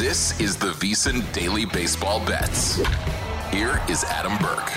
This 0.00 0.40
is 0.40 0.56
the 0.56 0.70
VSiN 0.70 1.30
Daily 1.34 1.66
Baseball 1.66 2.24
Bets. 2.24 2.76
Here 3.52 3.82
is 3.86 4.02
Adam 4.04 4.32
Burke. 4.38 4.70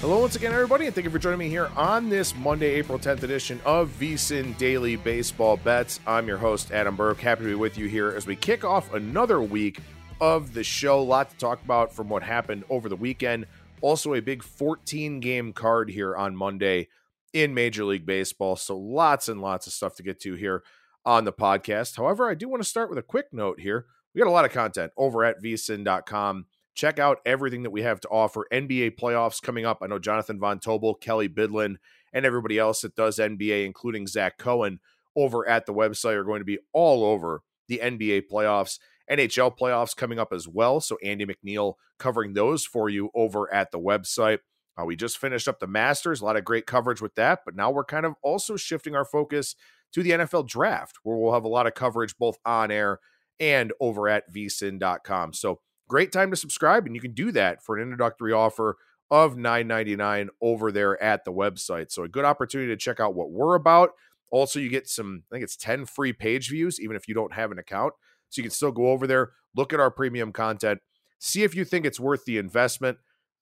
Hello, 0.00 0.18
once 0.18 0.34
again, 0.34 0.52
everybody, 0.52 0.86
and 0.86 0.94
thank 0.94 1.04
you 1.04 1.10
for 1.12 1.20
joining 1.20 1.38
me 1.38 1.48
here 1.48 1.70
on 1.76 2.08
this 2.08 2.34
Monday, 2.34 2.74
April 2.74 2.98
10th 2.98 3.22
edition 3.22 3.60
of 3.64 3.90
VSiN 3.90 4.58
Daily 4.58 4.96
Baseball 4.96 5.56
Bets. 5.56 6.00
I'm 6.04 6.26
your 6.26 6.38
host, 6.38 6.72
Adam 6.72 6.96
Burke. 6.96 7.20
Happy 7.20 7.44
to 7.44 7.50
be 7.50 7.54
with 7.54 7.78
you 7.78 7.86
here 7.86 8.08
as 8.08 8.26
we 8.26 8.34
kick 8.34 8.64
off 8.64 8.92
another 8.92 9.40
week 9.40 9.78
of 10.20 10.52
the 10.52 10.64
show. 10.64 10.98
A 10.98 11.02
lot 11.02 11.30
to 11.30 11.36
talk 11.36 11.62
about 11.62 11.92
from 11.92 12.08
what 12.08 12.24
happened 12.24 12.64
over 12.68 12.88
the 12.88 12.96
weekend. 12.96 13.46
Also, 13.82 14.14
a 14.14 14.20
big 14.20 14.42
14 14.42 15.20
game 15.20 15.52
card 15.52 15.88
here 15.88 16.16
on 16.16 16.34
Monday 16.34 16.88
in 17.32 17.54
Major 17.54 17.84
League 17.84 18.04
Baseball. 18.04 18.56
So, 18.56 18.76
lots 18.76 19.28
and 19.28 19.40
lots 19.40 19.68
of 19.68 19.72
stuff 19.72 19.94
to 19.94 20.02
get 20.02 20.18
to 20.22 20.34
here 20.34 20.64
on 21.04 21.24
the 21.24 21.32
podcast. 21.32 21.96
However, 21.96 22.28
I 22.28 22.34
do 22.34 22.48
want 22.48 22.62
to 22.62 22.68
start 22.68 22.88
with 22.88 22.98
a 22.98 23.02
quick 23.02 23.26
note 23.32 23.60
here. 23.60 23.86
We 24.14 24.20
got 24.20 24.28
a 24.28 24.32
lot 24.32 24.44
of 24.44 24.52
content 24.52 24.92
over 24.96 25.24
at 25.24 25.42
vsin.com. 25.42 26.46
Check 26.74 26.98
out 26.98 27.18
everything 27.26 27.62
that 27.64 27.70
we 27.70 27.82
have 27.82 28.00
to 28.00 28.08
offer. 28.08 28.46
NBA 28.52 28.98
playoffs 28.98 29.42
coming 29.42 29.66
up. 29.66 29.78
I 29.82 29.86
know 29.86 29.98
Jonathan 29.98 30.38
Von 30.38 30.60
Tobel, 30.60 30.94
Kelley 30.94 31.28
Bydlon, 31.28 31.76
and 32.12 32.26
everybody 32.26 32.58
else 32.58 32.82
that 32.82 32.96
does 32.96 33.18
NBA, 33.18 33.64
including 33.64 34.06
Zach 34.06 34.38
Cohen, 34.38 34.80
over 35.16 35.48
at 35.48 35.66
the 35.66 35.74
website 35.74 36.14
are 36.14 36.24
going 36.24 36.40
to 36.40 36.44
be 36.44 36.58
all 36.72 37.04
over 37.04 37.42
the 37.68 37.80
NBA 37.82 38.24
playoffs. 38.30 38.78
NHL 39.10 39.56
playoffs 39.58 39.96
coming 39.96 40.18
up 40.18 40.32
as 40.32 40.46
well. 40.46 40.80
So 40.80 40.96
Andy 41.02 41.26
McNeil 41.26 41.74
covering 41.98 42.32
those 42.32 42.64
for 42.64 42.88
you 42.88 43.10
over 43.14 43.52
at 43.52 43.72
the 43.72 43.78
website. 43.78 44.38
Uh, 44.80 44.84
we 44.84 44.96
just 44.96 45.18
finished 45.18 45.48
up 45.48 45.58
the 45.58 45.66
Masters, 45.66 46.20
a 46.20 46.24
lot 46.24 46.36
of 46.36 46.44
great 46.44 46.66
coverage 46.66 47.02
with 47.02 47.14
that, 47.16 47.40
but 47.44 47.56
now 47.56 47.70
we're 47.70 47.84
kind 47.84 48.06
of 48.06 48.14
also 48.22 48.56
shifting 48.56 48.94
our 48.94 49.04
focus 49.04 49.56
to 49.92 50.02
the 50.02 50.10
NFL 50.10 50.46
draft, 50.46 50.98
where 51.02 51.16
we'll 51.16 51.34
have 51.34 51.44
a 51.44 51.48
lot 51.48 51.66
of 51.66 51.74
coverage 51.74 52.16
both 52.18 52.38
on 52.44 52.70
air 52.70 52.98
and 53.38 53.72
over 53.80 54.08
at 54.08 54.32
vsin.com. 54.32 55.32
So 55.32 55.60
great 55.88 56.12
time 56.12 56.30
to 56.30 56.36
subscribe, 56.36 56.86
and 56.86 56.94
you 56.94 57.00
can 57.00 57.14
do 57.14 57.32
that 57.32 57.64
for 57.64 57.76
an 57.76 57.82
introductory 57.82 58.32
offer 58.32 58.76
of 59.10 59.34
$9.99 59.34 60.28
over 60.40 60.70
there 60.70 61.02
at 61.02 61.24
the 61.24 61.32
website. 61.32 61.90
So 61.90 62.04
a 62.04 62.08
good 62.08 62.24
opportunity 62.24 62.70
to 62.70 62.76
check 62.76 63.00
out 63.00 63.14
what 63.14 63.30
we're 63.30 63.56
about. 63.56 63.90
Also, 64.30 64.60
you 64.60 64.68
get 64.68 64.88
some, 64.88 65.24
I 65.30 65.34
think 65.34 65.44
it's 65.44 65.56
10 65.56 65.86
free 65.86 66.12
page 66.12 66.48
views, 66.48 66.80
even 66.80 66.94
if 66.94 67.08
you 67.08 67.14
don't 67.14 67.32
have 67.32 67.50
an 67.50 67.58
account. 67.58 67.94
So 68.28 68.38
you 68.38 68.44
can 68.44 68.52
still 68.52 68.70
go 68.70 68.88
over 68.88 69.08
there, 69.08 69.32
look 69.56 69.72
at 69.72 69.80
our 69.80 69.90
premium 69.90 70.32
content, 70.32 70.80
see 71.18 71.42
if 71.42 71.56
you 71.56 71.64
think 71.64 71.84
it's 71.84 71.98
worth 71.98 72.24
the 72.24 72.38
investment. 72.38 72.98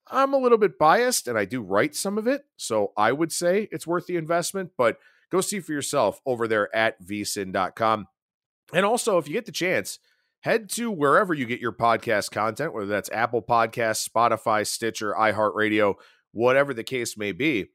I'm 0.07 0.33
a 0.33 0.39
little 0.39 0.57
bit 0.57 0.79
biased 0.79 1.27
and 1.27 1.37
I 1.37 1.45
do 1.45 1.61
write 1.61 1.93
some 1.95 2.17
of 2.17 2.25
it. 2.25 2.41
So 2.57 2.91
I 2.97 3.11
would 3.11 3.31
say 3.31 3.67
it's 3.71 3.85
worth 3.85 4.07
the 4.07 4.17
investment, 4.17 4.71
but 4.75 4.97
go 5.31 5.41
see 5.41 5.59
for 5.59 5.73
yourself 5.73 6.19
over 6.25 6.47
there 6.47 6.73
at 6.75 7.01
vsin.com. 7.03 8.07
And 8.73 8.85
also, 8.85 9.17
if 9.17 9.27
you 9.27 9.33
get 9.33 9.45
the 9.45 9.51
chance, 9.51 9.99
head 10.41 10.69
to 10.69 10.91
wherever 10.91 11.33
you 11.33 11.45
get 11.45 11.59
your 11.59 11.73
podcast 11.73 12.31
content, 12.31 12.73
whether 12.73 12.87
that's 12.87 13.11
Apple 13.11 13.41
Podcasts, 13.41 14.07
Spotify, 14.07 14.65
Stitcher, 14.65 15.13
iHeartRadio, 15.13 15.95
whatever 16.31 16.73
the 16.73 16.83
case 16.83 17.17
may 17.17 17.31
be. 17.31 17.67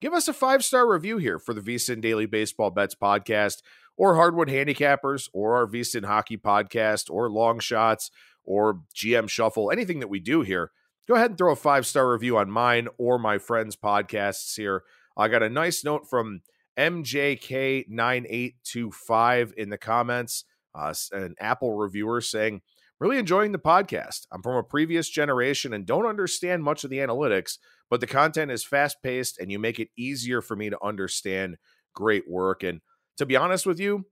Give 0.00 0.12
us 0.12 0.28
a 0.28 0.32
five 0.32 0.64
star 0.64 0.90
review 0.90 1.18
here 1.18 1.38
for 1.38 1.54
the 1.54 1.60
VSiN 1.60 2.00
Daily 2.00 2.26
Baseball 2.26 2.70
Bets 2.70 2.94
podcast, 2.94 3.58
or 3.96 4.14
Hardwood 4.14 4.48
Handicappers, 4.48 5.28
or 5.32 5.56
our 5.56 5.66
VSiN 5.66 6.06
Hockey 6.06 6.38
podcast, 6.38 7.10
or 7.10 7.30
Long 7.30 7.58
Shots, 7.58 8.10
or 8.42 8.80
GM 8.94 9.28
Shuffle, 9.28 9.70
anything 9.70 10.00
that 10.00 10.08
we 10.08 10.18
do 10.18 10.40
here. 10.40 10.70
Go 11.06 11.16
ahead 11.16 11.30
and 11.30 11.38
throw 11.38 11.52
a 11.52 11.56
five 11.56 11.86
star 11.86 12.10
review 12.10 12.38
on 12.38 12.50
mine 12.50 12.88
or 12.98 13.18
my 13.18 13.38
friends' 13.38 13.76
podcasts 13.76 14.56
here. 14.56 14.84
I 15.16 15.28
got 15.28 15.42
a 15.42 15.50
nice 15.50 15.84
note 15.84 16.08
from 16.08 16.40
MJK9825 16.78 19.52
in 19.54 19.70
the 19.70 19.78
comments, 19.78 20.44
uh, 20.74 20.94
an 21.12 21.34
Apple 21.40 21.74
reviewer 21.74 22.20
saying, 22.20 22.60
Really 23.00 23.18
enjoying 23.18 23.52
the 23.52 23.58
podcast. 23.58 24.26
I'm 24.30 24.42
from 24.42 24.56
a 24.56 24.62
previous 24.62 25.08
generation 25.08 25.72
and 25.72 25.86
don't 25.86 26.04
understand 26.04 26.62
much 26.62 26.84
of 26.84 26.90
the 26.90 26.98
analytics, 26.98 27.56
but 27.88 28.02
the 28.02 28.06
content 28.06 28.50
is 28.50 28.62
fast 28.62 28.98
paced 29.02 29.38
and 29.38 29.50
you 29.50 29.58
make 29.58 29.80
it 29.80 29.88
easier 29.96 30.42
for 30.42 30.54
me 30.54 30.68
to 30.68 30.84
understand 30.84 31.56
great 31.94 32.28
work. 32.28 32.62
And 32.62 32.82
to 33.16 33.24
be 33.24 33.36
honest 33.36 33.64
with 33.64 33.80
you, 33.80 34.04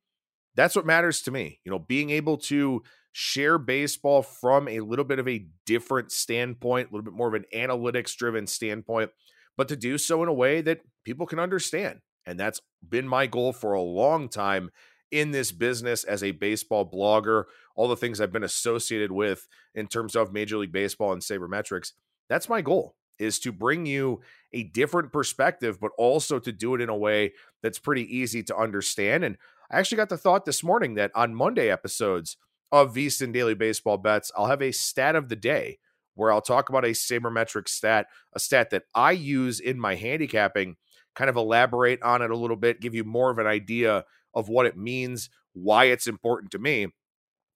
that's 0.54 0.74
what 0.74 0.86
matters 0.86 1.20
to 1.22 1.30
me. 1.30 1.60
You 1.64 1.70
know, 1.70 1.78
being 1.78 2.08
able 2.08 2.38
to 2.38 2.82
share 3.12 3.58
baseball 3.58 4.22
from 4.22 4.68
a 4.68 4.80
little 4.80 5.04
bit 5.04 5.18
of 5.18 5.28
a 5.28 5.46
different 5.66 6.10
standpoint, 6.10 6.88
a 6.88 6.94
little 6.94 7.04
bit 7.04 7.16
more 7.16 7.28
of 7.28 7.34
an 7.34 7.44
analytics 7.54 8.16
driven 8.16 8.46
standpoint, 8.46 9.10
but 9.56 9.68
to 9.68 9.76
do 9.76 9.98
so 9.98 10.22
in 10.22 10.30
a 10.30 10.32
way 10.32 10.62
that 10.62 10.80
people 11.04 11.26
can 11.26 11.38
understand. 11.38 12.00
And 12.28 12.38
that's 12.38 12.60
been 12.86 13.08
my 13.08 13.26
goal 13.26 13.52
for 13.52 13.72
a 13.72 13.82
long 13.82 14.28
time 14.28 14.70
in 15.10 15.30
this 15.30 15.52
business 15.52 16.04
as 16.04 16.22
a 16.22 16.32
baseball 16.32 16.88
blogger, 16.88 17.44
all 17.74 17.88
the 17.88 17.96
things 17.96 18.20
I've 18.20 18.32
been 18.32 18.44
associated 18.44 19.10
with 19.10 19.48
in 19.74 19.86
terms 19.86 20.14
of 20.14 20.32
Major 20.32 20.58
League 20.58 20.72
Baseball 20.72 21.12
and 21.12 21.22
sabermetrics. 21.22 21.92
That's 22.28 22.48
my 22.48 22.60
goal 22.60 22.94
is 23.18 23.38
to 23.40 23.52
bring 23.52 23.84
you 23.84 24.20
a 24.52 24.62
different 24.62 25.12
perspective, 25.12 25.80
but 25.80 25.90
also 25.98 26.38
to 26.38 26.52
do 26.52 26.74
it 26.74 26.80
in 26.80 26.88
a 26.88 26.96
way 26.96 27.32
that's 27.62 27.78
pretty 27.78 28.16
easy 28.16 28.42
to 28.44 28.56
understand. 28.56 29.24
And 29.24 29.36
I 29.70 29.78
actually 29.78 29.96
got 29.96 30.08
the 30.08 30.16
thought 30.16 30.44
this 30.44 30.62
morning 30.62 30.94
that 30.94 31.10
on 31.14 31.34
Monday 31.34 31.70
episodes 31.70 32.36
of 32.70 32.94
VSiN 32.94 33.32
Daily 33.32 33.54
Baseball 33.54 33.96
Bets, 33.96 34.30
I'll 34.36 34.46
have 34.46 34.62
a 34.62 34.72
stat 34.72 35.16
of 35.16 35.28
the 35.28 35.36
day 35.36 35.78
where 36.14 36.32
I'll 36.32 36.40
talk 36.40 36.68
about 36.68 36.84
a 36.84 36.88
sabermetric 36.88 37.68
stat, 37.68 38.06
a 38.32 38.40
stat 38.40 38.70
that 38.70 38.84
I 38.94 39.12
use 39.12 39.60
in 39.60 39.78
my 39.78 39.94
handicapping, 39.94 40.76
kind 41.18 41.28
of 41.28 41.36
elaborate 41.36 42.00
on 42.00 42.22
it 42.22 42.30
a 42.30 42.36
little 42.36 42.56
bit, 42.56 42.80
give 42.80 42.94
you 42.94 43.02
more 43.02 43.28
of 43.28 43.38
an 43.38 43.46
idea 43.46 44.04
of 44.34 44.48
what 44.48 44.66
it 44.66 44.76
means, 44.76 45.28
why 45.52 45.86
it's 45.86 46.06
important 46.06 46.52
to 46.52 46.60
me, 46.60 46.86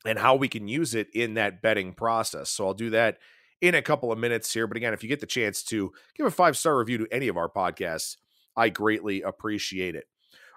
and 0.04 0.18
how 0.18 0.34
we 0.34 0.48
can 0.48 0.66
use 0.66 0.96
it 0.96 1.06
in 1.14 1.34
that 1.34 1.62
betting 1.62 1.92
process. 1.92 2.50
So 2.50 2.66
I'll 2.66 2.74
do 2.74 2.90
that 2.90 3.18
in 3.60 3.76
a 3.76 3.80
couple 3.80 4.10
of 4.10 4.18
minutes 4.18 4.52
here. 4.52 4.66
But 4.66 4.76
again, 4.76 4.92
if 4.92 5.04
you 5.04 5.08
get 5.08 5.20
the 5.20 5.26
chance 5.26 5.62
to 5.64 5.92
give 6.16 6.26
a 6.26 6.30
five 6.32 6.56
star 6.56 6.76
review 6.76 6.98
to 6.98 7.06
any 7.12 7.28
of 7.28 7.36
our 7.36 7.48
podcasts, 7.48 8.16
I 8.56 8.68
greatly 8.68 9.22
appreciate 9.22 9.94
it. 9.94 10.06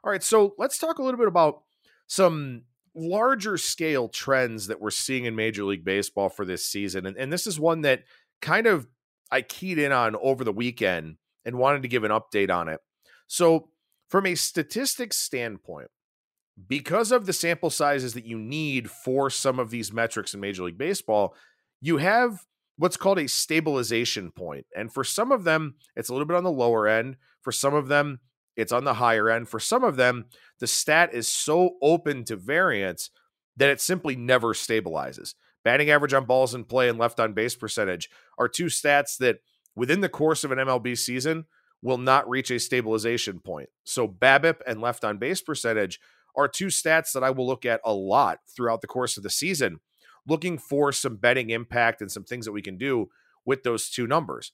All 0.03 0.11
right, 0.11 0.23
so 0.23 0.55
let's 0.57 0.79
talk 0.79 0.97
a 0.97 1.03
little 1.03 1.19
bit 1.19 1.27
about 1.27 1.61
some 2.07 2.63
larger 2.95 3.57
scale 3.57 4.09
trends 4.09 4.65
that 4.65 4.81
we're 4.81 4.89
seeing 4.89 5.25
in 5.25 5.35
Major 5.35 5.63
League 5.63 5.85
Baseball 5.85 6.29
for 6.29 6.43
this 6.43 6.65
season. 6.65 7.05
And, 7.05 7.17
and 7.17 7.31
this 7.31 7.45
is 7.45 7.59
one 7.59 7.81
that 7.81 8.03
kind 8.41 8.65
of 8.65 8.87
I 9.31 9.43
keyed 9.43 9.77
in 9.77 9.91
on 9.91 10.15
over 10.15 10.43
the 10.43 10.51
weekend 10.51 11.17
and 11.45 11.59
wanted 11.59 11.83
to 11.83 11.87
give 11.87 12.03
an 12.03 12.11
update 12.11 12.49
on 12.49 12.67
it. 12.67 12.79
So, 13.27 13.69
from 14.09 14.25
a 14.25 14.35
statistics 14.35 15.17
standpoint, 15.17 15.89
because 16.67 17.11
of 17.11 17.25
the 17.25 17.33
sample 17.33 17.69
sizes 17.69 18.13
that 18.13 18.25
you 18.25 18.37
need 18.37 18.89
for 18.89 19.29
some 19.29 19.59
of 19.59 19.69
these 19.69 19.91
metrics 19.91 20.33
in 20.33 20.39
Major 20.39 20.63
League 20.63 20.77
Baseball, 20.77 21.35
you 21.81 21.97
have 21.97 22.45
what's 22.77 22.97
called 22.97 23.19
a 23.19 23.27
stabilization 23.27 24.31
point. 24.31 24.65
And 24.75 24.93
for 24.93 25.03
some 25.03 25.31
of 25.31 25.43
them, 25.43 25.75
it's 25.95 26.09
a 26.09 26.13
little 26.13 26.25
bit 26.25 26.37
on 26.37 26.43
the 26.43 26.51
lower 26.51 26.87
end. 26.87 27.17
For 27.41 27.51
some 27.51 27.73
of 27.73 27.87
them, 27.87 28.19
it's 28.55 28.71
on 28.71 28.83
the 28.83 28.95
higher 28.95 29.29
end. 29.29 29.49
For 29.49 29.59
some 29.59 29.83
of 29.83 29.97
them, 29.97 30.25
the 30.59 30.67
stat 30.67 31.13
is 31.13 31.27
so 31.27 31.71
open 31.81 32.23
to 32.25 32.35
variance 32.35 33.09
that 33.57 33.69
it 33.69 33.81
simply 33.81 34.15
never 34.15 34.53
stabilizes. 34.53 35.35
Batting 35.63 35.89
average 35.89 36.13
on 36.13 36.25
balls 36.25 36.53
in 36.53 36.63
play 36.63 36.89
and 36.89 36.99
left 36.99 37.19
on 37.19 37.33
base 37.33 37.55
percentage 37.55 38.09
are 38.37 38.47
two 38.47 38.65
stats 38.65 39.17
that 39.17 39.37
within 39.75 40.01
the 40.01 40.09
course 40.09 40.43
of 40.43 40.51
an 40.51 40.59
MLB 40.59 40.97
season 40.97 41.45
will 41.85 41.97
not 41.99 42.27
reach 42.27 42.49
a 42.49 42.59
stabilization 42.59 43.39
point. 43.39 43.69
So 43.83 44.07
BABIP 44.07 44.55
and 44.65 44.81
left 44.81 45.05
on 45.05 45.19
base 45.19 45.39
percentage 45.39 45.99
are 46.35 46.47
two 46.47 46.67
stats 46.67 47.13
that 47.13 47.23
I 47.23 47.29
will 47.29 47.45
look 47.45 47.63
at 47.63 47.79
a 47.85 47.93
lot 47.93 48.39
throughout 48.55 48.81
the 48.81 48.87
course 48.87 49.17
of 49.17 49.23
the 49.23 49.29
season, 49.29 49.79
looking 50.27 50.57
for 50.57 50.91
some 50.91 51.17
betting 51.17 51.51
impact 51.51 52.01
and 52.01 52.11
some 52.11 52.23
things 52.23 52.45
that 52.45 52.53
we 52.53 52.63
can 52.63 52.79
do 52.79 53.09
with 53.45 53.61
those 53.61 53.87
two 53.87 54.07
numbers. 54.07 54.51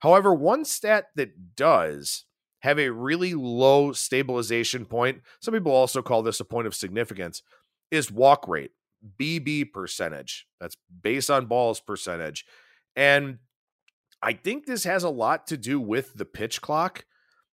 However, 0.00 0.34
one 0.34 0.64
stat 0.64 1.04
that 1.14 1.54
does 1.54 2.24
have 2.62 2.80
a 2.80 2.90
really 2.90 3.32
low 3.32 3.92
stabilization 3.92 4.84
point, 4.84 5.22
some 5.40 5.54
people 5.54 5.70
also 5.70 6.02
call 6.02 6.24
this 6.24 6.40
a 6.40 6.44
point 6.44 6.66
of 6.66 6.74
significance, 6.74 7.44
is 7.92 8.10
walk 8.10 8.48
rate, 8.48 8.72
BB 9.20 9.72
percentage. 9.72 10.48
That's 10.60 10.76
base 11.00 11.30
on 11.30 11.46
balls 11.46 11.78
percentage. 11.78 12.44
And 12.96 13.38
I 14.22 14.34
think 14.34 14.66
this 14.66 14.84
has 14.84 15.02
a 15.02 15.10
lot 15.10 15.48
to 15.48 15.56
do 15.56 15.80
with 15.80 16.14
the 16.14 16.24
pitch 16.24 16.60
clock. 16.60 17.04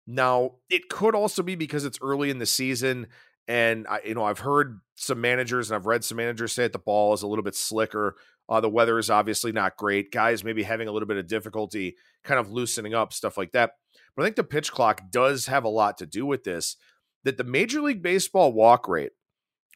Now, 0.05 0.55
it 0.69 0.89
could 0.89 1.15
also 1.15 1.43
be 1.43 1.55
because 1.55 1.85
it's 1.85 1.99
early 2.01 2.29
in 2.29 2.39
the 2.39 2.45
season 2.45 3.07
and 3.47 3.87
I, 3.87 4.01
you 4.05 4.13
know, 4.13 4.25
I've 4.25 4.39
heard 4.39 4.81
some 4.95 5.21
managers 5.21 5.69
and 5.69 5.75
I've 5.75 5.85
read 5.85 6.03
some 6.03 6.17
managers 6.17 6.51
say 6.51 6.63
that 6.63 6.73
the 6.73 6.79
ball 6.79 7.13
is 7.13 7.21
a 7.21 7.27
little 7.27 7.43
bit 7.43 7.55
slicker. 7.55 8.15
Uh, 8.49 8.59
the 8.59 8.69
weather 8.69 8.97
is 8.99 9.09
obviously 9.09 9.51
not 9.51 9.77
great. 9.77 10.11
Guys 10.11 10.43
maybe 10.43 10.63
having 10.63 10.87
a 10.87 10.91
little 10.91 11.07
bit 11.07 11.17
of 11.17 11.27
difficulty 11.27 11.95
kind 12.23 12.39
of 12.39 12.51
loosening 12.51 12.93
up, 12.93 13.13
stuff 13.13 13.37
like 13.37 13.51
that. 13.53 13.71
But 14.15 14.23
I 14.23 14.25
think 14.25 14.35
the 14.35 14.43
pitch 14.43 14.71
clock 14.71 15.11
does 15.11 15.45
have 15.45 15.63
a 15.63 15.69
lot 15.69 15.97
to 15.99 16.05
do 16.05 16.25
with 16.25 16.43
this. 16.43 16.75
That 17.23 17.37
the 17.37 17.43
Major 17.43 17.81
League 17.81 18.01
Baseball 18.01 18.53
walk 18.53 18.87
rate 18.87 19.11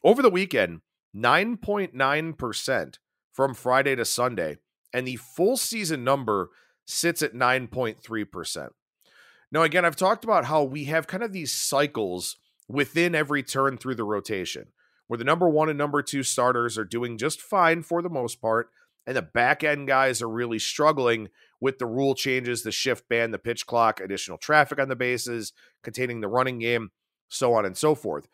over 0.04 0.22
the 0.22 0.30
weekend, 0.30 0.80
9.9% 1.14 2.98
from 3.32 3.54
Friday 3.54 3.94
to 3.94 4.04
Sunday, 4.04 4.56
and 4.92 5.06
the 5.06 5.16
full 5.16 5.56
season 5.56 6.02
number 6.04 6.50
sits 6.84 7.22
at 7.22 7.34
9.3%. 7.34 8.68
Now, 9.50 9.62
again, 9.62 9.84
I've 9.84 9.96
talked 9.96 10.24
about 10.24 10.46
how 10.46 10.62
we 10.64 10.84
have 10.84 11.06
kind 11.06 11.22
of 11.22 11.32
these 11.32 11.52
cycles 11.52 12.36
within 12.68 13.14
every 13.14 13.42
turn 13.42 13.76
through 13.76 13.96
the 13.96 14.04
rotation, 14.04 14.68
where 15.06 15.18
the 15.18 15.24
number 15.24 15.48
one 15.48 15.68
and 15.68 15.76
number 15.76 16.02
two 16.02 16.22
starters 16.22 16.78
are 16.78 16.84
doing 16.84 17.18
just 17.18 17.40
fine 17.40 17.82
for 17.82 18.00
the 18.00 18.08
most 18.08 18.40
part, 18.40 18.70
and 19.06 19.16
the 19.16 19.22
back 19.22 19.62
end 19.62 19.88
guys 19.88 20.22
are 20.22 20.28
really 20.28 20.58
struggling 20.58 21.28
with 21.60 21.78
the 21.78 21.86
rule 21.86 22.14
changes, 22.14 22.62
the 22.62 22.72
shift 22.72 23.08
ban, 23.08 23.30
the 23.30 23.38
pitch 23.38 23.66
clock, 23.66 24.00
additional 24.00 24.38
traffic 24.38 24.80
on 24.80 24.88
the 24.88 24.96
bases, 24.96 25.52
containing 25.82 26.20
the 26.20 26.28
running 26.28 26.58
game, 26.58 26.90
so 27.28 27.52
on 27.54 27.66
and 27.66 27.76
so 27.76 27.94
forth. 27.94 28.26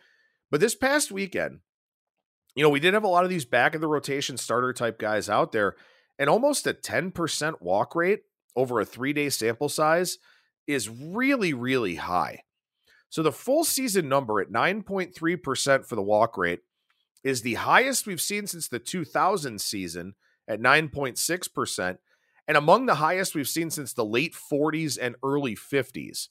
But 0.50 0.60
this 0.60 0.74
past 0.74 1.10
weekend, 1.10 1.60
you 2.54 2.62
know, 2.62 2.70
we 2.70 2.80
did 2.80 2.94
have 2.94 3.04
a 3.04 3.08
lot 3.08 3.24
of 3.24 3.30
these 3.30 3.44
back 3.44 3.74
of 3.74 3.80
the 3.80 3.88
rotation 3.88 4.36
starter 4.36 4.72
type 4.72 4.98
guys 4.98 5.28
out 5.28 5.52
there, 5.52 5.74
and 6.18 6.30
almost 6.30 6.66
a 6.66 6.74
10% 6.74 7.60
walk 7.60 7.94
rate 7.94 8.22
over 8.56 8.80
a 8.80 8.84
three 8.84 9.12
day 9.12 9.28
sample 9.30 9.68
size 9.68 10.18
is 10.66 10.88
really, 10.88 11.54
really 11.54 11.96
high. 11.96 12.42
So 13.10 13.22
the 13.22 13.32
full 13.32 13.64
season 13.64 14.08
number 14.08 14.40
at 14.40 14.50
9.3% 14.50 15.86
for 15.86 15.96
the 15.96 16.02
walk 16.02 16.36
rate 16.36 16.60
is 17.24 17.42
the 17.42 17.54
highest 17.54 18.06
we've 18.06 18.20
seen 18.20 18.46
since 18.46 18.68
the 18.68 18.78
2000 18.78 19.60
season 19.60 20.14
at 20.46 20.60
9.6%, 20.60 21.98
and 22.46 22.56
among 22.56 22.86
the 22.86 22.96
highest 22.96 23.34
we've 23.34 23.48
seen 23.48 23.70
since 23.70 23.92
the 23.92 24.04
late 24.04 24.34
40s 24.34 24.98
and 25.00 25.16
early 25.22 25.54
50s. 25.54 26.28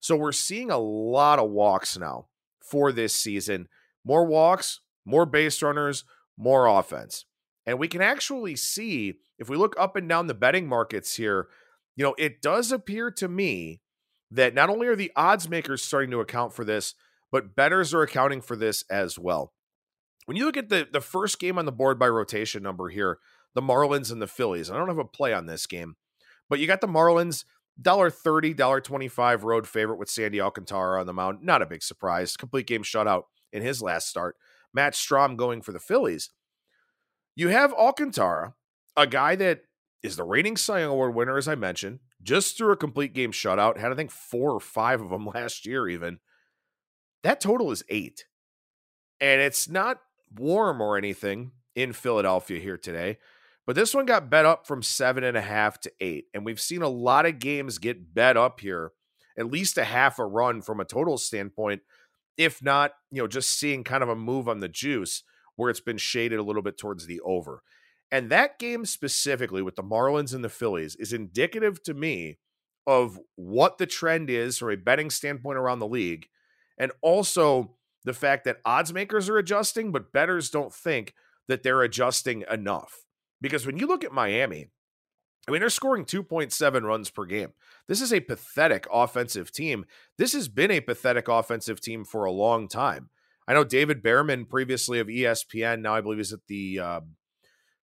So 0.00 0.16
we're 0.16 0.32
seeing 0.32 0.70
a 0.70 0.78
lot 0.78 1.38
of 1.38 1.50
walks 1.50 1.98
now 1.98 2.26
for 2.60 2.92
this 2.92 3.14
season. 3.14 3.68
More 4.04 4.24
walks, 4.24 4.80
more 5.04 5.26
base 5.26 5.62
runners, 5.62 6.04
more 6.36 6.66
offense. 6.66 7.24
And 7.68 7.78
we 7.78 7.86
can 7.86 8.00
actually 8.00 8.56
see, 8.56 9.18
if 9.38 9.50
we 9.50 9.56
look 9.58 9.76
up 9.78 9.94
and 9.94 10.08
down 10.08 10.26
the 10.26 10.32
betting 10.32 10.66
markets 10.66 11.16
here, 11.16 11.48
you 11.96 12.02
know, 12.02 12.14
it 12.16 12.40
does 12.40 12.72
appear 12.72 13.10
to 13.10 13.28
me 13.28 13.82
that 14.30 14.54
not 14.54 14.70
only 14.70 14.86
are 14.86 14.96
the 14.96 15.12
odds 15.14 15.50
makers 15.50 15.82
starting 15.82 16.10
to 16.12 16.20
account 16.20 16.54
for 16.54 16.64
this, 16.64 16.94
but 17.30 17.54
bettors 17.54 17.92
are 17.92 18.00
accounting 18.00 18.40
for 18.40 18.56
this 18.56 18.84
as 18.88 19.18
well. 19.18 19.52
When 20.24 20.38
you 20.38 20.46
look 20.46 20.56
at 20.56 20.70
the 20.70 20.88
the 20.90 21.02
first 21.02 21.38
game 21.38 21.58
on 21.58 21.66
the 21.66 21.72
board 21.72 21.98
by 21.98 22.08
rotation 22.08 22.62
number 22.62 22.88
here, 22.88 23.18
the 23.54 23.60
Marlins 23.60 24.10
and 24.10 24.22
the 24.22 24.26
Phillies. 24.26 24.70
I 24.70 24.78
don't 24.78 24.88
have 24.88 24.96
a 24.96 25.04
play 25.04 25.34
on 25.34 25.44
this 25.44 25.66
game, 25.66 25.96
but 26.48 26.60
you 26.60 26.66
got 26.66 26.80
the 26.80 26.86
Marlins 26.86 27.44
$1.30, 27.82 28.54
$1.25 28.54 29.42
road 29.42 29.68
favorite 29.68 29.98
with 29.98 30.08
Sandy 30.08 30.40
Alcantara 30.40 31.00
on 31.00 31.06
the 31.06 31.12
mound. 31.12 31.42
Not 31.42 31.60
a 31.60 31.66
big 31.66 31.82
surprise. 31.82 32.34
Complete 32.34 32.66
game 32.66 32.82
shutout 32.82 33.24
in 33.52 33.60
his 33.60 33.82
last 33.82 34.08
start. 34.08 34.36
Matt 34.72 34.94
Strahm 34.94 35.36
going 35.36 35.60
for 35.60 35.72
the 35.72 35.78
Phillies. 35.78 36.30
You 37.38 37.50
have 37.50 37.72
Alcantara, 37.72 38.54
a 38.96 39.06
guy 39.06 39.36
that 39.36 39.60
is 40.02 40.16
the 40.16 40.24
reigning 40.24 40.56
Cy 40.56 40.80
Young 40.80 40.90
Award 40.90 41.14
winner, 41.14 41.38
as 41.38 41.46
I 41.46 41.54
mentioned, 41.54 42.00
just 42.20 42.58
threw 42.58 42.72
a 42.72 42.76
complete 42.76 43.14
game 43.14 43.30
shutout. 43.30 43.76
Had 43.76 43.92
I 43.92 43.94
think 43.94 44.10
four 44.10 44.50
or 44.50 44.58
five 44.58 45.00
of 45.00 45.10
them 45.10 45.24
last 45.34 45.64
year, 45.64 45.86
even. 45.86 46.18
That 47.22 47.40
total 47.40 47.70
is 47.70 47.84
eight, 47.88 48.24
and 49.20 49.40
it's 49.40 49.68
not 49.68 50.00
warm 50.34 50.80
or 50.80 50.98
anything 50.98 51.52
in 51.76 51.92
Philadelphia 51.92 52.58
here 52.58 52.76
today. 52.76 53.18
But 53.68 53.76
this 53.76 53.94
one 53.94 54.06
got 54.06 54.30
bet 54.30 54.44
up 54.44 54.66
from 54.66 54.82
seven 54.82 55.22
and 55.22 55.36
a 55.36 55.40
half 55.40 55.78
to 55.82 55.92
eight. 56.00 56.24
And 56.34 56.44
we've 56.44 56.60
seen 56.60 56.82
a 56.82 56.88
lot 56.88 57.24
of 57.24 57.38
games 57.38 57.78
get 57.78 58.14
bet 58.14 58.36
up 58.36 58.58
here, 58.58 58.90
at 59.38 59.46
least 59.46 59.78
a 59.78 59.84
half 59.84 60.18
a 60.18 60.26
run 60.26 60.60
from 60.60 60.80
a 60.80 60.84
total 60.84 61.16
standpoint, 61.16 61.82
if 62.36 62.64
not, 62.64 62.94
you 63.12 63.22
know, 63.22 63.28
just 63.28 63.56
seeing 63.56 63.84
kind 63.84 64.02
of 64.02 64.08
a 64.08 64.16
move 64.16 64.48
on 64.48 64.58
the 64.58 64.68
juice 64.68 65.22
where 65.58 65.70
it's 65.70 65.80
been 65.80 65.98
shaded 65.98 66.38
a 66.38 66.42
little 66.42 66.62
bit 66.62 66.78
towards 66.78 67.06
the 67.06 67.20
over. 67.20 67.62
And 68.10 68.30
that 68.30 68.58
game 68.58 68.86
specifically 68.86 69.60
with 69.60 69.76
the 69.76 69.82
Marlins 69.82 70.32
and 70.32 70.42
the 70.42 70.48
Phillies 70.48 70.96
is 70.96 71.12
indicative 71.12 71.82
to 71.82 71.92
me 71.92 72.38
of 72.86 73.18
what 73.34 73.76
the 73.76 73.86
trend 73.86 74.30
is 74.30 74.56
from 74.56 74.70
a 74.70 74.76
betting 74.76 75.10
standpoint 75.10 75.58
around 75.58 75.80
the 75.80 75.86
league. 75.86 76.28
And 76.78 76.92
also 77.02 77.74
the 78.04 78.14
fact 78.14 78.44
that 78.44 78.60
odds 78.64 78.94
makers 78.94 79.28
are 79.28 79.36
adjusting, 79.36 79.92
but 79.92 80.12
bettors 80.12 80.48
don't 80.48 80.72
think 80.72 81.12
that 81.48 81.62
they're 81.62 81.82
adjusting 81.82 82.44
enough. 82.50 83.04
Because 83.40 83.66
when 83.66 83.76
you 83.76 83.86
look 83.86 84.04
at 84.04 84.12
Miami, 84.12 84.68
I 85.46 85.50
mean, 85.50 85.60
they're 85.60 85.70
scoring 85.70 86.04
2.7 86.04 86.82
runs 86.82 87.10
per 87.10 87.24
game. 87.24 87.52
This 87.88 88.00
is 88.00 88.12
a 88.12 88.20
pathetic 88.20 88.86
offensive 88.92 89.50
team. 89.50 89.86
This 90.18 90.34
has 90.34 90.46
been 90.46 90.70
a 90.70 90.80
pathetic 90.80 91.26
offensive 91.26 91.80
team 91.80 92.04
for 92.04 92.24
a 92.24 92.32
long 92.32 92.68
time. 92.68 93.08
I 93.48 93.54
know 93.54 93.64
David 93.64 94.02
Bearman, 94.02 94.44
previously 94.44 95.00
of 95.00 95.06
ESPN, 95.06 95.80
now 95.80 95.94
I 95.94 96.02
believe 96.02 96.18
he's 96.18 96.34
at 96.34 96.46
the 96.48 96.78
uh, 96.78 97.00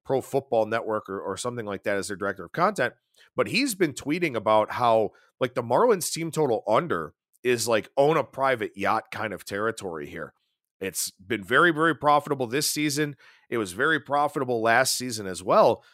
Pro 0.05 0.21
Football 0.21 0.67
Network 0.67 1.09
or, 1.09 1.21
or 1.21 1.37
something 1.37 1.65
like 1.65 1.85
that 1.85 1.97
as 1.97 2.09
their 2.09 2.17
director 2.17 2.45
of 2.45 2.51
content. 2.53 2.95
But 3.37 3.47
he's 3.47 3.77
been 3.77 3.93
tweeting 3.93 4.35
about 4.35 4.73
how 4.73 5.13
like 5.39 5.55
the 5.55 5.63
Marlins 5.63 6.13
team 6.13 6.33
total 6.33 6.65
under 6.67 7.15
is 7.45 7.69
like 7.69 7.91
own 7.97 8.17
a 8.17 8.25
private 8.25 8.77
yacht 8.77 9.13
kind 9.13 9.33
of 9.33 9.45
territory 9.45 10.09
here. 10.09 10.35
It's 10.81 11.13
been 11.13 11.45
very, 11.45 11.71
very 11.71 11.95
profitable 11.95 12.49
this 12.49 12.69
season. 12.69 13.15
It 13.49 13.59
was 13.59 13.73
very 13.73 14.01
profitable 14.01 14.61
last 14.61 14.99
season 14.99 15.29
as 15.29 15.45
well. 15.45 15.85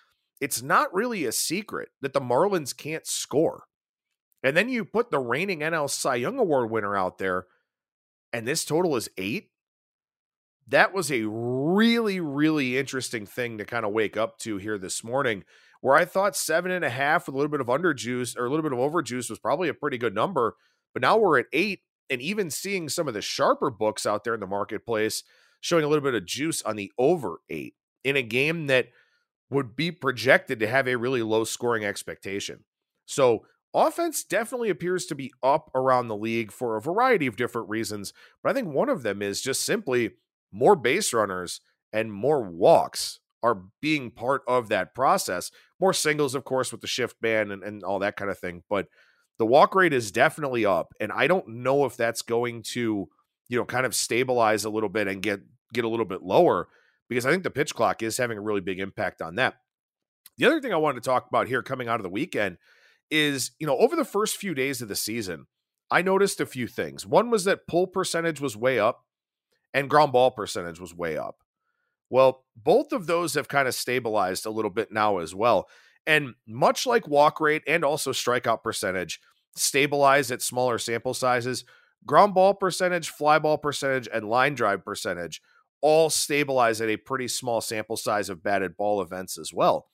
It's 0.40 0.62
not 0.62 0.94
really 0.94 1.26
a 1.26 1.32
secret 1.32 1.90
that 2.00 2.14
the 2.14 2.20
Marlins 2.20 2.74
can't 2.74 3.06
score. 3.06 3.64
And 4.42 4.56
then 4.56 4.70
you 4.70 4.86
put 4.86 5.10
the 5.10 5.18
reigning 5.18 5.60
NL 5.60 5.90
Cy 5.90 6.14
Young 6.14 6.38
Award 6.38 6.70
winner 6.70 6.96
out 6.96 7.18
there, 7.18 7.46
and 8.32 8.46
this 8.46 8.64
total 8.64 8.96
is 8.96 9.10
eight 9.18 9.50
that 10.68 10.92
was 10.92 11.10
a 11.10 11.24
really, 11.24 12.20
really 12.20 12.76
interesting 12.76 13.26
thing 13.26 13.58
to 13.58 13.64
kind 13.64 13.84
of 13.84 13.92
wake 13.92 14.16
up 14.16 14.38
to 14.38 14.58
here 14.58 14.78
this 14.78 15.02
morning, 15.02 15.44
where 15.80 15.96
I 15.96 16.04
thought 16.04 16.36
seven 16.36 16.70
and 16.70 16.84
a 16.84 16.90
half 16.90 17.26
with 17.26 17.34
a 17.34 17.38
little 17.38 17.50
bit 17.50 17.60
of 17.60 17.70
under 17.70 17.94
juice 17.94 18.36
or 18.36 18.46
a 18.46 18.50
little 18.50 18.62
bit 18.62 18.72
of 18.72 18.78
over 18.78 19.02
juice 19.02 19.30
was 19.30 19.38
probably 19.38 19.68
a 19.68 19.74
pretty 19.74 19.98
good 19.98 20.14
number. 20.14 20.56
But 20.92 21.02
now 21.02 21.16
we're 21.16 21.38
at 21.38 21.46
eight, 21.52 21.80
and 22.10 22.20
even 22.20 22.50
seeing 22.50 22.88
some 22.88 23.08
of 23.08 23.14
the 23.14 23.22
sharper 23.22 23.70
books 23.70 24.06
out 24.06 24.24
there 24.24 24.34
in 24.34 24.40
the 24.40 24.46
marketplace 24.46 25.22
showing 25.60 25.84
a 25.84 25.88
little 25.88 26.04
bit 26.04 26.14
of 26.14 26.26
juice 26.26 26.62
on 26.62 26.76
the 26.76 26.92
over 26.98 27.38
eight 27.50 27.74
in 28.04 28.16
a 28.16 28.22
game 28.22 28.66
that 28.68 28.88
would 29.50 29.74
be 29.74 29.90
projected 29.90 30.60
to 30.60 30.66
have 30.66 30.86
a 30.86 30.96
really 30.96 31.22
low 31.22 31.44
scoring 31.44 31.84
expectation. 31.84 32.64
So 33.06 33.46
offense 33.74 34.24
definitely 34.24 34.70
appears 34.70 35.06
to 35.06 35.14
be 35.14 35.32
up 35.42 35.70
around 35.74 36.08
the 36.08 36.16
league 36.16 36.52
for 36.52 36.76
a 36.76 36.82
variety 36.82 37.26
of 37.26 37.36
different 37.36 37.68
reasons. 37.68 38.12
But 38.42 38.50
I 38.50 38.52
think 38.54 38.68
one 38.68 38.88
of 38.88 39.02
them 39.02 39.22
is 39.22 39.40
just 39.40 39.64
simply 39.64 40.12
more 40.52 40.76
base 40.76 41.12
runners 41.12 41.60
and 41.92 42.12
more 42.12 42.42
walks 42.42 43.20
are 43.42 43.62
being 43.80 44.10
part 44.10 44.42
of 44.48 44.68
that 44.68 44.94
process. 44.94 45.50
More 45.80 45.92
singles, 45.92 46.34
of 46.34 46.44
course, 46.44 46.72
with 46.72 46.80
the 46.80 46.86
shift 46.86 47.16
ban 47.20 47.50
and, 47.50 47.62
and 47.62 47.82
all 47.84 48.00
that 48.00 48.16
kind 48.16 48.30
of 48.30 48.38
thing. 48.38 48.62
But 48.68 48.88
the 49.38 49.46
walk 49.46 49.74
rate 49.74 49.92
is 49.92 50.10
definitely 50.10 50.66
up. 50.66 50.92
And 51.00 51.12
I 51.12 51.28
don't 51.28 51.48
know 51.48 51.84
if 51.84 51.96
that's 51.96 52.22
going 52.22 52.62
to 52.74 53.08
you 53.48 53.58
know, 53.58 53.64
kind 53.64 53.86
of 53.86 53.94
stabilize 53.94 54.64
a 54.64 54.70
little 54.70 54.88
bit 54.88 55.08
and 55.08 55.22
get 55.22 55.40
get 55.72 55.84
a 55.84 55.88
little 55.88 56.06
bit 56.06 56.22
lower 56.22 56.68
because 57.08 57.26
I 57.26 57.30
think 57.30 57.42
the 57.42 57.50
pitch 57.50 57.74
clock 57.74 58.02
is 58.02 58.16
having 58.16 58.38
a 58.38 58.42
really 58.42 58.60
big 58.60 58.78
impact 58.78 59.20
on 59.20 59.36
that. 59.36 59.54
The 60.36 60.46
other 60.46 60.60
thing 60.60 60.72
I 60.72 60.76
wanted 60.76 61.02
to 61.02 61.08
talk 61.08 61.26
about 61.28 61.48
here 61.48 61.62
coming 61.62 61.88
out 61.88 61.98
of 61.98 62.04
the 62.04 62.10
weekend 62.10 62.58
is, 63.10 63.52
you 63.58 63.66
know, 63.66 63.76
over 63.78 63.96
the 63.96 64.04
first 64.04 64.36
few 64.36 64.54
days 64.54 64.80
of 64.80 64.88
the 64.88 64.96
season, 64.96 65.46
I 65.90 66.02
noticed 66.02 66.40
a 66.40 66.46
few 66.46 66.66
things. 66.66 67.06
One 67.06 67.30
was 67.30 67.44
that 67.44 67.66
pull 67.66 67.86
percentage 67.86 68.40
was 68.40 68.56
way 68.56 68.78
up 68.78 69.04
and 69.74 69.90
ground 69.90 70.12
ball 70.12 70.30
percentage 70.30 70.80
was 70.80 70.94
way 70.94 71.16
up. 71.16 71.36
Well, 72.10 72.44
both 72.56 72.92
of 72.92 73.06
those 73.06 73.34
have 73.34 73.48
kind 73.48 73.68
of 73.68 73.74
stabilized 73.74 74.46
a 74.46 74.50
little 74.50 74.70
bit 74.70 74.90
now 74.90 75.18
as 75.18 75.34
well. 75.34 75.68
And 76.06 76.34
much 76.46 76.86
like 76.86 77.06
walk 77.06 77.40
rate 77.40 77.62
and 77.66 77.84
also 77.84 78.12
strikeout 78.12 78.62
percentage 78.62 79.20
stabilize 79.56 80.30
at 80.30 80.40
smaller 80.40 80.78
sample 80.78 81.14
sizes, 81.14 81.64
ground 82.06 82.34
ball 82.34 82.54
percentage, 82.54 83.10
fly 83.10 83.38
ball 83.38 83.58
percentage, 83.58 84.08
and 84.12 84.28
line 84.28 84.54
drive 84.54 84.84
percentage 84.84 85.42
all 85.80 86.10
stabilize 86.10 86.80
at 86.80 86.88
a 86.88 86.96
pretty 86.96 87.28
small 87.28 87.60
sample 87.60 87.96
size 87.96 88.28
of 88.28 88.42
batted 88.42 88.76
ball 88.76 89.00
events 89.00 89.38
as 89.38 89.52
well. 89.52 89.88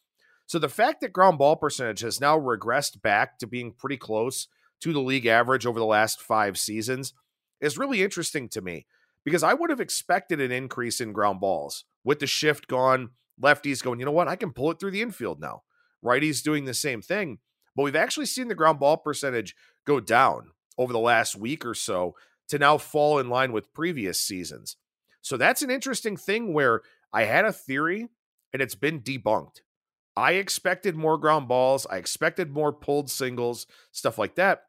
So 0.47 0.59
the 0.59 0.69
fact 0.69 1.00
that 1.00 1.12
ground 1.12 1.38
ball 1.38 1.57
percentage 1.57 2.00
has 2.00 2.21
now 2.21 2.38
regressed 2.38 3.02
back 3.02 3.38
to 3.38 3.47
being 3.47 3.73
pretty 3.73 3.97
close 3.97 4.49
to 4.81 4.93
the 4.93 5.00
league 5.00 5.26
average 5.26 5.66
over 5.66 5.78
the 5.78 5.87
last 5.87 6.21
five 6.21 6.59
seasons 6.59 7.14
is 7.61 7.78
really 7.78 8.02
interesting 8.02 8.49
to 8.50 8.61
me 8.61 8.87
because 9.25 9.43
I 9.43 9.54
would 9.54 9.71
have 9.71 9.81
expected 9.81 10.40
an 10.40 10.52
increase 10.52 11.00
in 11.00 11.12
ground 11.12 11.40
balls 11.40 11.85
with 12.04 12.19
the 12.19 12.26
shift 12.26 12.69
gone, 12.69 13.11
lefties 13.43 13.83
going, 13.83 13.99
you 13.99 14.04
know 14.04 14.12
what, 14.12 14.28
I 14.28 14.37
can 14.37 14.52
pull 14.52 14.71
it 14.71 14.78
through 14.78 14.93
the 14.93 15.02
infield 15.02 15.40
now. 15.40 15.62
Righties 16.04 16.43
doing 16.43 16.64
the 16.64 16.75
same 16.75 17.00
thing. 17.00 17.38
But 17.75 17.85
we've 17.85 17.97
actually 17.97 18.26
seen 18.26 18.49
the 18.49 18.54
ground 18.54 18.78
ball 18.78 18.97
percentage 18.97 19.57
go 19.87 19.99
down 20.00 20.50
over 20.78 20.93
the 20.93 20.99
last 20.99 21.37
week 21.37 21.64
or 21.64 21.75
so 21.75 22.14
to 22.49 22.59
now 22.59 22.78
fall 22.78 23.19
in 23.19 23.28
line 23.28 23.52
with 23.52 23.73
previous 23.73 24.21
seasons. 24.21 24.76
So 25.23 25.37
that's 25.37 25.62
an 25.62 25.71
interesting 25.71 26.16
thing 26.16 26.52
where 26.52 26.83
I 27.12 27.25
had 27.25 27.45
a 27.47 27.52
theory 27.52 28.09
and 28.52 28.61
it's 28.61 28.75
been 28.75 29.00
debunked. 29.00 29.61
I 30.16 30.33
expected 30.33 30.95
more 30.95 31.19
ground 31.19 31.49
balls, 31.49 31.87
I 31.90 31.97
expected 31.97 32.50
more 32.50 32.73
pulled 32.73 33.11
singles, 33.11 33.66
stuff 33.90 34.19
like 34.19 34.37
that. 34.37 34.64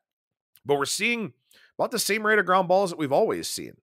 But 0.66 0.78
we're 0.80 0.86
seeing 0.86 1.34
about 1.78 1.92
the 1.92 2.00
same 2.00 2.26
rate 2.26 2.40
of 2.40 2.46
ground 2.46 2.68
balls 2.68 2.90
that 2.90 2.98
we've 2.98 3.12
always 3.12 3.48
seen. 3.48 3.74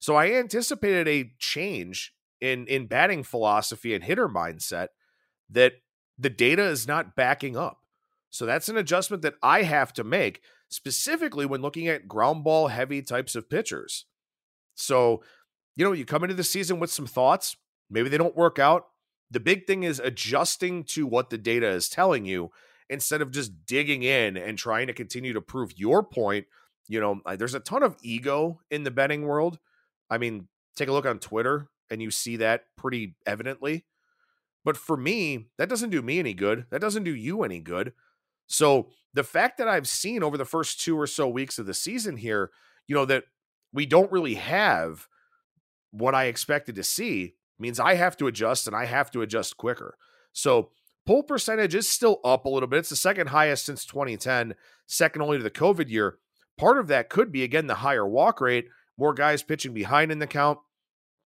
So 0.00 0.16
I 0.16 0.32
anticipated 0.32 1.06
a 1.06 1.30
change 1.38 2.12
in 2.40 2.66
in 2.66 2.86
batting 2.86 3.22
philosophy 3.22 3.94
and 3.94 4.02
hitter 4.02 4.28
mindset 4.28 4.88
that 5.50 5.74
the 6.18 6.30
data 6.30 6.64
is 6.64 6.88
not 6.88 7.14
backing 7.14 7.56
up. 7.56 7.78
So 8.30 8.46
that's 8.46 8.68
an 8.68 8.76
adjustment 8.76 9.22
that 9.22 9.34
I 9.42 9.62
have 9.62 9.92
to 9.94 10.04
make 10.04 10.40
specifically 10.68 11.46
when 11.46 11.62
looking 11.62 11.88
at 11.88 12.08
ground 12.08 12.44
ball 12.44 12.68
heavy 12.68 13.02
types 13.02 13.34
of 13.34 13.50
pitchers. 13.50 14.06
So, 14.74 15.22
you 15.76 15.84
know, 15.84 15.92
you 15.92 16.04
come 16.04 16.22
into 16.22 16.34
the 16.34 16.44
season 16.44 16.78
with 16.78 16.90
some 16.90 17.06
thoughts, 17.06 17.56
maybe 17.90 18.08
they 18.08 18.18
don't 18.18 18.36
work 18.36 18.58
out. 18.58 18.86
The 19.30 19.40
big 19.40 19.66
thing 19.66 19.82
is 19.82 20.00
adjusting 20.00 20.84
to 20.84 21.06
what 21.06 21.30
the 21.30 21.38
data 21.38 21.68
is 21.68 21.88
telling 21.88 22.24
you 22.24 22.50
instead 22.88 23.20
of 23.20 23.30
just 23.30 23.66
digging 23.66 24.02
in 24.02 24.36
and 24.36 24.56
trying 24.56 24.86
to 24.86 24.92
continue 24.92 25.32
to 25.32 25.40
prove 25.40 25.78
your 25.78 26.02
point. 26.02 26.46
You 26.88 27.00
know, 27.00 27.20
there's 27.36 27.54
a 27.54 27.60
ton 27.60 27.82
of 27.82 27.96
ego 28.02 28.60
in 28.70 28.84
the 28.84 28.90
betting 28.90 29.22
world. 29.22 29.58
I 30.10 30.18
mean, 30.18 30.48
take 30.76 30.88
a 30.88 30.92
look 30.92 31.06
on 31.06 31.18
Twitter 31.18 31.68
and 31.90 32.02
you 32.02 32.10
see 32.10 32.36
that 32.36 32.64
pretty 32.76 33.14
evidently. 33.26 33.84
But 34.64 34.76
for 34.76 34.96
me, 34.96 35.46
that 35.58 35.68
doesn't 35.68 35.90
do 35.90 36.02
me 36.02 36.18
any 36.18 36.34
good. 36.34 36.66
That 36.70 36.80
doesn't 36.80 37.04
do 37.04 37.14
you 37.14 37.42
any 37.42 37.60
good. 37.60 37.92
So 38.46 38.88
the 39.14 39.24
fact 39.24 39.58
that 39.58 39.68
I've 39.68 39.88
seen 39.88 40.22
over 40.22 40.36
the 40.36 40.44
first 40.44 40.80
two 40.80 40.98
or 40.98 41.06
so 41.06 41.28
weeks 41.28 41.58
of 41.58 41.66
the 41.66 41.74
season 41.74 42.16
here, 42.16 42.50
you 42.86 42.94
know, 42.94 43.04
that 43.06 43.24
we 43.72 43.86
don't 43.86 44.12
really 44.12 44.34
have 44.34 45.06
what 45.92 46.14
I 46.14 46.24
expected 46.24 46.74
to 46.74 46.82
see 46.82 47.34
means 47.58 47.80
I 47.80 47.94
have 47.94 48.16
to 48.18 48.26
adjust 48.26 48.66
and 48.66 48.76
I 48.76 48.86
have 48.86 49.10
to 49.12 49.22
adjust 49.22 49.56
quicker. 49.56 49.96
So 50.32 50.70
pull 51.06 51.22
percentage 51.22 51.74
is 51.74 51.88
still 51.88 52.20
up 52.24 52.44
a 52.44 52.48
little 52.48 52.68
bit. 52.68 52.80
It's 52.80 52.90
the 52.90 52.96
second 52.96 53.28
highest 53.28 53.66
since 53.66 53.84
2010, 53.84 54.54
second 54.86 55.22
only 55.22 55.38
to 55.38 55.44
the 55.44 55.50
COVID 55.50 55.88
year. 55.88 56.18
Part 56.58 56.78
of 56.78 56.88
that 56.88 57.08
could 57.08 57.32
be, 57.32 57.42
again, 57.42 57.66
the 57.66 57.76
higher 57.76 58.06
walk 58.06 58.40
rate, 58.40 58.68
more 59.00 59.14
guys 59.14 59.42
pitching 59.42 59.74
behind 59.74 60.12
in 60.12 60.18
the 60.18 60.26
count 60.26 60.58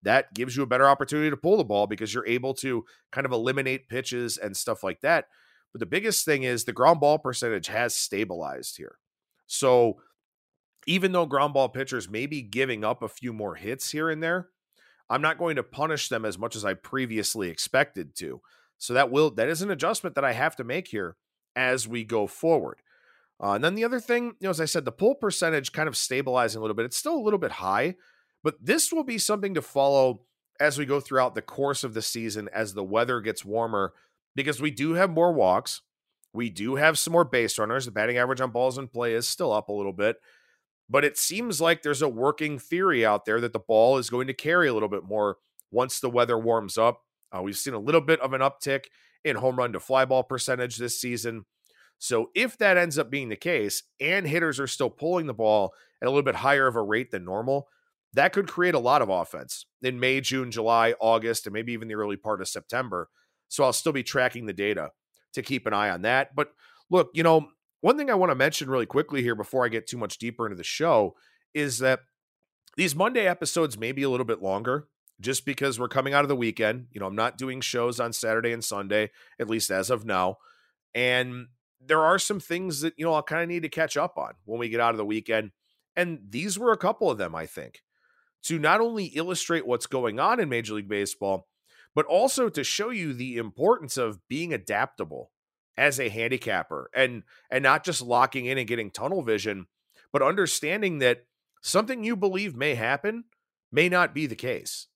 that 0.04 0.33
gives 0.35 0.57
you 0.57 0.62
a 0.62 0.66
better 0.66 0.88
opportunity 0.88 1.31
to 1.31 1.37
pull 1.37 1.57
the 1.57 1.64
ball 1.64 1.87
because 1.87 2.14
you're 2.14 2.26
able 2.26 2.54
to 2.54 2.85
kind 3.11 3.25
of 3.25 3.33
eliminate 3.33 3.88
pitches 3.88 4.38
and 4.38 4.57
stuff 4.57 4.85
like 4.85 5.00
that. 5.00 5.26
But 5.73 5.81
the 5.81 5.87
biggest 5.87 6.25
thing 6.25 6.45
is 6.45 6.64
the 6.64 6.73
ground 6.73 7.00
ball 7.00 7.19
percentage 7.19 7.66
has 7.66 7.97
stabilized 7.97 8.76
here. 8.76 8.99
So 9.47 9.97
even 10.87 11.12
though 11.12 11.26
ground 11.26 11.54
ball 11.54 11.69
pitchers 11.69 12.09
may 12.09 12.26
be 12.26 12.43
giving 12.43 12.85
up 12.85 13.02
a 13.02 13.09
few 13.09 13.33
more 13.33 13.57
hits 13.57 13.90
here 13.90 14.11
and 14.11 14.23
there, 14.23 14.49
I'm 15.11 15.23
not 15.23 15.38
going 15.38 15.57
to 15.57 15.62
punish 15.62 16.09
them 16.09 16.25
as 16.25 16.38
much 16.38 16.54
as 16.54 16.64
I 16.64 16.75
previously 16.75 17.49
expected 17.49 18.14
to. 18.16 18.40
So 18.78 18.95
that 18.95 19.11
will 19.11 19.31
that 19.33 19.49
is 19.49 19.62
an 19.62 19.71
adjustment 19.71 20.14
that 20.14 20.25
I 20.25 20.33
have 20.33 20.57
to 20.57 20.64
make 20.64 20.88
here 20.88 21.16
as 21.57 21.88
we 21.88 22.04
go 22.04 22.26
forward. 22.26 22.81
Uh, 23.43 23.53
and 23.53 23.64
then 23.64 23.75
the 23.75 23.85
other 23.85 24.00
thing, 24.00 24.26
you 24.38 24.45
know, 24.45 24.50
as 24.50 24.61
I 24.61 24.64
said, 24.64 24.85
the 24.85 24.93
pull 24.93 25.14
percentage 25.14 25.73
kind 25.73 25.88
of 25.88 25.97
stabilizing 25.97 26.59
a 26.59 26.62
little 26.62 26.76
bit. 26.76 26.87
It's 26.87 26.97
still 26.97 27.17
a 27.17 27.23
little 27.23 27.38
bit 27.38 27.53
high, 27.53 27.97
but 28.43 28.55
this 28.61 28.93
will 28.93 29.05
be 29.05 29.19
something 29.19 29.55
to 29.55 29.62
follow 29.62 30.23
as 30.61 30.79
we 30.79 30.87
go 30.87 31.00
throughout 31.00 31.35
the 31.35 31.43
course 31.43 31.83
of 31.83 31.95
the 31.95 32.03
season 32.03 32.49
as 32.55 32.75
the 32.75 32.85
weather 32.85 33.21
gets 33.21 33.45
warmer, 33.45 33.93
because 34.37 34.61
we 34.62 34.71
do 34.71 34.95
have 34.95 35.11
more 35.11 35.33
walks. 35.33 35.83
We 36.33 36.49
do 36.50 36.76
have 36.76 36.99
some 36.99 37.12
more 37.12 37.25
base 37.25 37.59
runners. 37.59 37.85
The 37.85 37.91
batting 37.91 38.19
average 38.19 38.41
on 38.41 38.50
balls 38.50 38.79
in 38.79 38.88
play 38.88 39.14
is 39.14 39.29
still 39.29 39.53
up 39.53 39.69
a 39.69 39.73
little 39.73 39.93
bit, 39.93 40.17
but 40.88 41.05
it 41.05 41.17
seems 41.17 41.61
like 41.61 41.83
there's 41.83 42.03
a 42.03 42.09
working 42.09 42.59
theory 42.59 43.05
out 43.05 43.25
there 43.25 43.41
that 43.41 43.53
the 43.53 43.59
ball 43.59 43.99
is 43.99 44.11
going 44.11 44.29
to 44.29 44.35
carry 44.35 44.69
a 44.69 44.75
little 44.75 44.88
bit 44.88 45.05
more 45.05 45.38
once 45.71 45.99
the 45.99 46.11
weather 46.11 46.38
warms 46.38 46.79
up. 46.79 47.03
Uh, 47.37 47.43
we've 47.43 47.57
seen 47.57 47.75
a 47.75 47.79
little 47.79 48.00
bit 48.00 48.21
of 48.21 48.33
an 48.33 48.41
uptick 48.41 48.85
in 49.25 49.37
home 49.37 49.57
run 49.57 49.73
to 49.73 49.81
fly 49.81 50.05
ball 50.05 50.23
percentage 50.23 50.76
this 50.76 51.00
season. 51.00 51.45
So 51.99 52.31
if 52.35 52.59
that 52.59 52.77
ends 52.77 52.99
up 52.99 53.11
being 53.11 53.29
the 53.29 53.37
case 53.37 53.83
and 54.01 54.27
hitters 54.27 54.61
are 54.61 54.67
still 54.67 54.91
pulling 54.91 55.27
the 55.27 55.35
ball 55.35 55.73
at 56.03 56.07
a 56.07 56.11
little 56.11 56.23
bit 56.23 56.37
higher 56.37 56.67
of 56.67 56.77
a 56.77 56.83
rate 56.83 57.11
than 57.11 57.25
normal, 57.25 57.69
that 58.13 58.33
could 58.33 58.49
create 58.49 58.75
a 58.75 58.81
lot 58.81 59.03
of 59.03 59.09
offense 59.09 59.67
in 59.83 59.99
May, 59.99 60.21
June, 60.21 60.51
July, 60.51 60.95
August, 61.01 61.47
and 61.47 61.55
maybe 61.55 61.73
even 61.73 61.89
the 61.89 61.95
early 61.95 62.17
part 62.17 62.41
of 62.41 62.49
September. 62.49 63.09
So 63.49 63.65
I'll 63.65 63.73
still 63.73 63.93
be 63.93 64.03
tracking 64.03 64.47
the 64.47 64.53
data 64.53 64.91
to 65.33 65.43
keep 65.43 65.67
an 65.67 65.73
eye 65.73 65.91
on 65.91 66.03
that. 66.03 66.35
But 66.35 66.53
look, 66.91 67.11
you 67.15 67.23
know, 67.23 67.49
one 67.81 67.99
thing 67.99 68.11
I 68.11 68.15
want 68.15 68.31
to 68.31 68.37
mention 68.37 68.71
really 68.71 68.87
quickly 68.87 69.23
here 69.23 69.35
before 69.35 69.65
I 69.65 69.69
get 69.69 69.87
too 69.87 69.99
much 69.99 70.19
deeper 70.19 70.47
into 70.47 70.57
the 70.57 70.65
show 70.65 71.17
is 71.53 71.79
that 71.81 72.01
these 72.77 72.95
Monday 72.95 73.27
episodes 73.27 73.79
may 73.79 73.93
be 73.93 74.03
a 74.03 74.11
little 74.11 74.27
bit 74.27 74.43
longer 74.43 74.89
just 75.21 75.45
because 75.45 75.79
we're 75.79 75.89
coming 75.89 76.15
out 76.15 76.25
of 76.25 76.29
the 76.29 76.37
weekend. 76.37 76.87
You 76.93 77.01
know, 77.01 77.07
I'm 77.07 77.15
not 77.15 77.39
doing 77.39 77.61
shows 77.61 78.01
on 78.01 78.13
Saturday 78.13 78.53
and 78.53 78.65
Sunday, 78.65 79.11
at 79.39 79.51
least 79.51 79.71
as 79.71 79.91
of 79.91 80.05
now. 80.05 80.39
And 80.95 81.49
there 81.87 82.03
are 82.03 82.19
some 82.19 82.41
things 82.41 82.81
that, 82.81 82.95
you 82.97 83.05
know, 83.05 83.14
I'll 83.14 83.23
kind 83.23 83.43
of 83.43 83.49
need 83.49 83.62
to 83.62 83.69
catch 83.69 83.97
up 83.97 84.19
on 84.19 84.33
when 84.45 84.59
we 84.59 84.69
get 84.69 84.81
out 84.81 84.93
of 84.93 84.99
the 84.99 85.05
weekend. 85.05 85.53
And 85.97 86.21
these 86.29 86.59
were 86.59 86.73
a 86.73 86.76
couple 86.79 87.11
of 87.11 87.19
them, 87.19 87.35
I 87.35 87.47
think 87.47 87.83
to 88.45 88.59
not 88.59 88.81
only 88.81 89.07
illustrate 89.07 89.67
what's 89.67 89.87
going 89.87 90.21
on 90.21 90.38
in 90.38 90.49
Major 90.49 90.75
League 90.75 90.88
Baseball, 90.88 91.49
but 91.95 92.07
also 92.07 92.49
to 92.49 92.62
show 92.62 92.91
you 92.91 93.12
the 93.12 93.38
importance 93.38 93.97
of 93.97 94.21
being 94.29 94.53
adaptable 94.53 95.31
as 95.76 95.99
a 95.99 96.09
handicapper 96.09 96.88
and 96.95 97.25
and 97.50 97.62
not 97.62 97.85
just 97.85 98.03
locking 98.03 98.47
in 98.47 98.59
and 98.59 98.69
getting 98.69 98.91
tunnel 98.91 99.23
vision, 99.23 99.67
but 100.12 100.23
understanding 100.23 100.99
that 100.99 101.25
something 101.62 102.05
you 102.05 102.17
believe 102.17 102.55
may 102.55 102.75
happen 102.75 103.25
may 103.73 103.88
not 103.88 104.14
be 104.14 104.26
the 104.26 104.37
case. 104.37 104.87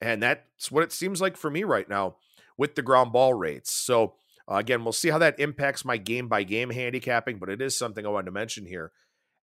And 0.00 0.22
that's 0.22 0.70
what 0.70 0.84
it 0.84 0.92
seems 0.92 1.20
like 1.20 1.36
for 1.36 1.50
me 1.50 1.64
right 1.64 1.88
now 1.88 2.16
with 2.56 2.74
the 2.74 2.82
ground 2.82 3.12
ball 3.12 3.34
rates. 3.34 3.72
So 3.72 4.14
uh, 4.50 4.56
again, 4.56 4.84
we'll 4.84 4.92
see 4.92 5.10
how 5.10 5.18
that 5.18 5.40
impacts 5.40 5.84
my 5.84 5.96
game 5.96 6.28
by 6.28 6.42
game 6.42 6.70
handicapping, 6.70 7.38
but 7.38 7.48
it 7.48 7.62
is 7.62 7.76
something 7.76 8.04
I 8.04 8.10
wanted 8.10 8.26
to 8.26 8.32
mention 8.32 8.66
here 8.66 8.92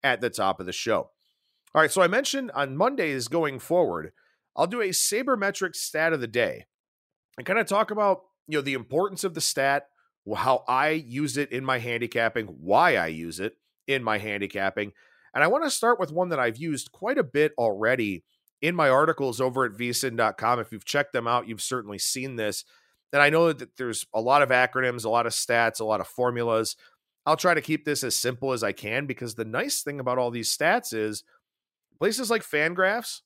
at 0.02 0.21
the 0.21 0.31
top 0.31 0.61
of 0.61 0.67
the 0.67 0.73
show. 0.73 1.11
All 1.75 1.83
right, 1.83 1.90
so 1.90 2.02
I 2.02 2.09
mentioned 2.09 2.50
on 2.52 2.76
Mondays 2.76 3.28
going 3.28 3.59
forward, 3.59 4.12
I'll 4.57 4.67
do 4.67 4.81
a 4.81 4.88
sabermetric 4.88 5.76
stat 5.76 6.12
of 6.12 6.21
the 6.21 6.26
day 6.26 6.67
and 7.37 7.47
kind 7.47 7.59
of 7.59 7.67
talk 7.67 7.90
about 7.90 8.23
you 8.49 8.59
know 8.59 8.62
the 8.62 8.75
importance 8.75 9.23
of 9.23 9.35
the 9.35 9.40
stat, 9.40 9.88
how 10.35 10.64
I 10.67 10.90
use 10.90 11.37
it 11.37 11.52
in 11.52 11.64
my 11.64 11.78
handicapping, 11.78 12.47
why 12.47 12.97
I 12.97 13.09
use 13.09 13.38
it 13.38 13.57
in 13.87 14.02
my 14.02 14.19
handicapping, 14.19 14.93
and 15.35 15.45
I 15.45 15.47
want 15.47 15.64
to 15.64 15.71
start 15.71 16.00
with 16.00 16.11
one 16.11 16.31
that 16.31 16.40
I've 16.40 16.57
used 16.57 16.90
quite 16.90 17.19
a 17.19 17.23
bit 17.23 17.52
already 17.59 18.25
in 18.61 18.75
my 18.75 18.88
articles 18.88 19.40
over 19.40 19.64
at 19.64 19.73
vsin.com. 19.73 20.59
If 20.59 20.73
you've 20.73 20.85
checked 20.85 21.12
them 21.12 21.28
out, 21.28 21.47
you've 21.47 21.62
certainly 21.62 21.99
seen 21.99 22.37
this. 22.37 22.64
And 23.12 23.22
I 23.22 23.30
know 23.30 23.52
that 23.52 23.76
there's 23.76 24.06
a 24.14 24.20
lot 24.20 24.42
of 24.42 24.50
acronyms, 24.50 25.04
a 25.04 25.08
lot 25.08 25.26
of 25.26 25.32
stats, 25.32 25.80
a 25.80 25.84
lot 25.84 26.00
of 26.00 26.08
formulas. 26.08 26.76
I'll 27.24 27.36
try 27.36 27.54
to 27.54 27.60
keep 27.60 27.84
this 27.84 28.04
as 28.04 28.16
simple 28.16 28.52
as 28.52 28.62
I 28.62 28.72
can 28.72 29.06
because 29.06 29.34
the 29.34 29.44
nice 29.44 29.82
thing 29.82 30.00
about 30.00 30.18
all 30.18 30.30
these 30.30 30.54
stats 30.56 30.92
is 30.92 31.24
Places 31.98 32.30
like 32.30 32.42
Fangraphs, 32.42 33.22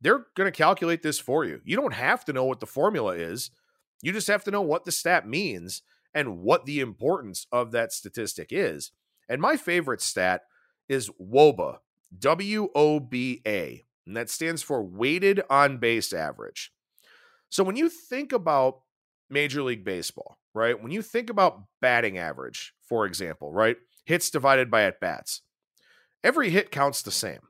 they're 0.00 0.26
going 0.34 0.50
to 0.50 0.56
calculate 0.56 1.02
this 1.02 1.20
for 1.20 1.44
you. 1.44 1.60
You 1.64 1.76
don't 1.76 1.94
have 1.94 2.24
to 2.24 2.32
know 2.32 2.44
what 2.44 2.58
the 2.58 2.66
formula 2.66 3.14
is. 3.14 3.52
You 4.02 4.12
just 4.12 4.26
have 4.26 4.42
to 4.44 4.50
know 4.50 4.62
what 4.62 4.84
the 4.84 4.90
stat 4.90 5.28
means 5.28 5.82
and 6.12 6.40
what 6.40 6.66
the 6.66 6.80
importance 6.80 7.46
of 7.52 7.70
that 7.70 7.92
statistic 7.92 8.48
is. 8.50 8.90
And 9.28 9.40
my 9.40 9.56
favorite 9.56 10.00
stat 10.00 10.42
is 10.88 11.10
WOBA, 11.20 11.78
W 12.18 12.68
O 12.74 12.98
B 12.98 13.40
A. 13.46 13.84
and 14.06 14.16
that 14.16 14.30
stands 14.30 14.62
for 14.62 14.82
weighted 14.82 15.40
on 15.48 15.78
base 15.78 16.12
average. 16.12 16.72
So 17.48 17.62
when 17.62 17.76
you 17.76 17.88
think 17.88 18.32
about 18.32 18.80
Major 19.32 19.62
League 19.62 19.84
Baseball, 19.84 20.38
right? 20.54 20.80
When 20.80 20.92
you 20.92 21.02
think 21.02 21.30
about 21.30 21.62
batting 21.80 22.18
average, 22.18 22.74
for 22.82 23.06
example, 23.06 23.52
right? 23.52 23.76
Hits 24.04 24.30
divided 24.30 24.70
by 24.70 24.82
at 24.84 25.00
bats, 25.00 25.42
every 26.22 26.50
hit 26.50 26.70
counts 26.70 27.02
the 27.02 27.10
same, 27.10 27.40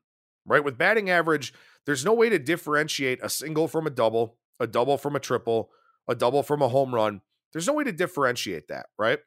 right? 0.47 0.65
With 0.65 0.79
batting 0.79 1.11
average, 1.11 1.53
there's 1.85 2.05
no 2.05 2.15
way 2.15 2.29
to 2.29 2.39
differentiate 2.39 3.19
a 3.23 3.29
single 3.29 3.69
from 3.69 3.87
a 3.87 3.91
double, 3.91 4.37
a 4.61 4.67
double 4.67 4.97
from 4.97 5.17
a 5.17 5.21
triple, 5.21 5.71
a 6.09 6.15
double 6.15 6.43
from 6.43 6.63
a 6.63 6.69
home 6.69 6.95
run. 6.95 7.21
There's 7.53 7.67
no 7.67 7.75
way 7.75 7.85
to 7.85 7.93
differentiate 7.93 8.69
that, 8.69 8.87
right? 8.99 9.19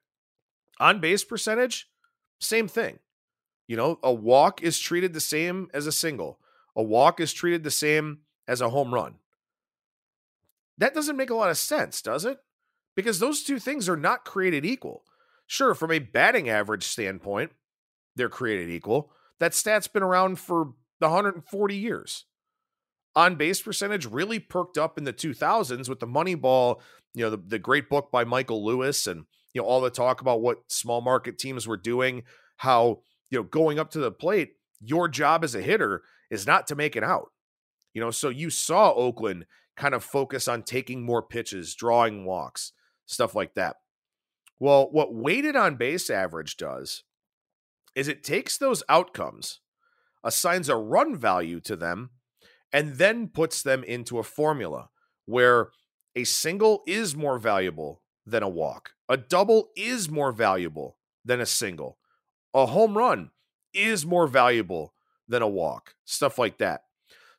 On 0.80 1.00
base 1.00 1.24
percentage, 1.24 1.90
same 2.40 2.68
thing. 2.68 3.00
You 3.68 3.76
know, 3.76 4.00
a 4.04 4.14
walk 4.14 4.62
is 4.62 4.80
treated 4.80 5.14
the 5.14 5.20
same 5.20 5.68
as 5.74 5.88
a 5.88 5.92
single, 5.92 6.40
a 6.76 6.84
walk 6.84 7.20
is 7.20 7.34
treated 7.34 7.64
the 7.64 7.72
same 7.72 8.20
as 8.48 8.62
a 8.62 8.70
home 8.70 8.94
run. 8.94 9.16
That 10.78 10.94
doesn't 10.94 11.18
make 11.18 11.30
a 11.30 11.36
lot 11.36 11.50
of 11.50 11.58
sense, 11.58 12.02
does 12.02 12.26
it? 12.26 12.38
Because 12.96 13.20
those 13.20 13.44
two 13.44 13.60
things 13.60 13.90
are 13.90 13.98
not 13.98 14.26
created 14.26 14.66
equal. 14.66 15.04
Sure, 15.48 15.76
from 15.76 15.92
a 15.92 16.00
batting 16.00 16.50
average 16.50 16.84
standpoint, 16.84 17.52
they're 18.16 18.30
created 18.30 18.70
equal. 18.70 19.12
That 19.40 19.54
stat's 19.54 19.88
been 19.88 20.04
around 20.04 20.40
for 20.40 20.74
140 21.00 21.76
years. 21.76 22.26
On 23.16 23.36
base 23.36 23.62
percentage 23.62 24.06
really 24.06 24.40
perked 24.40 24.78
up 24.78 24.98
in 24.98 25.04
the 25.04 25.14
2000s 25.14 25.88
with 25.88 26.00
the 26.00 26.08
Moneyball, 26.08 26.82
you 27.14 27.24
know, 27.24 27.30
the, 27.30 27.38
the 27.38 27.60
great 27.60 27.90
book 27.90 28.12
by 28.12 28.24
Michael 28.26 28.66
Lewis 28.66 29.08
and, 29.08 29.26
you 29.54 29.62
know, 29.62 29.68
all 29.68 29.82
the 29.82 29.90
talk 29.90 30.20
about 30.22 30.42
what 30.42 30.64
small 30.68 31.00
market 31.02 31.38
teams 31.38 31.68
were 31.68 31.78
doing, 31.78 32.24
how, 32.58 33.02
you 33.30 33.38
know, 33.38 33.44
going 33.44 33.80
up 33.80 33.90
to 33.92 34.00
the 34.00 34.12
plate, 34.12 34.54
your 34.82 35.08
job 35.08 35.44
as 35.44 35.56
a 35.56 35.62
hitter 35.62 36.04
is 36.30 36.46
not 36.46 36.68
to 36.68 36.76
make 36.76 36.96
it 36.96 37.04
out. 37.04 37.32
You 37.94 38.02
know, 38.02 38.12
so 38.12 38.28
you 38.28 38.50
saw 38.50 38.92
Oakland 38.92 39.46
kind 39.78 39.94
of 39.94 40.04
focus 40.04 40.48
on 40.48 40.64
taking 40.64 41.06
more 41.06 41.22
pitches, 41.22 41.74
drawing 41.76 42.26
walks, 42.26 42.74
stuff 43.06 43.36
like 43.36 43.54
that. 43.56 43.78
Well, 44.60 44.90
what 44.92 45.14
weighted 45.14 45.56
on 45.56 45.76
base 45.76 46.10
average 46.10 46.58
does 46.58 47.04
is 47.96 48.08
it 48.08 48.24
takes 48.24 48.58
those 48.58 48.84
outcomes, 48.90 49.60
assigns 50.24 50.70
a 50.70 50.76
run 50.76 51.16
value 51.16 51.60
to 51.62 51.76
them, 51.76 52.12
and 52.72 52.96
then 52.96 53.28
puts 53.28 53.62
them 53.62 53.84
into 53.84 54.20
a 54.20 54.24
formula 54.24 54.90
where 55.26 55.70
a 56.16 56.24
single 56.24 56.84
is 56.88 57.16
more 57.16 57.40
valuable 57.40 58.02
than 58.26 58.44
a 58.44 58.50
walk, 58.50 58.92
a 59.08 59.18
double 59.18 59.70
is 59.76 60.10
more 60.10 60.32
valuable 60.32 60.98
than 61.24 61.40
a 61.40 61.46
single, 61.46 61.98
a 62.54 62.66
home 62.68 62.98
run 62.98 63.32
is 63.74 64.06
more 64.06 64.28
valuable 64.28 64.94
than 65.28 65.42
a 65.42 65.48
walk, 65.48 65.96
stuff 66.06 66.38
like 66.38 66.58
that. 66.58 66.82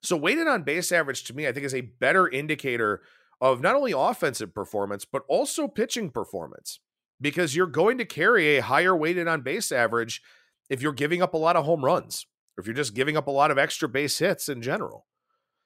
So, 0.02 0.16
weighted 0.16 0.46
on 0.46 0.62
base 0.62 0.92
average 0.92 1.24
to 1.24 1.34
me, 1.34 1.48
I 1.48 1.52
think 1.52 1.66
is 1.66 1.74
a 1.74 1.80
better 1.80 2.28
indicator 2.28 3.02
of 3.40 3.60
not 3.60 3.74
only 3.74 3.92
offensive 3.96 4.54
performance, 4.54 5.04
but 5.04 5.22
also 5.28 5.68
pitching 5.68 6.10
performance 6.10 6.80
because 7.20 7.56
you're 7.56 7.66
going 7.66 7.98
to 7.98 8.04
carry 8.04 8.56
a 8.56 8.62
higher 8.62 8.96
weighted 8.96 9.28
on 9.28 9.42
base 9.42 9.72
average 9.72 10.22
if 10.68 10.82
you're 10.82 10.92
giving 10.92 11.22
up 11.22 11.34
a 11.34 11.38
lot 11.38 11.56
of 11.56 11.64
home 11.64 11.84
runs 11.84 12.26
or 12.56 12.60
if 12.60 12.66
you're 12.66 12.74
just 12.74 12.94
giving 12.94 13.16
up 13.16 13.26
a 13.26 13.32
lot 13.32 13.50
of 13.50 13.58
extra 13.58 13.88
base 13.88 14.18
hits 14.18 14.48
in 14.48 14.62
general. 14.62 15.06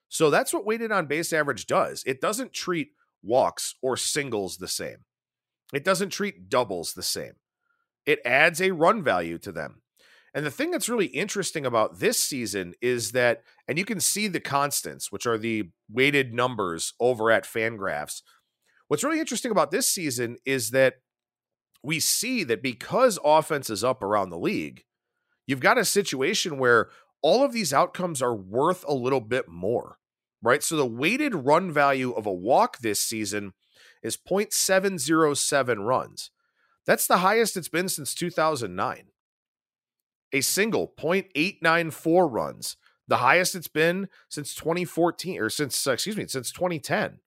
So, 0.09 0.29
that's 0.29 0.53
what 0.53 0.67
weighted 0.67 0.91
on 0.91 1.07
base 1.07 1.33
average 1.33 1.67
does. 1.67 2.03
It 2.05 2.21
doesn't 2.21 2.53
treat 2.53 2.89
walks 3.23 3.77
or 3.81 3.97
singles 3.97 4.57
the 4.57 4.69
same, 4.69 5.05
it 5.73 5.85
doesn't 5.85 6.11
treat 6.11 6.49
doubles 6.49 6.95
the 6.95 7.03
same. 7.03 7.35
It 8.07 8.21
adds 8.25 8.61
a 8.61 8.73
run 8.73 9.03
value 9.05 9.39
to 9.39 9.53
them. 9.53 9.83
And 10.33 10.47
the 10.47 10.51
thing 10.51 10.71
that's 10.71 10.89
really 10.89 11.07
interesting 11.07 11.67
about 11.67 11.99
this 11.99 12.19
season 12.19 12.75
is 12.81 13.13
that, 13.13 13.43
and 13.67 13.79
you 13.79 13.85
can 13.85 14.01
see 14.01 14.29
the 14.29 14.41
constants, 14.41 15.11
which 15.11 15.27
are 15.27 15.39
the 15.39 15.71
weighted 15.91 16.33
numbers 16.33 16.93
over 17.01 17.31
at 17.31 17.45
Fangraphs. 17.45 18.23
What's 18.89 19.03
really 19.03 19.21
interesting 19.21 19.51
about 19.51 19.71
this 19.71 19.89
season 19.89 20.37
is 20.45 20.71
that 20.71 20.95
we 21.83 21.99
see 21.99 22.45
that 22.45 22.63
because 22.63 23.19
offense 23.25 23.71
is 23.71 23.83
up 23.83 24.03
around 24.03 24.31
the 24.31 24.39
league, 24.39 24.85
you've 25.47 25.61
got 25.61 25.79
a 25.79 25.85
situation 25.85 26.59
where 26.59 26.91
all 27.23 27.45
of 27.45 27.53
these 27.53 27.73
outcomes 27.73 28.23
are 28.23 28.35
worth 28.35 28.85
a 28.87 28.95
little 28.95 29.21
bit 29.21 29.49
more, 29.49 29.99
right? 30.43 30.63
So 30.63 30.77
the 30.77 30.87
weighted 30.87 31.35
run 31.35 31.73
value 31.73 32.13
of 32.13 32.27
a 32.27 32.33
walk 32.33 32.79
this 32.79 33.01
season 33.01 33.53
is 34.03 34.17
0.707 34.17 35.85
runs. 35.85 36.31
That's 36.87 37.07
the 37.07 37.19
highest 37.19 37.57
it's 37.57 37.69
been 37.69 37.89
since 37.89 38.15
2009 38.15 39.10
a 40.33 40.41
single 40.41 40.93
0.894 40.99 42.31
runs, 42.31 42.77
the 43.09 43.17
highest 43.17 43.55
it's 43.55 43.69
been 43.69 44.09
since 44.29 44.55
2014 44.55 45.41
or 45.41 45.51
since 45.51 45.87
excuse 45.87 46.17
me, 46.17 46.27
since 46.27 46.53
2010. 46.53 47.19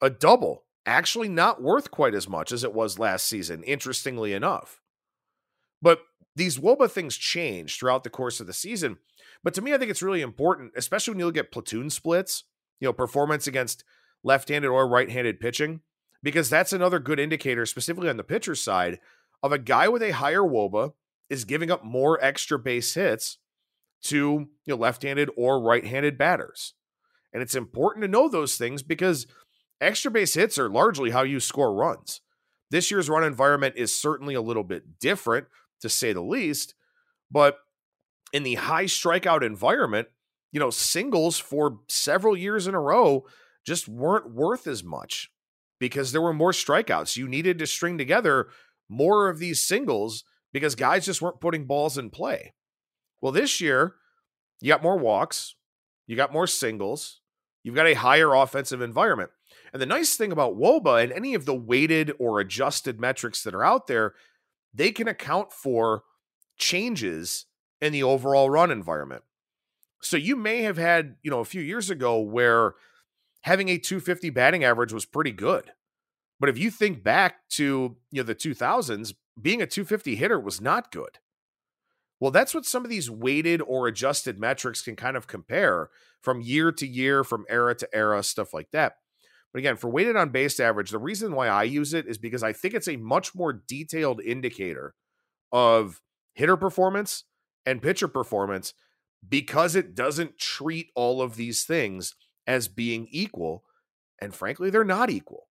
A 0.00 0.10
double, 0.10 0.64
actually 0.84 1.28
not 1.28 1.62
worth 1.62 1.90
quite 1.90 2.14
as 2.14 2.28
much 2.28 2.52
as 2.52 2.64
it 2.64 2.72
was 2.72 2.98
last 2.98 3.26
season, 3.26 3.62
interestingly 3.64 4.32
enough. 4.32 4.80
But 5.82 6.00
these 6.34 6.58
WOBA 6.58 6.90
things 6.90 7.16
change 7.16 7.78
throughout 7.78 8.04
the 8.04 8.10
course 8.10 8.40
of 8.40 8.46
the 8.46 8.52
season. 8.52 8.98
But 9.42 9.54
to 9.54 9.62
me, 9.62 9.74
I 9.74 9.78
think 9.78 9.90
it's 9.90 10.02
really 10.02 10.22
important, 10.22 10.72
especially 10.76 11.12
when 11.12 11.18
you 11.20 11.26
look 11.26 11.36
at 11.36 11.52
platoon 11.52 11.90
splits, 11.90 12.44
you 12.80 12.86
know, 12.86 12.92
performance 12.92 13.46
against 13.46 13.84
left-handed 14.22 14.68
or 14.68 14.88
right-handed 14.88 15.40
pitching, 15.40 15.80
because 16.22 16.50
that's 16.50 16.72
another 16.72 16.98
good 16.98 17.20
indicator, 17.20 17.64
specifically 17.66 18.08
on 18.08 18.16
the 18.16 18.24
pitcher 18.24 18.54
side, 18.54 18.98
of 19.42 19.52
a 19.52 19.58
guy 19.58 19.88
with 19.88 20.02
a 20.02 20.10
higher 20.12 20.42
WOBA 20.42 20.92
is 21.28 21.44
giving 21.44 21.70
up 21.70 21.84
more 21.84 22.22
extra 22.22 22.58
base 22.58 22.94
hits 22.94 23.38
to 24.04 24.16
you 24.16 24.48
know, 24.66 24.76
left-handed 24.76 25.30
or 25.36 25.60
right-handed 25.60 26.16
batters. 26.18 26.74
And 27.32 27.42
it's 27.42 27.54
important 27.54 28.02
to 28.02 28.08
know 28.08 28.28
those 28.28 28.56
things 28.56 28.82
because 28.82 29.26
extra 29.80 30.10
base 30.10 30.34
hits 30.34 30.58
are 30.58 30.68
largely 30.68 31.10
how 31.10 31.22
you 31.22 31.40
score 31.40 31.74
runs. 31.74 32.20
This 32.70 32.90
year's 32.90 33.08
run 33.08 33.24
environment 33.24 33.74
is 33.76 33.94
certainly 33.94 34.34
a 34.34 34.40
little 34.40 34.64
bit 34.64 34.98
different, 34.98 35.46
to 35.80 35.88
say 35.88 36.12
the 36.12 36.22
least. 36.22 36.74
But 37.30 37.58
in 38.32 38.42
the 38.42 38.54
high 38.54 38.84
strikeout 38.84 39.42
environment, 39.42 40.08
you 40.52 40.60
know, 40.60 40.70
singles 40.70 41.38
for 41.38 41.80
several 41.88 42.36
years 42.36 42.66
in 42.66 42.74
a 42.74 42.80
row 42.80 43.26
just 43.66 43.88
weren't 43.88 44.32
worth 44.32 44.66
as 44.66 44.82
much 44.82 45.30
because 45.78 46.12
there 46.12 46.22
were 46.22 46.32
more 46.32 46.52
strikeouts. 46.52 47.16
You 47.16 47.28
needed 47.28 47.58
to 47.58 47.66
string 47.66 47.98
together 47.98 48.48
more 48.88 49.28
of 49.28 49.38
these 49.38 49.60
singles 49.60 50.24
because 50.52 50.74
guys 50.74 51.04
just 51.04 51.22
weren't 51.22 51.40
putting 51.40 51.66
balls 51.66 51.98
in 51.98 52.10
play. 52.10 52.54
Well, 53.20 53.32
this 53.32 53.60
year, 53.60 53.94
you 54.60 54.68
got 54.68 54.82
more 54.82 54.98
walks, 54.98 55.54
you 56.06 56.16
got 56.16 56.32
more 56.32 56.46
singles, 56.46 57.20
you've 57.62 57.74
got 57.74 57.86
a 57.86 57.94
higher 57.94 58.34
offensive 58.34 58.80
environment. 58.80 59.30
And 59.72 59.82
the 59.82 59.86
nice 59.86 60.16
thing 60.16 60.32
about 60.32 60.58
WOBA 60.58 61.02
and 61.04 61.12
any 61.12 61.34
of 61.34 61.44
the 61.44 61.54
weighted 61.54 62.12
or 62.18 62.40
adjusted 62.40 63.00
metrics 63.00 63.42
that 63.42 63.54
are 63.54 63.64
out 63.64 63.86
there, 63.86 64.14
they 64.72 64.92
can 64.92 65.08
account 65.08 65.52
for 65.52 66.04
changes 66.56 67.46
in 67.80 67.92
the 67.92 68.02
overall 68.02 68.48
run 68.48 68.70
environment. 68.70 69.22
So 70.00 70.16
you 70.16 70.36
may 70.36 70.62
have 70.62 70.76
had, 70.76 71.16
you 71.22 71.30
know, 71.30 71.40
a 71.40 71.44
few 71.44 71.60
years 71.60 71.90
ago 71.90 72.20
where 72.20 72.74
having 73.42 73.68
a 73.68 73.78
250 73.78 74.30
batting 74.30 74.64
average 74.64 74.92
was 74.92 75.04
pretty 75.04 75.32
good. 75.32 75.72
But 76.38 76.48
if 76.48 76.58
you 76.58 76.70
think 76.70 77.02
back 77.02 77.48
to, 77.50 77.96
you 78.10 78.20
know, 78.20 78.22
the 78.22 78.34
2000s, 78.34 79.14
being 79.40 79.62
a 79.62 79.66
250 79.66 80.16
hitter 80.16 80.40
was 80.40 80.60
not 80.60 80.90
good. 80.90 81.18
Well, 82.18 82.30
that's 82.30 82.54
what 82.54 82.64
some 82.64 82.84
of 82.84 82.90
these 82.90 83.10
weighted 83.10 83.60
or 83.60 83.86
adjusted 83.86 84.38
metrics 84.38 84.82
can 84.82 84.96
kind 84.96 85.16
of 85.16 85.26
compare 85.26 85.90
from 86.22 86.40
year 86.40 86.72
to 86.72 86.86
year, 86.86 87.22
from 87.22 87.44
era 87.48 87.74
to 87.74 87.88
era, 87.94 88.22
stuff 88.22 88.54
like 88.54 88.70
that. 88.72 88.94
But 89.52 89.58
again, 89.58 89.76
for 89.76 89.88
weighted 89.88 90.16
on 90.16 90.30
base 90.30 90.58
average, 90.58 90.90
the 90.90 90.98
reason 90.98 91.32
why 91.32 91.48
I 91.48 91.64
use 91.64 91.94
it 91.94 92.06
is 92.06 92.18
because 92.18 92.42
I 92.42 92.52
think 92.52 92.74
it's 92.74 92.88
a 92.88 92.96
much 92.96 93.34
more 93.34 93.52
detailed 93.52 94.20
indicator 94.20 94.94
of 95.52 96.00
hitter 96.34 96.56
performance 96.56 97.24
and 97.64 97.82
pitcher 97.82 98.08
performance 98.08 98.74
because 99.26 99.74
it 99.74 99.94
doesn't 99.94 100.38
treat 100.38 100.90
all 100.94 101.20
of 101.20 101.36
these 101.36 101.64
things 101.64 102.14
as 102.46 102.68
being 102.68 103.08
equal. 103.10 103.64
And 104.20 104.34
frankly, 104.34 104.70
they're 104.70 104.84
not 104.84 105.10
equal. 105.10 105.48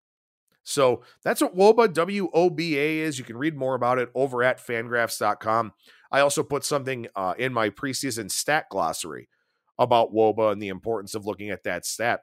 So 0.63 1.04
that's 1.24 1.41
what 1.41 1.56
WOBA, 1.56 1.93
W 1.93 2.30
O 2.34 2.50
B 2.50 2.78
A 2.78 3.00
is. 3.00 3.17
You 3.17 3.26
can 3.26 3.38
read 3.38 3.58
more 3.58 3.76
about 3.76 3.97
it 3.97 4.10
over 4.13 4.43
at 4.43 4.65
fangraphs.com. 4.65 5.74
I 6.12 6.19
also 6.19 6.43
put 6.43 6.63
something 6.63 7.08
uh, 7.15 7.34
in 7.38 7.54
my 7.54 7.69
preseason 7.69 8.30
stat 8.30 8.65
glossary 8.69 9.30
about 9.80 10.13
WOBA 10.13 10.52
and 10.52 10.62
the 10.62 10.67
importance 10.67 11.15
of 11.15 11.26
looking 11.26 11.50
at 11.50 11.63
that 11.63 11.86
stat. 11.86 12.21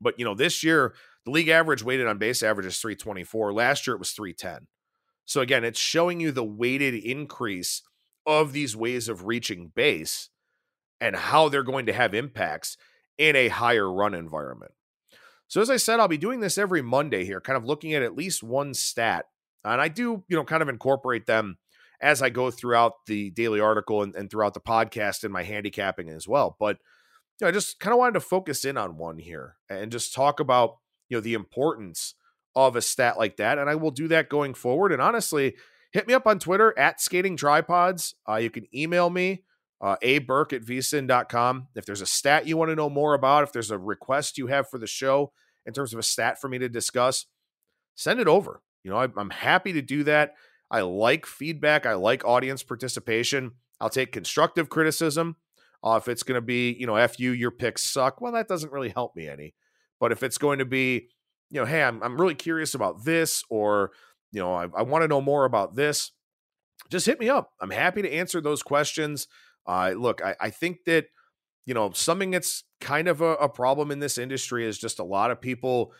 But, 0.00 0.18
you 0.18 0.24
know, 0.24 0.34
this 0.34 0.64
year, 0.64 0.94
the 1.24 1.30
league 1.30 1.48
average 1.48 1.84
weighted 1.84 2.08
on 2.08 2.18
base 2.18 2.42
average 2.42 2.66
is 2.66 2.78
324. 2.78 3.52
Last 3.52 3.86
year, 3.86 3.94
it 3.94 4.00
was 4.00 4.10
310. 4.12 4.66
So, 5.24 5.40
again, 5.40 5.64
it's 5.64 5.78
showing 5.78 6.18
you 6.18 6.32
the 6.32 6.42
weighted 6.42 6.94
increase 6.94 7.82
of 8.26 8.52
these 8.52 8.74
ways 8.76 9.08
of 9.08 9.26
reaching 9.26 9.70
base 9.74 10.30
and 11.00 11.14
how 11.14 11.48
they're 11.48 11.62
going 11.62 11.86
to 11.86 11.92
have 11.92 12.14
impacts 12.14 12.76
in 13.18 13.36
a 13.36 13.48
higher 13.48 13.90
run 13.90 14.14
environment. 14.14 14.72
So 15.52 15.60
as 15.60 15.68
I 15.68 15.76
said, 15.76 16.00
I'll 16.00 16.08
be 16.08 16.16
doing 16.16 16.40
this 16.40 16.56
every 16.56 16.80
Monday 16.80 17.26
here, 17.26 17.38
kind 17.38 17.58
of 17.58 17.66
looking 17.66 17.92
at 17.92 18.00
at 18.00 18.16
least 18.16 18.42
one 18.42 18.72
stat. 18.72 19.26
And 19.62 19.82
I 19.82 19.88
do, 19.88 20.24
you 20.26 20.34
know, 20.34 20.44
kind 20.44 20.62
of 20.62 20.70
incorporate 20.70 21.26
them 21.26 21.58
as 22.00 22.22
I 22.22 22.30
go 22.30 22.50
throughout 22.50 23.04
the 23.06 23.28
daily 23.28 23.60
article 23.60 24.02
and, 24.02 24.14
and 24.16 24.30
throughout 24.30 24.54
the 24.54 24.60
podcast 24.60 25.24
and 25.24 25.30
my 25.30 25.42
handicapping 25.42 26.08
as 26.08 26.26
well. 26.26 26.56
But 26.58 26.78
you 27.38 27.44
know, 27.44 27.48
I 27.48 27.50
just 27.50 27.80
kind 27.80 27.92
of 27.92 27.98
wanted 27.98 28.14
to 28.14 28.20
focus 28.20 28.64
in 28.64 28.78
on 28.78 28.96
one 28.96 29.18
here 29.18 29.56
and 29.68 29.92
just 29.92 30.14
talk 30.14 30.40
about, 30.40 30.78
you 31.10 31.18
know, 31.18 31.20
the 31.20 31.34
importance 31.34 32.14
of 32.56 32.74
a 32.74 32.80
stat 32.80 33.18
like 33.18 33.36
that. 33.36 33.58
And 33.58 33.68
I 33.68 33.74
will 33.74 33.90
do 33.90 34.08
that 34.08 34.30
going 34.30 34.54
forward. 34.54 34.90
And 34.90 35.02
honestly, 35.02 35.54
hit 35.92 36.08
me 36.08 36.14
up 36.14 36.26
on 36.26 36.38
Twitter 36.38 36.72
at 36.78 36.98
skating 36.98 37.36
tripods. 37.36 38.14
Uh, 38.26 38.36
you 38.36 38.48
can 38.48 38.66
email 38.74 39.10
me, 39.10 39.42
uh, 39.82 39.96
a 40.00 40.20
burke 40.20 40.54
at 40.54 40.62
vsin.com. 40.62 41.68
If 41.74 41.84
there's 41.84 42.00
a 42.00 42.06
stat 42.06 42.46
you 42.46 42.56
want 42.56 42.70
to 42.70 42.74
know 42.74 42.88
more 42.88 43.12
about, 43.12 43.42
if 43.42 43.52
there's 43.52 43.70
a 43.70 43.76
request 43.76 44.38
you 44.38 44.46
have 44.46 44.70
for 44.70 44.78
the 44.78 44.86
show 44.86 45.30
in 45.66 45.72
terms 45.72 45.92
of 45.92 45.98
a 45.98 46.02
stat 46.02 46.40
for 46.40 46.48
me 46.48 46.58
to 46.58 46.68
discuss, 46.68 47.26
send 47.94 48.20
it 48.20 48.28
over. 48.28 48.62
You 48.84 48.90
know, 48.90 48.98
I'm 48.98 49.30
happy 49.30 49.72
to 49.74 49.82
do 49.82 50.04
that. 50.04 50.34
I 50.70 50.80
like 50.80 51.26
feedback. 51.26 51.86
I 51.86 51.94
like 51.94 52.24
audience 52.24 52.62
participation. 52.62 53.52
I'll 53.80 53.90
take 53.90 54.12
constructive 54.12 54.68
criticism. 54.68 55.36
Uh, 55.84 55.98
if 56.00 56.08
it's 56.08 56.22
going 56.22 56.36
to 56.36 56.40
be, 56.40 56.76
you 56.78 56.86
know, 56.86 56.96
F 56.96 57.18
you, 57.18 57.32
your 57.32 57.50
picks 57.50 57.82
suck, 57.82 58.20
well, 58.20 58.32
that 58.32 58.48
doesn't 58.48 58.72
really 58.72 58.88
help 58.88 59.14
me 59.14 59.28
any. 59.28 59.54
But 60.00 60.12
if 60.12 60.22
it's 60.22 60.38
going 60.38 60.60
to 60.60 60.64
be, 60.64 61.08
you 61.50 61.60
know, 61.60 61.66
hey, 61.66 61.82
I'm, 61.82 62.02
I'm 62.02 62.20
really 62.20 62.34
curious 62.34 62.74
about 62.74 63.04
this, 63.04 63.44
or, 63.50 63.90
you 64.30 64.40
know, 64.40 64.54
I, 64.54 64.66
I 64.76 64.82
want 64.82 65.02
to 65.02 65.08
know 65.08 65.20
more 65.20 65.44
about 65.44 65.76
this, 65.76 66.12
just 66.90 67.06
hit 67.06 67.20
me 67.20 67.28
up. 67.28 67.50
I'm 67.60 67.70
happy 67.70 68.02
to 68.02 68.12
answer 68.12 68.40
those 68.40 68.62
questions. 68.62 69.26
Uh, 69.66 69.92
look, 69.96 70.24
I, 70.24 70.34
I 70.40 70.50
think 70.50 70.78
that, 70.86 71.06
you 71.66 71.74
know, 71.74 71.90
something 71.92 72.30
that's 72.30 72.64
kind 72.82 73.08
of 73.08 73.22
a, 73.22 73.34
a 73.34 73.48
problem 73.48 73.90
in 73.90 74.00
this 74.00 74.18
industry 74.18 74.66
is 74.66 74.76
just 74.76 74.98
a 74.98 75.04
lot 75.04 75.30
of 75.30 75.40
people, 75.40 75.92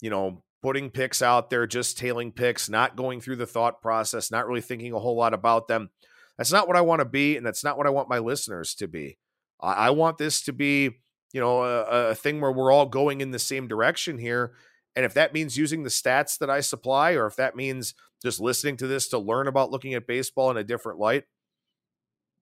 you 0.00 0.08
know, 0.08 0.42
putting 0.62 0.90
picks 0.90 1.20
out 1.20 1.50
there, 1.50 1.66
just 1.66 1.98
tailing 1.98 2.32
picks, 2.32 2.68
not 2.68 2.96
going 2.96 3.20
through 3.20 3.36
the 3.36 3.46
thought 3.46 3.82
process, 3.82 4.30
not 4.30 4.46
really 4.46 4.60
thinking 4.60 4.92
a 4.92 4.98
whole 4.98 5.16
lot 5.16 5.34
about 5.34 5.68
them. 5.68 5.90
That's 6.36 6.52
not 6.52 6.66
what 6.66 6.76
I 6.76 6.80
want 6.80 7.00
to 7.00 7.04
be, 7.04 7.36
and 7.36 7.44
that's 7.44 7.64
not 7.64 7.76
what 7.76 7.86
I 7.86 7.90
want 7.90 8.08
my 8.08 8.18
listeners 8.18 8.74
to 8.76 8.88
be. 8.88 9.18
I, 9.60 9.72
I 9.72 9.90
want 9.90 10.18
this 10.18 10.42
to 10.42 10.52
be, 10.52 10.90
you 11.32 11.40
know, 11.40 11.62
a, 11.62 12.10
a 12.10 12.14
thing 12.14 12.40
where 12.40 12.52
we're 12.52 12.72
all 12.72 12.86
going 12.86 13.20
in 13.20 13.32
the 13.32 13.38
same 13.38 13.68
direction 13.68 14.18
here. 14.18 14.52
And 14.96 15.04
if 15.04 15.14
that 15.14 15.34
means 15.34 15.58
using 15.58 15.82
the 15.82 15.90
stats 15.90 16.38
that 16.38 16.50
I 16.50 16.60
supply, 16.60 17.12
or 17.12 17.26
if 17.26 17.36
that 17.36 17.56
means 17.56 17.94
just 18.22 18.40
listening 18.40 18.76
to 18.78 18.86
this 18.86 19.08
to 19.08 19.18
learn 19.18 19.46
about 19.46 19.70
looking 19.70 19.94
at 19.94 20.06
baseball 20.06 20.50
in 20.50 20.56
a 20.56 20.64
different 20.64 20.98
light, 20.98 21.24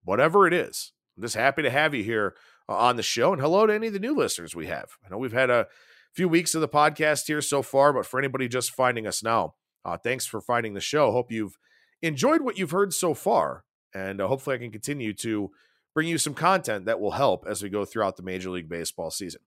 whatever 0.04 0.46
it 0.46 0.54
is, 0.54 0.92
I'm 1.16 1.22
just 1.22 1.34
happy 1.34 1.62
to 1.62 1.70
have 1.70 1.94
you 1.94 2.02
here 2.02 2.34
on 2.68 2.96
the 2.96 3.02
show. 3.02 3.32
And 3.32 3.40
hello 3.40 3.66
to 3.66 3.74
any 3.74 3.88
of 3.88 3.92
the 3.92 3.98
new 3.98 4.14
listeners 4.14 4.54
we 4.54 4.66
have. 4.66 4.90
I 5.04 5.10
know 5.10 5.18
we've 5.18 5.32
had 5.32 5.50
a 5.50 5.66
few 6.12 6.28
weeks 6.28 6.54
of 6.54 6.60
the 6.60 6.68
podcast 6.68 7.26
here 7.26 7.42
so 7.42 7.62
far, 7.62 7.92
but 7.92 8.06
for 8.06 8.18
anybody 8.18 8.48
just 8.48 8.72
finding 8.72 9.06
us 9.06 9.22
now, 9.22 9.54
uh, 9.84 9.96
thanks 9.96 10.26
for 10.26 10.40
finding 10.40 10.74
the 10.74 10.80
show. 10.80 11.12
Hope 11.12 11.30
you've 11.30 11.58
enjoyed 12.02 12.42
what 12.42 12.58
you've 12.58 12.72
heard 12.72 12.92
so 12.92 13.14
far, 13.14 13.64
and 13.94 14.20
uh, 14.20 14.26
hopefully 14.26 14.56
I 14.56 14.58
can 14.58 14.72
continue 14.72 15.12
to 15.14 15.50
bring 15.94 16.08
you 16.08 16.18
some 16.18 16.34
content 16.34 16.84
that 16.86 17.00
will 17.00 17.12
help 17.12 17.46
as 17.46 17.62
we 17.62 17.68
go 17.68 17.84
throughout 17.84 18.16
the 18.16 18.22
Major 18.22 18.50
League 18.50 18.68
Baseball 18.68 19.10
season. 19.10 19.40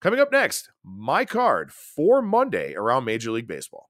Coming 0.00 0.20
up 0.20 0.32
next, 0.32 0.70
my 0.82 1.26
card 1.26 1.72
for 1.72 2.22
Monday 2.22 2.74
around 2.74 3.04
Major 3.04 3.30
League 3.32 3.46
Baseball. 3.46 3.89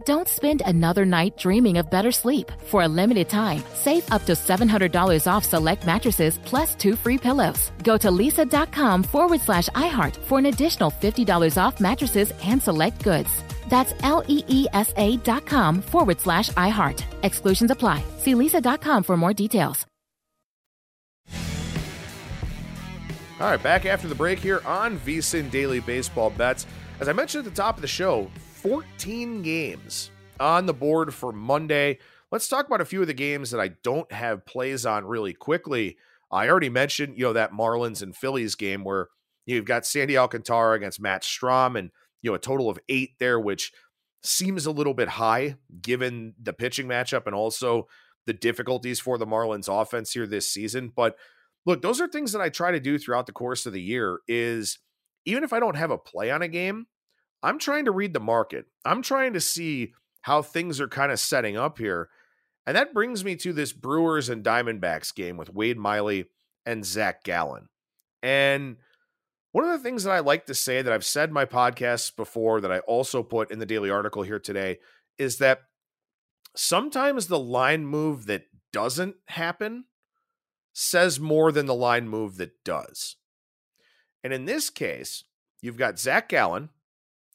Don't 0.05 0.27
spend 0.27 0.63
another 0.65 1.05
night 1.05 1.37
dreaming 1.37 1.77
of 1.77 1.89
better 1.91 2.11
sleep. 2.11 2.51
For 2.65 2.83
a 2.83 2.87
limited 2.87 3.29
time, 3.29 3.63
save 3.73 4.11
up 4.11 4.25
to 4.25 4.33
$700 4.33 5.31
off 5.31 5.45
select 5.45 5.85
mattresses 5.85 6.39
plus 6.39 6.73
two 6.75 6.95
free 6.95 7.17
pillows. 7.17 7.71
Go 7.83 7.97
to 7.97 8.09
leesa.com 8.09 9.03
forward 9.03 9.41
slash 9.41 9.69
iHeart 9.69 10.15
for 10.17 10.39
an 10.39 10.47
additional 10.47 10.91
$50 10.91 11.61
off 11.61 11.79
mattresses 11.79 12.33
and 12.43 12.61
select 12.61 13.03
goods. 13.03 13.29
That's 13.69 13.93
L 14.03 14.23
E 14.27 14.43
E 14.47 14.67
S 14.73 14.93
A 14.97 15.17
dot 15.17 15.45
com 15.45 15.81
forward 15.81 16.19
slash 16.19 16.49
iHeart. 16.51 17.03
Exclusions 17.23 17.71
apply. 17.71 18.03
See 18.17 18.33
leesa.com 18.33 19.03
for 19.03 19.15
more 19.17 19.33
details. 19.33 19.85
All 23.39 23.49
right, 23.49 23.63
back 23.63 23.87
after 23.87 24.07
the 24.07 24.13
break 24.13 24.37
here 24.37 24.61
on 24.67 24.99
VSIN 24.99 25.49
Daily 25.49 25.79
Baseball 25.79 26.29
Bets. 26.29 26.67
As 26.99 27.09
I 27.09 27.13
mentioned 27.13 27.47
at 27.47 27.51
the 27.55 27.59
top 27.59 27.75
of 27.75 27.81
the 27.81 27.87
show, 27.87 28.29
14 28.61 29.41
games 29.41 30.11
on 30.39 30.67
the 30.67 30.73
board 30.73 31.13
for 31.13 31.31
Monday. 31.31 31.97
Let's 32.31 32.47
talk 32.47 32.67
about 32.67 32.79
a 32.79 32.85
few 32.85 33.01
of 33.01 33.07
the 33.07 33.13
games 33.13 33.49
that 33.49 33.59
I 33.59 33.69
don't 33.83 34.11
have 34.11 34.45
plays 34.45 34.85
on 34.85 35.05
really 35.05 35.33
quickly. 35.33 35.97
I 36.31 36.47
already 36.47 36.69
mentioned, 36.69 37.17
you 37.17 37.25
know, 37.25 37.33
that 37.33 37.53
Marlins 37.53 38.03
and 38.03 38.15
Phillies 38.15 38.53
game 38.53 38.83
where 38.83 39.07
you've 39.47 39.65
got 39.65 39.85
Sandy 39.85 40.15
Alcantara 40.15 40.75
against 40.75 41.01
Matt 41.01 41.23
Strahm 41.23 41.77
and, 41.77 41.89
you 42.21 42.29
know, 42.29 42.35
a 42.35 42.39
total 42.39 42.69
of 42.69 42.79
eight 42.87 43.11
there, 43.19 43.39
which 43.39 43.71
seems 44.23 44.67
a 44.67 44.71
little 44.71 44.93
bit 44.93 45.09
high 45.09 45.55
given 45.81 46.35
the 46.39 46.53
pitching 46.53 46.87
matchup 46.87 47.25
and 47.25 47.33
also 47.33 47.87
the 48.27 48.33
difficulties 48.33 48.99
for 48.99 49.17
the 49.17 49.25
Marlins 49.25 49.67
offense 49.67 50.13
here 50.13 50.27
this 50.27 50.47
season. 50.47 50.93
But 50.95 51.15
look, 51.65 51.81
those 51.81 51.99
are 51.99 52.07
things 52.07 52.31
that 52.33 52.41
I 52.41 52.49
try 52.49 52.69
to 52.69 52.79
do 52.79 52.99
throughout 52.99 53.25
the 53.25 53.31
course 53.31 53.65
of 53.65 53.73
the 53.73 53.81
year 53.81 54.19
is 54.27 54.77
even 55.25 55.43
if 55.43 55.51
I 55.51 55.59
don't 55.59 55.77
have 55.77 55.89
a 55.89 55.97
play 55.97 56.29
on 56.29 56.43
a 56.43 56.47
game, 56.47 56.85
I'm 57.43 57.59
trying 57.59 57.85
to 57.85 57.91
read 57.91 58.13
the 58.13 58.19
market. 58.19 58.65
I'm 58.85 59.01
trying 59.01 59.33
to 59.33 59.41
see 59.41 59.93
how 60.21 60.41
things 60.41 60.79
are 60.79 60.87
kind 60.87 61.11
of 61.11 61.19
setting 61.19 61.57
up 61.57 61.77
here. 61.77 62.09
And 62.65 62.77
that 62.77 62.93
brings 62.93 63.25
me 63.25 63.35
to 63.37 63.53
this 63.53 63.73
Brewers 63.73 64.29
and 64.29 64.43
Diamondbacks 64.43 65.13
game 65.13 65.37
with 65.37 65.53
Wade 65.53 65.77
Miley 65.77 66.25
and 66.65 66.85
Zach 66.85 67.23
Gallen. 67.23 67.69
And 68.21 68.77
one 69.51 69.65
of 69.65 69.71
the 69.71 69.79
things 69.79 70.03
that 70.03 70.11
I 70.11 70.19
like 70.19 70.45
to 70.45 70.53
say 70.53 70.81
that 70.81 70.93
I've 70.93 71.05
said 71.05 71.29
in 71.29 71.33
my 71.33 71.45
podcasts 71.45 72.15
before, 72.15 72.61
that 72.61 72.71
I 72.71 72.79
also 72.79 73.23
put 73.23 73.51
in 73.51 73.59
the 73.59 73.65
daily 73.65 73.89
article 73.89 74.21
here 74.21 74.39
today, 74.39 74.77
is 75.17 75.37
that 75.39 75.61
sometimes 76.55 77.27
the 77.27 77.39
line 77.39 77.85
move 77.85 78.27
that 78.27 78.43
doesn't 78.71 79.15
happen 79.27 79.85
says 80.73 81.19
more 81.19 81.51
than 81.51 81.65
the 81.65 81.75
line 81.75 82.07
move 82.07 82.37
that 82.37 82.63
does. 82.63 83.17
And 84.23 84.31
in 84.31 84.45
this 84.45 84.69
case, 84.69 85.23
you've 85.61 85.77
got 85.77 85.99
Zach 85.99 86.29
Gallen, 86.29 86.69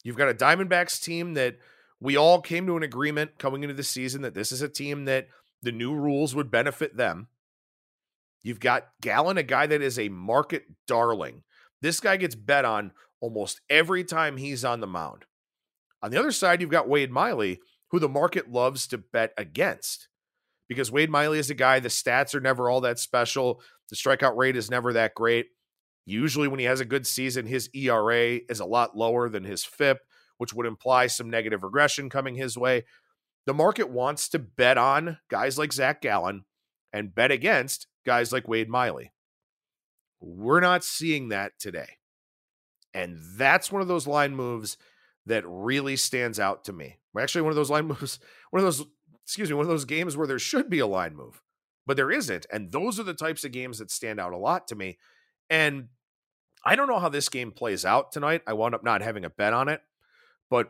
you've 0.03 0.17
got 0.17 0.29
a 0.29 0.33
Diamondbacks 0.33 1.01
team 1.01 1.33
that 1.35 1.57
we 1.99 2.15
all 2.15 2.41
came 2.41 2.67
to 2.67 2.77
an 2.77 2.83
agreement 2.83 3.39
coming 3.39 3.63
into 3.63 3.73
the 3.75 3.83
season 3.83 4.21
that 4.21 4.33
this 4.33 4.51
is 4.51 4.61
a 4.61 4.69
team 4.69 5.05
that 5.05 5.27
the 5.61 5.71
new 5.71 5.93
rules 5.93 6.35
would 6.35 6.51
benefit 6.51 6.95
them. 6.95 7.27
You've 8.43 8.59
got 8.59 8.89
Gallen, 9.01 9.37
a 9.37 9.43
guy 9.43 9.67
that 9.67 9.81
is 9.81 9.97
a 9.97 10.09
market 10.09 10.63
darling. 10.87 11.43
This 11.81 11.99
guy 11.99 12.17
gets 12.17 12.35
bet 12.35 12.65
on 12.65 12.91
almost 13.19 13.61
every 13.69 14.03
time 14.03 14.37
he's 14.37 14.63
on 14.63 14.79
the 14.79 14.87
mound. 14.87 15.25
On 16.03 16.11
the 16.11 16.19
other 16.19 16.31
side, 16.31 16.61
you've 16.61 16.69
got 16.69 16.87
Wade 16.87 17.11
Miley, 17.11 17.59
who 17.89 17.99
the 17.99 18.07
market 18.07 18.51
loves 18.51 18.87
to 18.87 18.99
bet 18.99 19.33
against 19.37 20.07
because 20.67 20.91
Wade 20.91 21.09
Miley 21.09 21.39
is 21.39 21.49
a 21.49 21.55
guy, 21.55 21.79
the 21.79 21.89
stats 21.89 22.35
are 22.35 22.39
never 22.39 22.69
all 22.69 22.81
that 22.81 22.99
special. 22.99 23.61
The 23.89 23.95
strikeout 23.95 24.35
rate 24.35 24.57
is 24.57 24.69
never 24.69 24.93
that 24.93 25.15
great. 25.15 25.47
Usually, 26.09 26.47
when 26.47 26.59
he 26.59 26.65
has 26.65 26.79
a 26.79 26.85
good 26.85 27.05
season, 27.05 27.45
his 27.45 27.69
ERA 27.73 28.39
is 28.47 28.61
a 28.61 28.65
lot 28.65 28.95
lower 28.95 29.27
than 29.27 29.43
his 29.43 29.65
FIP, 29.65 29.99
which 30.37 30.53
would 30.53 30.65
imply 30.65 31.07
some 31.07 31.29
negative 31.29 31.63
regression 31.63 32.09
coming 32.09 32.35
his 32.35 32.57
way. 32.57 32.85
The 33.45 33.53
market 33.53 33.89
wants 33.89 34.29
to 34.29 34.39
bet 34.39 34.77
on 34.77 35.17
guys 35.29 35.57
like 35.57 35.73
Zach 35.73 36.01
Gallen 36.01 36.45
and 36.93 37.13
bet 37.13 37.29
against 37.29 37.87
guys 38.05 38.31
like 38.31 38.47
Wade 38.47 38.69
Miley. 38.69 39.11
We're 40.21 40.61
not 40.61 40.85
seeing 40.85 41.27
that 41.27 41.59
today. 41.59 41.97
And 42.93 43.19
that's 43.35 43.69
one 43.69 43.81
of 43.81 43.89
those 43.89 44.07
line 44.07 44.33
moves 44.33 44.77
that 45.25 45.43
really 45.45 45.97
stands 45.97 46.39
out 46.39 46.63
to 46.63 46.73
me. 46.73 46.99
Actually, 47.19 47.41
one 47.41 47.51
of 47.51 47.57
those 47.57 47.69
line 47.69 47.85
moves, 47.87 48.19
one 48.51 48.61
of 48.61 48.65
those, 48.65 48.85
excuse 49.25 49.49
me, 49.49 49.55
one 49.57 49.65
of 49.65 49.69
those 49.69 49.83
games 49.83 50.15
where 50.15 50.27
there 50.27 50.39
should 50.39 50.69
be 50.69 50.79
a 50.79 50.87
line 50.87 51.17
move, 51.17 51.41
but 51.85 51.97
there 51.97 52.11
isn't. 52.11 52.45
And 52.49 52.71
those 52.71 52.97
are 52.97 53.03
the 53.03 53.13
types 53.13 53.43
of 53.43 53.51
games 53.51 53.79
that 53.79 53.91
stand 53.91 54.21
out 54.21 54.31
a 54.31 54.37
lot 54.37 54.69
to 54.69 54.75
me. 54.75 54.97
And 55.49 55.89
I 56.67 56.75
don't 56.75 56.89
know 56.89 56.99
how 56.99 57.07
this 57.07 57.29
game 57.29 57.53
plays 57.53 57.85
out 57.85 58.11
tonight. 58.11 58.41
I 58.45 58.51
wound 58.51 58.75
up 58.75 58.83
not 58.83 59.01
having 59.01 59.23
a 59.23 59.29
bet 59.29 59.53
on 59.53 59.69
it, 59.69 59.79
but 60.49 60.69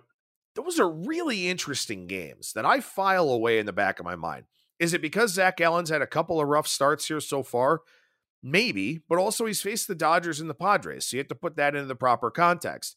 those 0.54 0.80
are 0.80 0.88
really 0.88 1.48
interesting 1.48 2.06
games 2.06 2.54
that 2.54 2.68
I 2.68 2.82
file 2.82 3.30
away 3.30 3.58
in 3.58 3.66
the 3.66 3.74
back 3.74 4.00
of 4.00 4.06
my 4.06 4.16
mind. 4.16 4.46
Is 4.78 4.94
it 4.94 5.02
because 5.02 5.34
Zach 5.34 5.58
Gallen's 5.58 5.90
had 5.90 6.04
a 6.04 6.08
couple 6.08 6.40
of 6.40 6.48
rough 6.48 6.68
starts 6.68 7.08
here 7.08 7.20
so 7.20 7.42
far? 7.42 7.82
Maybe, 8.44 9.02
but 9.10 9.18
also 9.18 9.48
he's 9.48 9.64
faced 9.64 9.88
the 9.88 9.96
Dodgers 9.96 10.40
and 10.40 10.48
the 10.48 10.54
Padres. 10.54 11.08
So 11.08 11.18
you 11.18 11.20
have 11.22 11.30
to 11.30 11.36
put 11.36 11.56
that 11.56 11.74
into 11.74 11.88
the 11.88 11.96
proper 11.96 12.30
context. 12.30 12.96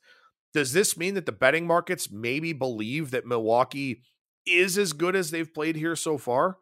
Does 0.53 0.75
this 0.75 0.95
mean 0.95 1.15
that 1.15 1.25
the 1.25 1.33
betting 1.33 1.67
markets 1.67 2.11
maybe 2.11 2.53
believe 2.53 3.13
that 3.13 3.27
Milwaukee 3.27 4.03
is 4.45 4.77
as 4.77 4.93
good 4.93 5.17
as 5.17 5.31
they've 5.31 5.55
played 5.55 5.77
here 5.77 5.97
so 5.97 6.19
far? 6.19 6.59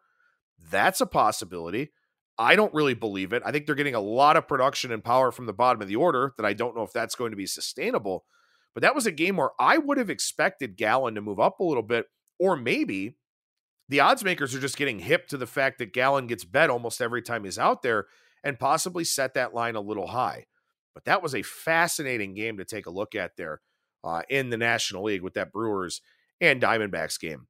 That's 0.70 1.00
a 1.00 1.06
possibility. 1.06 1.90
I 2.38 2.54
don't 2.54 2.72
really 2.72 2.94
believe 2.94 3.32
it. 3.32 3.42
I 3.44 3.50
think 3.50 3.66
they're 3.66 3.74
getting 3.74 3.96
a 3.96 4.00
lot 4.00 4.36
of 4.36 4.46
production 4.46 4.92
and 4.92 5.02
power 5.02 5.32
from 5.32 5.46
the 5.46 5.52
bottom 5.52 5.82
of 5.82 5.88
the 5.88 5.96
order 5.96 6.34
that 6.36 6.46
I 6.46 6.52
don't 6.52 6.76
know 6.76 6.82
if 6.82 6.92
that's 6.92 7.16
going 7.16 7.32
to 7.32 7.36
be 7.36 7.46
sustainable. 7.46 8.24
But 8.74 8.82
that 8.82 8.94
was 8.94 9.06
a 9.06 9.12
game 9.12 9.36
where 9.36 9.50
I 9.58 9.78
would 9.78 9.98
have 9.98 10.10
expected 10.10 10.76
Gallen 10.76 11.16
to 11.16 11.20
move 11.20 11.40
up 11.40 11.58
a 11.58 11.64
little 11.64 11.82
bit, 11.82 12.06
or 12.38 12.56
maybe 12.56 13.16
the 13.88 14.00
odds 14.00 14.22
makers 14.22 14.54
are 14.54 14.60
just 14.60 14.76
getting 14.76 15.00
hip 15.00 15.26
to 15.28 15.36
the 15.36 15.46
fact 15.46 15.78
that 15.78 15.92
Gallen 15.92 16.28
gets 16.28 16.44
bet 16.44 16.70
almost 16.70 17.00
every 17.00 17.22
time 17.22 17.44
he's 17.44 17.58
out 17.58 17.82
there 17.82 18.06
and 18.44 18.58
possibly 18.58 19.02
set 19.02 19.34
that 19.34 19.54
line 19.54 19.74
a 19.74 19.80
little 19.80 20.08
high. 20.08 20.46
But 20.94 21.06
that 21.06 21.22
was 21.22 21.34
a 21.34 21.42
fascinating 21.42 22.34
game 22.34 22.56
to 22.58 22.64
take 22.64 22.86
a 22.86 22.90
look 22.90 23.14
at 23.14 23.36
there 23.36 23.62
uh, 24.04 24.22
in 24.28 24.50
the 24.50 24.56
National 24.56 25.04
League 25.04 25.22
with 25.22 25.34
that 25.34 25.52
Brewers 25.52 26.00
and 26.40 26.62
Diamondbacks 26.62 27.18
game. 27.18 27.48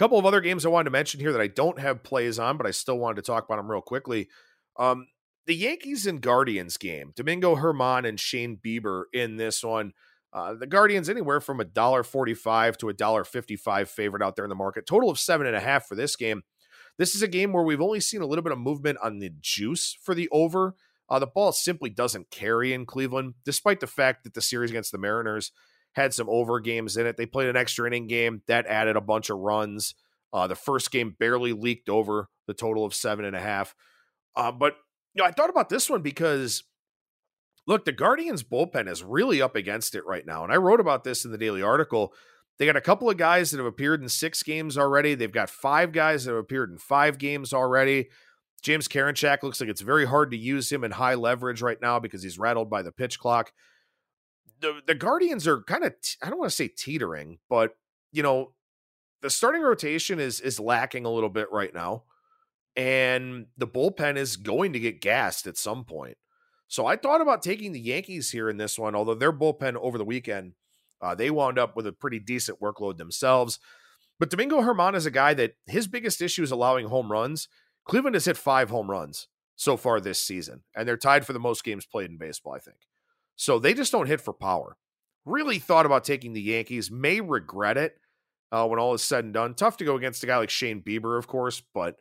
Couple 0.00 0.18
of 0.18 0.24
other 0.24 0.40
games 0.40 0.64
I 0.64 0.70
wanted 0.70 0.84
to 0.84 0.92
mention 0.92 1.20
here 1.20 1.30
that 1.30 1.42
I 1.42 1.46
don't 1.46 1.78
have 1.78 2.02
plays 2.02 2.38
on, 2.38 2.56
but 2.56 2.66
I 2.66 2.70
still 2.70 2.96
wanted 2.96 3.16
to 3.16 3.22
talk 3.22 3.44
about 3.44 3.58
them 3.58 3.70
real 3.70 3.82
quickly. 3.82 4.30
Um, 4.78 5.08
the 5.44 5.54
Yankees 5.54 6.06
and 6.06 6.22
Guardians 6.22 6.78
game, 6.78 7.12
Domingo 7.14 7.54
Germán 7.54 8.08
and 8.08 8.18
Shane 8.18 8.56
Bieber 8.56 9.02
in 9.12 9.36
this 9.36 9.62
one. 9.62 9.92
Uh, 10.32 10.54
the 10.54 10.66
Guardians 10.66 11.10
anywhere 11.10 11.38
from 11.38 11.60
a 11.60 11.66
dollar 11.66 12.02
forty-five 12.02 12.78
to 12.78 12.88
a 12.88 12.94
dollar 12.94 13.24
fifty-five 13.24 13.90
favorite 13.90 14.22
out 14.22 14.36
there 14.36 14.44
in 14.46 14.48
the 14.48 14.54
market. 14.54 14.86
Total 14.86 15.10
of 15.10 15.18
seven 15.18 15.46
and 15.46 15.54
a 15.54 15.60
half 15.60 15.86
for 15.86 15.96
this 15.96 16.16
game. 16.16 16.44
This 16.96 17.14
is 17.14 17.20
a 17.20 17.28
game 17.28 17.52
where 17.52 17.62
we've 17.62 17.82
only 17.82 18.00
seen 18.00 18.22
a 18.22 18.26
little 18.26 18.42
bit 18.42 18.52
of 18.52 18.58
movement 18.58 18.96
on 19.02 19.18
the 19.18 19.32
juice 19.42 19.98
for 20.00 20.14
the 20.14 20.30
over. 20.32 20.76
Uh, 21.10 21.18
the 21.18 21.26
ball 21.26 21.52
simply 21.52 21.90
doesn't 21.90 22.30
carry 22.30 22.72
in 22.72 22.86
Cleveland, 22.86 23.34
despite 23.44 23.80
the 23.80 23.86
fact 23.86 24.24
that 24.24 24.32
the 24.32 24.40
series 24.40 24.70
against 24.70 24.92
the 24.92 24.98
Mariners 24.98 25.52
had 25.92 26.14
some 26.14 26.28
over 26.28 26.60
games 26.60 26.96
in 26.96 27.06
it. 27.06 27.16
They 27.16 27.26
played 27.26 27.48
an 27.48 27.56
extra 27.56 27.86
inning 27.86 28.06
game 28.06 28.42
that 28.46 28.66
added 28.66 28.96
a 28.96 29.00
bunch 29.00 29.30
of 29.30 29.38
runs. 29.38 29.94
Uh, 30.32 30.46
the 30.46 30.54
first 30.54 30.90
game 30.90 31.16
barely 31.18 31.52
leaked 31.52 31.88
over 31.88 32.28
the 32.46 32.54
total 32.54 32.84
of 32.84 32.94
seven 32.94 33.24
and 33.24 33.34
a 33.34 33.40
half. 33.40 33.74
Uh, 34.36 34.52
but 34.52 34.76
you 35.14 35.22
know, 35.22 35.28
I 35.28 35.32
thought 35.32 35.50
about 35.50 35.68
this 35.68 35.90
one 35.90 36.02
because 36.02 36.62
look, 37.66 37.84
the 37.84 37.92
Guardians 37.92 38.42
bullpen 38.42 38.88
is 38.88 39.02
really 39.02 39.42
up 39.42 39.56
against 39.56 39.94
it 39.94 40.06
right 40.06 40.24
now. 40.24 40.44
And 40.44 40.52
I 40.52 40.56
wrote 40.56 40.80
about 40.80 41.04
this 41.04 41.24
in 41.24 41.32
the 41.32 41.38
daily 41.38 41.62
article. 41.62 42.12
They 42.58 42.66
got 42.66 42.76
a 42.76 42.80
couple 42.80 43.08
of 43.08 43.16
guys 43.16 43.50
that 43.50 43.56
have 43.56 43.66
appeared 43.66 44.02
in 44.02 44.08
six 44.08 44.42
games 44.42 44.76
already. 44.76 45.14
They've 45.14 45.32
got 45.32 45.50
five 45.50 45.92
guys 45.92 46.24
that 46.24 46.32
have 46.32 46.40
appeared 46.40 46.70
in 46.70 46.78
five 46.78 47.18
games 47.18 47.52
already. 47.52 48.08
James 48.62 48.86
Karinchak 48.86 49.42
looks 49.42 49.60
like 49.60 49.70
it's 49.70 49.80
very 49.80 50.04
hard 50.04 50.30
to 50.32 50.36
use 50.36 50.70
him 50.70 50.84
in 50.84 50.90
high 50.90 51.14
leverage 51.14 51.62
right 51.62 51.80
now 51.80 51.98
because 51.98 52.22
he's 52.22 52.38
rattled 52.38 52.68
by 52.68 52.82
the 52.82 52.92
pitch 52.92 53.18
clock. 53.18 53.52
The 54.60 54.80
the 54.86 54.94
Guardians 54.94 55.46
are 55.46 55.62
kind 55.62 55.84
of 55.84 55.94
I 56.22 56.30
don't 56.30 56.38
want 56.38 56.50
to 56.50 56.56
say 56.56 56.68
teetering, 56.68 57.38
but 57.48 57.76
you 58.12 58.22
know, 58.22 58.52
the 59.22 59.30
starting 59.30 59.62
rotation 59.62 60.20
is 60.20 60.40
is 60.40 60.60
lacking 60.60 61.04
a 61.04 61.10
little 61.10 61.30
bit 61.30 61.50
right 61.50 61.74
now. 61.74 62.04
And 62.76 63.46
the 63.58 63.66
bullpen 63.66 64.16
is 64.16 64.36
going 64.36 64.72
to 64.74 64.80
get 64.80 65.00
gassed 65.00 65.46
at 65.46 65.56
some 65.56 65.84
point. 65.84 66.16
So 66.68 66.86
I 66.86 66.96
thought 66.96 67.20
about 67.20 67.42
taking 67.42 67.72
the 67.72 67.80
Yankees 67.80 68.30
here 68.30 68.48
in 68.48 68.56
this 68.56 68.78
one, 68.78 68.94
although 68.94 69.16
their 69.16 69.32
bullpen 69.32 69.74
over 69.74 69.98
the 69.98 70.04
weekend, 70.04 70.52
uh, 71.02 71.16
they 71.16 71.30
wound 71.30 71.58
up 71.58 71.74
with 71.74 71.86
a 71.86 71.92
pretty 71.92 72.20
decent 72.20 72.60
workload 72.60 72.96
themselves. 72.96 73.58
But 74.20 74.30
Domingo 74.30 74.60
Germán 74.60 74.94
is 74.94 75.04
a 75.04 75.10
guy 75.10 75.34
that 75.34 75.54
his 75.66 75.88
biggest 75.88 76.22
issue 76.22 76.44
is 76.44 76.52
allowing 76.52 76.86
home 76.86 77.10
runs. 77.10 77.48
Cleveland 77.86 78.14
has 78.14 78.26
hit 78.26 78.36
five 78.36 78.70
home 78.70 78.88
runs 78.88 79.26
so 79.56 79.76
far 79.76 80.00
this 80.00 80.20
season, 80.20 80.62
and 80.76 80.86
they're 80.86 80.96
tied 80.96 81.26
for 81.26 81.32
the 81.32 81.40
most 81.40 81.64
games 81.64 81.86
played 81.86 82.10
in 82.10 82.18
baseball, 82.18 82.54
I 82.54 82.60
think. 82.60 82.76
So 83.36 83.58
they 83.58 83.74
just 83.74 83.92
don't 83.92 84.06
hit 84.06 84.20
for 84.20 84.32
power. 84.32 84.76
Really 85.24 85.58
thought 85.58 85.86
about 85.86 86.04
taking 86.04 86.32
the 86.32 86.42
Yankees, 86.42 86.90
may 86.90 87.20
regret 87.20 87.76
it 87.76 87.94
uh, 88.52 88.66
when 88.66 88.78
all 88.78 88.94
is 88.94 89.02
said 89.02 89.24
and 89.24 89.34
done. 89.34 89.54
Tough 89.54 89.76
to 89.78 89.84
go 89.84 89.96
against 89.96 90.22
a 90.22 90.26
guy 90.26 90.36
like 90.38 90.50
Shane 90.50 90.82
Bieber, 90.82 91.18
of 91.18 91.26
course, 91.26 91.62
but 91.74 91.96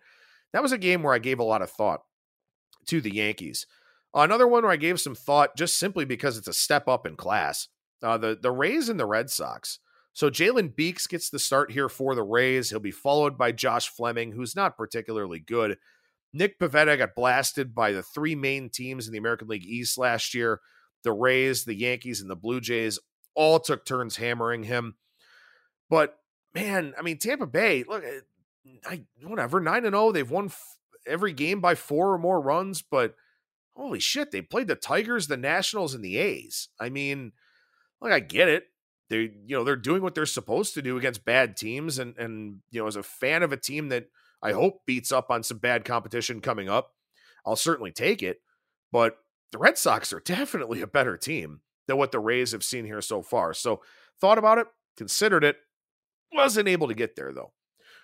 that 0.54 0.64
was 0.64 0.72
a 0.72 0.78
game 0.78 1.04
where 1.04 1.14
I 1.14 1.20
gave 1.20 1.40
a 1.40 1.44
lot 1.44 1.62
of 1.62 1.70
thought 1.70 2.02
to 2.88 3.02
the 3.02 3.14
Yankees. 3.14 3.68
Another 4.14 4.48
one 4.48 4.64
where 4.64 4.72
I 4.72 4.78
gave 4.78 5.00
some 5.00 5.16
thought 5.16 5.56
just 5.56 5.78
simply 5.78 6.06
because 6.06 6.38
it's 6.38 6.48
a 6.48 6.54
step 6.54 6.88
up 6.88 7.06
in 7.06 7.16
class. 7.16 7.68
Uh, 8.02 8.18
the 8.18 8.38
the 8.42 8.52
Rays 8.52 8.90
and 8.90 9.00
the 9.00 9.06
Red 9.06 9.30
Sox. 9.30 9.80
So 10.14 10.30
Jalen 10.30 10.76
Beeks 10.76 11.06
gets 11.06 11.30
the 11.30 11.40
start 11.40 11.72
here 11.72 11.90
for 11.90 12.16
the 12.16 12.24
Rays. 12.24 12.70
He'll 12.70 12.80
be 12.80 12.92
followed 12.92 13.38
by 13.38 13.52
Josh 13.52 13.88
Fleming, 13.90 14.32
who's 14.32 14.56
not 14.56 14.78
particularly 14.78 15.40
good. 15.40 15.78
Nick 16.34 16.60
Pivetta 16.60 16.98
got 16.98 17.16
blasted 17.16 17.76
by 17.76 17.92
the 17.92 18.04
three 18.04 18.36
main 18.36 18.70
teams 18.70 19.08
in 19.08 19.14
the 19.14 19.20
American 19.20 19.48
League 19.48 19.66
East 19.66 19.98
last 19.98 20.34
year. 20.34 20.62
The 21.04 21.12
Rays, 21.12 21.66
the 21.66 21.76
Yankees, 21.76 22.22
and 22.22 22.30
the 22.30 22.36
Blue 22.36 22.62
Jays 22.62 23.00
all 23.36 23.60
took 23.60 23.86
turns 23.86 24.18
hammering 24.18 24.64
him. 24.64 24.96
But 25.90 26.18
man, 26.54 26.94
I 26.98 27.02
mean, 27.02 27.18
Tampa 27.18 27.48
Bay, 27.48 27.84
look, 27.88 28.04
eh, 28.04 28.20
I, 28.86 29.04
whatever, 29.24 29.60
9 29.60 29.86
and 29.86 29.96
0, 29.96 30.12
they've 30.12 30.30
won 30.30 30.46
f- 30.46 30.78
every 31.08 31.34
game 31.34 31.62
by 31.62 31.76
four 31.76 32.14
or 32.14 32.18
more 32.18 32.42
runs, 32.42 32.82
but 32.82 33.16
holy 33.76 34.00
shit, 34.00 34.32
they 34.32 34.42
played 34.42 34.68
the 34.68 34.76
Tigers, 34.76 35.28
the 35.28 35.38
Nationals, 35.38 35.94
and 35.94 36.04
the 36.04 36.18
A's. 36.18 36.68
I 36.80 36.90
mean, 36.90 37.32
like, 38.02 38.12
I 38.12 38.20
get 38.20 38.50
it 38.50 38.66
they 39.10 39.32
you 39.46 39.58
know 39.58 39.64
they're 39.64 39.76
doing 39.76 40.02
what 40.02 40.16
they're 40.16 40.26
supposed 40.26 40.74
to 40.76 40.82
do 40.82 40.98
against 40.98 41.26
bad 41.26 41.58
teams 41.58 42.00
and 42.00 42.18
and 42.18 42.60
you 42.72 42.80
know 42.80 42.88
as 42.88 42.96
a 42.96 43.04
fan 43.04 43.44
of 43.44 43.52
a 43.52 43.58
team 43.58 43.90
that 43.90 44.08
I 44.42 44.54
hope 44.54 44.86
beats 44.86 45.12
up 45.12 45.30
on 45.30 45.44
some 45.44 45.58
bad 45.58 45.84
competition 45.84 46.42
coming 46.42 46.70
up 46.70 46.94
I'll 47.46 47.56
certainly 47.56 47.92
take 47.92 48.24
it 48.24 48.42
but 48.92 49.18
the 49.52 49.58
Red 49.58 49.78
Sox 49.78 50.14
are 50.14 50.20
definitely 50.20 50.82
a 50.82 50.88
better 50.88 51.18
team 51.18 51.62
than 51.88 51.98
what 51.98 52.12
the 52.12 52.20
Rays 52.20 52.52
have 52.52 52.64
seen 52.64 52.86
here 52.86 53.02
so 53.02 53.22
far 53.22 53.54
so 53.54 53.82
thought 54.20 54.38
about 54.38 54.58
it 54.58 54.68
considered 54.98 55.44
it 55.44 55.58
wasn't 56.34 56.68
able 56.68 56.88
to 56.88 56.94
get 56.94 57.16
there 57.16 57.34
though 57.34 57.52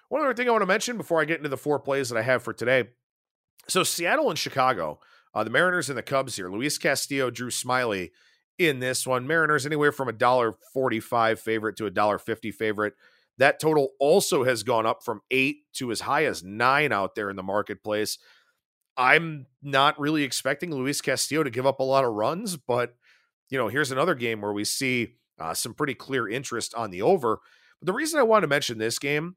one 0.10 0.22
other 0.22 0.34
thing 0.34 0.48
I 0.48 0.52
want 0.52 0.62
to 0.62 0.68
mention 0.68 0.98
before 0.98 1.22
I 1.22 1.26
get 1.26 1.38
into 1.38 1.50
the 1.50 1.58
four 1.58 1.80
plays 1.80 2.10
that 2.10 2.18
I 2.18 2.24
have 2.24 2.44
for 2.44 2.54
today 2.54 2.90
so 3.68 3.84
Seattle 3.84 4.30
and 4.30 4.40
Chicago 4.40 5.00
uh, 5.34 5.44
the 5.44 5.50
Mariners 5.50 5.90
and 5.90 5.98
the 5.98 6.04
Cubs 6.04 6.36
here 6.36 6.50
Luis 6.50 6.78
Castillo 6.78 7.30
Drew 7.30 7.50
Smyly 7.50 8.12
in 8.58 8.80
this 8.80 9.06
one. 9.06 9.28
Mariners 9.28 9.66
anywhere 9.66 9.92
from 9.92 10.08
a 10.08 10.14
dollar 10.14 10.54
forty-five 10.74 11.40
favorite 11.40 11.76
to 11.78 11.86
a 11.86 11.92
dollar 11.92 12.18
fifty 12.18 12.52
favorite. 12.52 12.94
That 13.38 13.60
total 13.60 13.90
also 14.00 14.46
has 14.46 14.64
gone 14.64 14.86
up 14.86 15.04
from 15.04 15.22
eight 15.30 15.58
to 15.74 15.92
as 15.92 16.02
high 16.02 16.26
as 16.26 16.42
nine 16.42 16.94
out 16.94 17.16
there 17.16 17.30
in 17.30 17.36
the 17.36 17.44
marketplace. 17.44 18.18
I'm 18.98 19.48
not 19.62 20.00
really 20.00 20.24
expecting 20.24 20.74
Luis 20.74 21.02
Castillo 21.02 21.44
to 21.44 21.50
give 21.50 21.66
up 21.66 21.80
a 21.80 21.84
lot 21.84 22.06
of 22.06 22.14
runs, 22.14 22.56
but 22.56 22.96
you 23.50 23.58
know, 23.58 23.68
here's 23.68 23.92
another 23.92 24.16
game 24.16 24.42
where 24.42 24.54
we 24.54 24.64
see 24.64 25.16
uh, 25.40 25.54
some 25.54 25.74
pretty 25.74 25.94
clear 25.94 26.28
interest 26.28 26.74
on 26.76 26.92
the 26.92 27.02
over. 27.02 27.40
But 27.80 27.88
the 27.88 27.94
reason 27.94 28.20
I 28.20 28.24
want 28.24 28.44
to 28.44 28.48
mention 28.48 28.78
this 28.78 29.00
game 29.00 29.36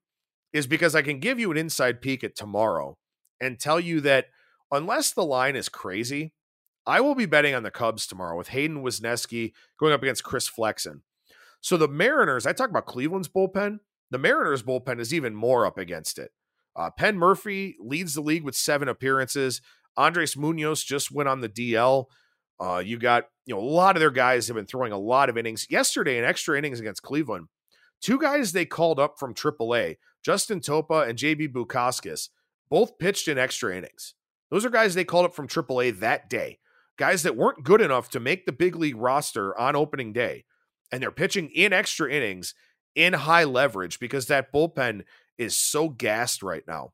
is 0.52 0.66
because 0.66 0.94
I 0.94 1.02
can 1.02 1.20
give 1.20 1.38
you 1.38 1.50
an 1.50 1.56
inside 1.56 2.00
peek 2.00 2.24
at 2.24 2.36
tomorrow 2.36 2.96
and 3.40 3.58
tell 3.58 3.78
you 3.78 4.00
that 4.02 4.26
unless 4.70 5.12
the 5.12 5.24
line 5.24 5.56
is 5.56 5.68
crazy, 5.68 6.32
I 6.86 7.00
will 7.00 7.14
be 7.14 7.26
betting 7.26 7.54
on 7.54 7.64
the 7.64 7.70
Cubs 7.70 8.06
tomorrow 8.06 8.36
with 8.36 8.48
Hayden 8.48 8.82
Wesneski 8.82 9.52
going 9.78 9.92
up 9.92 10.02
against 10.02 10.24
Chris 10.24 10.48
Flexen. 10.48 11.02
So 11.60 11.76
the 11.76 11.88
Mariners, 11.88 12.46
I 12.46 12.52
talk 12.52 12.70
about 12.70 12.86
Cleveland's 12.86 13.28
bullpen. 13.28 13.80
The 14.10 14.18
Mariners 14.18 14.62
bullpen 14.62 15.00
is 15.00 15.12
even 15.12 15.34
more 15.34 15.66
up 15.66 15.76
against 15.76 16.18
it. 16.18 16.30
Uh, 16.76 16.90
Penn 16.90 17.18
Murphy 17.18 17.76
leads 17.80 18.14
the 18.14 18.20
league 18.20 18.44
with 18.44 18.54
seven 18.54 18.88
appearances. 18.88 19.60
Andres 19.96 20.36
Munoz 20.36 20.84
just 20.84 21.10
went 21.10 21.28
on 21.28 21.40
the 21.40 21.48
DL. 21.48 22.06
Uh, 22.60 22.82
you 22.84 22.98
got 22.98 23.24
you 23.46 23.54
know 23.54 23.60
a 23.60 23.62
lot 23.62 23.96
of 23.96 24.00
their 24.00 24.10
guys 24.10 24.46
have 24.46 24.56
been 24.56 24.66
throwing 24.66 24.92
a 24.92 24.98
lot 24.98 25.28
of 25.28 25.38
innings. 25.38 25.66
Yesterday, 25.70 26.18
in 26.18 26.24
extra 26.24 26.56
innings 26.56 26.80
against 26.80 27.02
Cleveland, 27.02 27.48
Two 28.00 28.18
guys 28.18 28.52
they 28.52 28.64
called 28.64 29.00
up 29.00 29.18
from 29.18 29.34
AAA, 29.34 29.96
Justin 30.22 30.60
Topa 30.60 31.08
and 31.08 31.18
JB 31.18 31.52
Bukauskas, 31.52 32.28
both 32.70 32.98
pitched 32.98 33.28
in 33.28 33.38
extra 33.38 33.76
innings. 33.76 34.14
Those 34.50 34.64
are 34.64 34.70
guys 34.70 34.94
they 34.94 35.04
called 35.04 35.26
up 35.26 35.34
from 35.34 35.48
AAA 35.48 35.98
that 36.00 36.30
day. 36.30 36.58
Guys 36.96 37.22
that 37.22 37.36
weren't 37.36 37.64
good 37.64 37.80
enough 37.80 38.08
to 38.10 38.20
make 38.20 38.46
the 38.46 38.52
big 38.52 38.76
league 38.76 38.96
roster 38.96 39.58
on 39.58 39.76
opening 39.76 40.12
day. 40.12 40.44
And 40.90 41.02
they're 41.02 41.10
pitching 41.10 41.50
in 41.50 41.72
extra 41.72 42.10
innings 42.10 42.54
in 42.94 43.12
high 43.12 43.44
leverage 43.44 44.00
because 44.00 44.26
that 44.26 44.52
bullpen 44.52 45.02
is 45.38 45.56
so 45.56 45.88
gassed 45.88 46.42
right 46.42 46.64
now. 46.66 46.92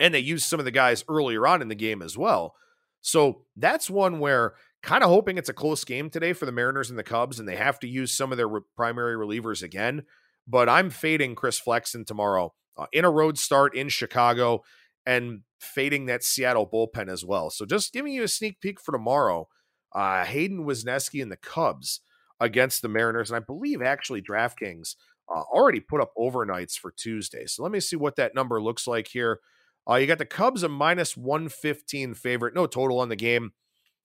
And 0.00 0.14
they 0.14 0.20
used 0.20 0.46
some 0.46 0.58
of 0.58 0.64
the 0.64 0.70
guys 0.70 1.04
earlier 1.08 1.46
on 1.46 1.62
in 1.62 1.68
the 1.68 1.74
game 1.74 2.02
as 2.02 2.16
well. 2.16 2.54
So 3.00 3.42
that's 3.56 3.88
one 3.88 4.18
where 4.18 4.54
kind 4.82 5.02
of 5.02 5.10
hoping 5.10 5.38
it's 5.38 5.48
a 5.48 5.54
close 5.54 5.84
game 5.84 6.10
today 6.10 6.32
for 6.32 6.46
the 6.46 6.52
Mariners 6.52 6.90
and 6.90 6.98
the 6.98 7.02
Cubs, 7.04 7.38
and 7.38 7.48
they 7.48 7.56
have 7.56 7.78
to 7.80 7.88
use 7.88 8.14
some 8.14 8.30
of 8.30 8.36
their 8.36 8.48
re- 8.48 8.60
primary 8.76 9.14
relievers 9.16 9.62
again. 9.62 10.04
But 10.46 10.68
I'm 10.68 10.90
fading 10.90 11.34
Chris 11.34 11.58
Flexen 11.58 12.04
tomorrow 12.04 12.54
uh, 12.76 12.86
in 12.92 13.04
a 13.04 13.10
road 13.10 13.38
start 13.38 13.74
in 13.74 13.88
Chicago 13.88 14.62
and 15.04 15.40
fading 15.60 16.06
that 16.06 16.22
Seattle 16.24 16.68
bullpen 16.68 17.08
as 17.08 17.24
well. 17.24 17.50
So 17.50 17.64
just 17.64 17.92
giving 17.92 18.12
you 18.12 18.22
a 18.22 18.28
sneak 18.28 18.60
peek 18.60 18.80
for 18.80 18.92
tomorrow. 18.92 19.48
Uh, 19.94 20.24
Hayden 20.24 20.66
Wesneski 20.66 21.22
and 21.22 21.32
the 21.32 21.36
Cubs 21.36 22.00
against 22.38 22.82
the 22.82 22.88
Mariners, 22.88 23.30
and 23.30 23.36
I 23.36 23.40
believe 23.40 23.80
actually 23.80 24.20
DraftKings 24.20 24.94
uh, 25.28 25.40
already 25.40 25.80
put 25.80 26.00
up 26.00 26.12
overnights 26.16 26.78
for 26.78 26.90
Tuesday. 26.90 27.46
So 27.46 27.62
let 27.62 27.72
me 27.72 27.80
see 27.80 27.96
what 27.96 28.16
that 28.16 28.34
number 28.34 28.60
looks 28.60 28.86
like 28.86 29.08
here. 29.08 29.40
Uh, 29.88 29.94
you 29.96 30.06
got 30.06 30.18
the 30.18 30.26
Cubs 30.26 30.62
a 30.62 30.68
minus 30.68 31.16
115 31.16 32.14
favorite, 32.14 32.54
no 32.54 32.66
total 32.66 33.00
on 33.00 33.08
the 33.08 33.16
game. 33.16 33.52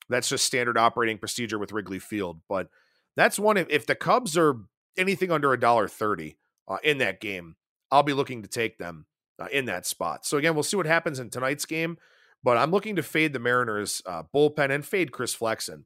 That's 0.10 0.30
just 0.30 0.46
standard 0.46 0.78
operating 0.78 1.18
procedure 1.18 1.58
with 1.58 1.72
Wrigley 1.72 2.00
Field. 2.00 2.42
But 2.50 2.68
that's 3.16 3.40
one. 3.40 3.58
If, 3.58 3.68
if 3.70 3.86
the 3.86 3.96
Cubs 3.96 4.38
are 4.38 4.58
anything 4.98 5.32
under 5.32 5.54
a 5.54 5.60
dollar 5.60 5.88
thirty 5.88 6.38
uh, 6.68 6.78
in 6.84 6.98
that 7.00 7.22
game, 7.22 7.56
I'll 7.92 8.04
be 8.04 8.14
looking 8.14 8.42
to 8.42 8.48
take 8.48 8.78
them 8.78 9.06
uh, 9.40 9.48
in 9.52 9.66
that 9.66 9.86
spot. 9.86 10.26
So 10.26 10.38
again, 10.38 10.54
we'll 10.54 10.64
see 10.64 10.78
what 10.78 10.86
happens 10.86 11.20
in 11.20 11.30
tonight's 11.30 11.66
game. 11.66 11.98
But 12.44 12.58
I'm 12.58 12.72
looking 12.72 12.96
to 12.96 13.04
fade 13.04 13.34
the 13.34 13.40
Mariners 13.40 14.02
uh, 14.06 14.24
bullpen 14.34 14.72
and 14.72 14.86
fade 14.86 15.12
Chris 15.12 15.34
Flexen 15.34 15.86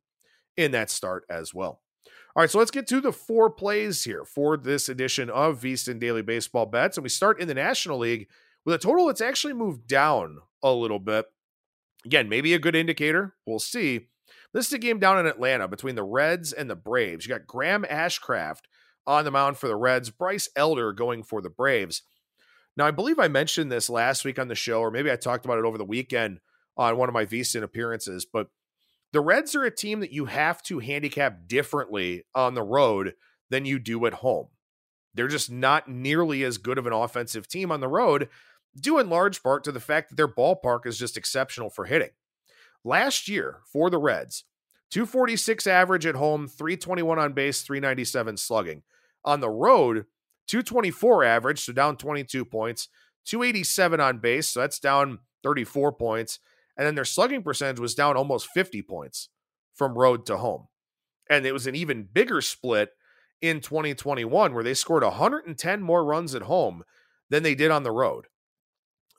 in 0.56 0.71
that 0.71 0.89
start 0.89 1.26
as 1.30 1.54
well. 1.54 1.82
All 2.36 2.41
right, 2.41 2.50
so 2.50 2.60
let's 2.60 2.71
get 2.71 2.86
to 2.88 3.00
the 3.00 3.13
four 3.13 3.50
plays 3.50 4.04
here 4.04 4.26
for 4.26 4.58
this 4.58 4.89
edition 4.89 5.30
of 5.30 5.62
VSiN 5.62 6.02
Daily 6.02 6.21
Baseball 6.21 6.65
Bets. 6.65 6.98
And 6.98 7.04
we 7.04 7.10
start 7.10 7.39
in 7.39 7.48
the 7.48 7.54
National 7.54 7.98
League 7.98 8.28
with 8.65 8.76
a 8.76 8.78
total 8.78 9.08
that's 9.08 9.21
actually 9.21 9.54
moved 9.54 9.88
down 9.88 10.39
a 10.62 10.74
little 10.74 11.00
bit. 11.00 11.28
Again, 12.06 12.28
maybe 12.28 12.54
a 12.54 12.60
good 12.60 12.76
indicator. 12.76 13.36
We'll 13.45 13.60
see. 13.60 14.08
This 14.54 14.67
is 14.67 14.74
a 14.74 14.78
game 14.78 15.00
down 15.00 15.17
in 15.17 15.28
Atlanta 15.28 15.69
between 15.69 15.95
the 15.95 16.04
Reds 16.04 16.52
and 16.52 16.69
the 16.69 16.76
Braves. 16.76 17.26
You 17.26 17.34
got 17.34 17.48
Graham 17.48 17.86
Ashcraft 17.89 18.63
on 19.08 19.24
the 19.24 19.32
mound 19.32 19.56
for 19.56 19.69
the 19.69 19.78
Reds, 19.78 20.10
Bryce 20.10 20.50
Elder 20.58 20.91
going 20.91 21.24
for 21.24 21.41
the 21.41 21.50
Braves. 21.50 22.02
Now, 22.76 22.86
I 22.86 22.91
believe 22.91 23.17
I 23.17 23.30
mentioned 23.30 23.71
this 23.71 23.89
last 23.89 24.26
week 24.26 24.39
on 24.39 24.50
the 24.50 24.56
show, 24.56 24.82
or 24.82 24.91
maybe 24.91 25.10
I 25.10 25.15
talked 25.15 25.45
about 25.45 25.60
it 25.60 25.63
over 25.63 25.78
the 25.78 25.86
weekend 25.86 26.41
on 26.76 26.98
one 26.98 27.08
of 27.08 27.13
my 27.13 27.26
VSiN 27.26 27.63
appearances, 27.63 28.26
but 28.26 28.50
the 29.15 29.21
Reds 29.21 29.56
are 29.56 29.63
a 29.63 29.71
team 29.71 30.01
that 30.01 30.12
you 30.12 30.25
have 30.25 30.62
to 30.63 30.80
handicap 30.80 31.47
differently 31.47 32.25
on 32.36 32.54
the 32.54 32.62
road 32.62 33.13
than 33.49 33.63
you 33.63 33.80
do 33.80 34.06
at 34.06 34.15
home. 34.15 34.47
They're 35.13 35.30
just 35.30 35.49
not 35.49 35.88
nearly 35.88 36.43
as 36.43 36.58
good 36.58 36.78
of 36.78 36.86
an 36.86 36.91
offensive 36.91 37.47
team 37.47 37.71
on 37.71 37.80
the 37.80 37.88
road, 37.88 38.28
due 38.78 38.99
in 38.99 39.10
large 39.10 39.41
part 39.41 39.63
to 39.63 39.71
the 39.71 39.80
fact 39.80 40.10
that 40.10 40.17
their 40.17 40.28
ballpark 40.28 40.86
is 40.86 40.99
just 40.99 41.15
exceptional 41.15 41.69
for 41.69 41.86
hitting. 41.86 42.10
Last 42.84 43.30
year 43.30 43.62
for 43.71 43.89
the 43.89 43.99
Reds, 43.99 44.43
246 44.91 45.65
average 45.65 46.06
at 46.06 46.15
home, 46.15 46.49
321 46.49 47.17
on 47.17 47.32
base, 47.32 47.62
397 47.62 48.36
slugging. 48.36 48.84
On 49.23 49.39
the 49.39 49.49
road, 49.49 50.08
224 50.47 51.23
average, 51.23 51.62
so 51.62 51.71
down 51.71 51.95
22 51.95 52.43
points, 52.43 52.89
287 53.23 54.01
on 54.01 54.17
base, 54.17 54.49
so 54.49 54.60
that's 54.60 54.78
down 54.78 55.19
34 55.41 55.93
points, 55.93 56.39
and 56.78 56.86
then 56.86 56.96
their 56.96 57.06
slugging 57.06 57.44
percentage 57.44 57.80
was 57.80 57.96
down 57.96 58.18
almost 58.18 58.50
50 58.54 58.82
points 58.84 59.30
from 59.74 59.98
road 59.98 60.26
to 60.28 60.38
home. 60.38 60.68
And 61.30 61.46
it 61.46 61.54
was 61.54 61.68
an 61.68 61.76
even 61.76 62.08
bigger 62.12 62.42
split 62.42 62.92
in 63.42 63.62
2021 63.62 64.54
where 64.54 64.64
they 64.64 64.74
scored 64.74 65.04
110 65.04 65.82
more 65.82 66.06
runs 66.06 66.36
at 66.36 66.44
home 66.44 66.84
than 67.30 67.44
they 67.44 67.56
did 67.56 67.72
on 67.72 67.84
the 67.84 67.92
road. 67.92 68.26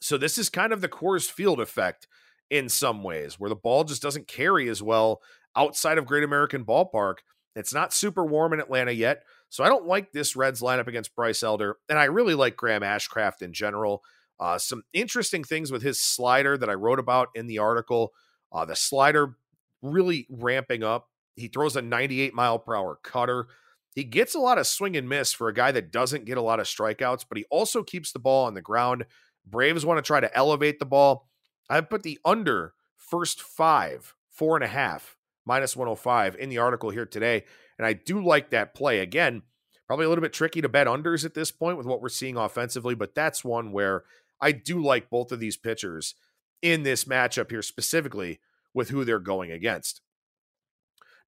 So 0.00 0.16
this 0.16 0.38
is 0.38 0.48
kind 0.48 0.72
of 0.72 0.80
the 0.80 0.88
Coors 0.88 1.30
Field 1.30 1.60
effect 1.60 2.06
in 2.50 2.68
some 2.68 3.02
ways 3.02 3.40
where 3.40 3.48
the 3.48 3.56
ball 3.56 3.84
just 3.84 4.02
doesn't 4.02 4.28
carry 4.28 4.68
as 4.68 4.82
well 4.82 5.20
outside 5.56 5.98
of 5.98 6.06
Great 6.06 6.24
American 6.24 6.64
Ballpark. 6.64 7.16
It's 7.54 7.74
not 7.74 7.92
super 7.92 8.24
warm 8.24 8.52
in 8.52 8.60
Atlanta 8.60 8.92
yet. 8.92 9.22
So 9.48 9.64
I 9.64 9.68
don't 9.68 9.86
like 9.86 10.12
this 10.12 10.36
Reds 10.36 10.60
lineup 10.60 10.86
against 10.86 11.14
Bryce 11.14 11.42
Elder. 11.42 11.76
And 11.88 11.98
I 11.98 12.04
really 12.04 12.34
like 12.34 12.56
Graham 12.56 12.82
Ashcraft 12.82 13.42
in 13.42 13.52
general. 13.52 14.02
Uh, 14.38 14.58
some 14.58 14.82
interesting 14.92 15.42
things 15.42 15.72
with 15.72 15.82
his 15.82 15.98
slider 15.98 16.58
that 16.58 16.68
I 16.68 16.74
wrote 16.74 16.98
about 16.98 17.28
in 17.34 17.46
the 17.46 17.58
article. 17.58 18.12
Uh, 18.52 18.64
the 18.64 18.76
slider 18.76 19.36
really 19.82 20.26
ramping 20.30 20.82
up. 20.82 21.08
He 21.36 21.48
throws 21.48 21.76
a 21.76 21.82
98 21.82 22.34
mile 22.34 22.58
per 22.58 22.74
hour 22.74 22.98
cutter. 23.02 23.46
He 23.94 24.04
gets 24.04 24.34
a 24.34 24.40
lot 24.40 24.58
of 24.58 24.66
swing 24.66 24.96
and 24.96 25.08
miss 25.08 25.32
for 25.32 25.48
a 25.48 25.54
guy 25.54 25.72
that 25.72 25.90
doesn't 25.90 26.26
get 26.26 26.36
a 26.36 26.42
lot 26.42 26.60
of 26.60 26.66
strikeouts, 26.66 27.24
but 27.28 27.38
he 27.38 27.44
also 27.50 27.82
keeps 27.82 28.12
the 28.12 28.18
ball 28.18 28.46
on 28.46 28.54
the 28.54 28.60
ground. 28.60 29.06
Braves 29.46 29.86
want 29.86 29.98
to 29.98 30.06
try 30.06 30.20
to 30.20 30.36
elevate 30.36 30.78
the 30.78 30.84
ball. 30.84 31.28
I 31.70 31.80
put 31.80 32.02
the 32.02 32.18
under 32.24 32.74
first 32.96 33.40
five, 33.40 34.14
four 34.28 34.56
and 34.56 34.64
a 34.64 34.68
half, 34.68 35.16
minus 35.46 35.76
105 35.76 36.36
in 36.36 36.50
the 36.50 36.58
article 36.58 36.90
here 36.90 37.06
today. 37.06 37.44
And 37.78 37.86
I 37.86 37.94
do 37.94 38.22
like 38.22 38.50
that 38.50 38.74
play. 38.74 38.98
Again, 39.00 39.42
probably 39.86 40.06
a 40.06 40.08
little 40.08 40.22
bit 40.22 40.32
tricky 40.32 40.60
to 40.60 40.68
bet 40.68 40.86
unders 40.86 41.24
at 41.24 41.34
this 41.34 41.50
point 41.50 41.78
with 41.78 41.86
what 41.86 42.02
we're 42.02 42.08
seeing 42.08 42.36
offensively, 42.36 42.94
but 42.94 43.14
that's 43.14 43.44
one 43.44 43.72
where 43.72 44.04
I 44.40 44.52
do 44.52 44.82
like 44.82 45.10
both 45.10 45.32
of 45.32 45.40
these 45.40 45.56
pitchers 45.56 46.14
in 46.62 46.82
this 46.82 47.04
matchup 47.04 47.50
here, 47.50 47.62
specifically 47.62 48.40
with 48.74 48.90
who 48.90 49.04
they're 49.04 49.18
going 49.18 49.50
against. 49.50 50.00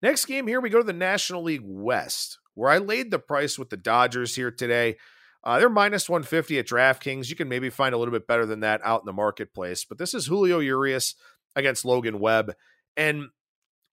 Next 0.03 0.27
game 0.27 0.47
here, 0.47 0.61
we 0.61 0.71
go 0.71 0.79
to 0.79 0.85
the 0.85 0.93
National 0.93 1.43
League 1.43 1.63
West, 1.65 2.39
where 2.55 2.71
I 2.71 2.79
laid 2.79 3.11
the 3.11 3.19
price 3.19 3.59
with 3.59 3.71
the 3.71 3.77
Dodgers 3.77 4.37
here 4.37 4.51
today. 4.51 4.97
Uh, 5.43 5.59
they're 5.59 5.69
minus 5.69 6.09
150 6.09 6.59
at 6.59 6.67
DraftKings. 6.67 7.31
You 7.31 7.37
can 7.37 7.49
maybe 7.49 7.71
find 7.71 7.95
a 7.95 7.99
little 7.99 8.13
bit 8.13 8.27
better 8.27 8.47
than 8.47 8.61
that 8.61 8.81
out 8.85 9.01
in 9.01 9.07
the 9.07 9.13
marketplace. 9.13 9.85
But 9.85 9.99
this 9.99 10.15
is 10.15 10.27
Julio 10.27 10.59
Urias 10.59 11.15
against 11.57 11.85
Logan 11.85 12.21
Webb. 12.21 12.55
And 12.97 13.29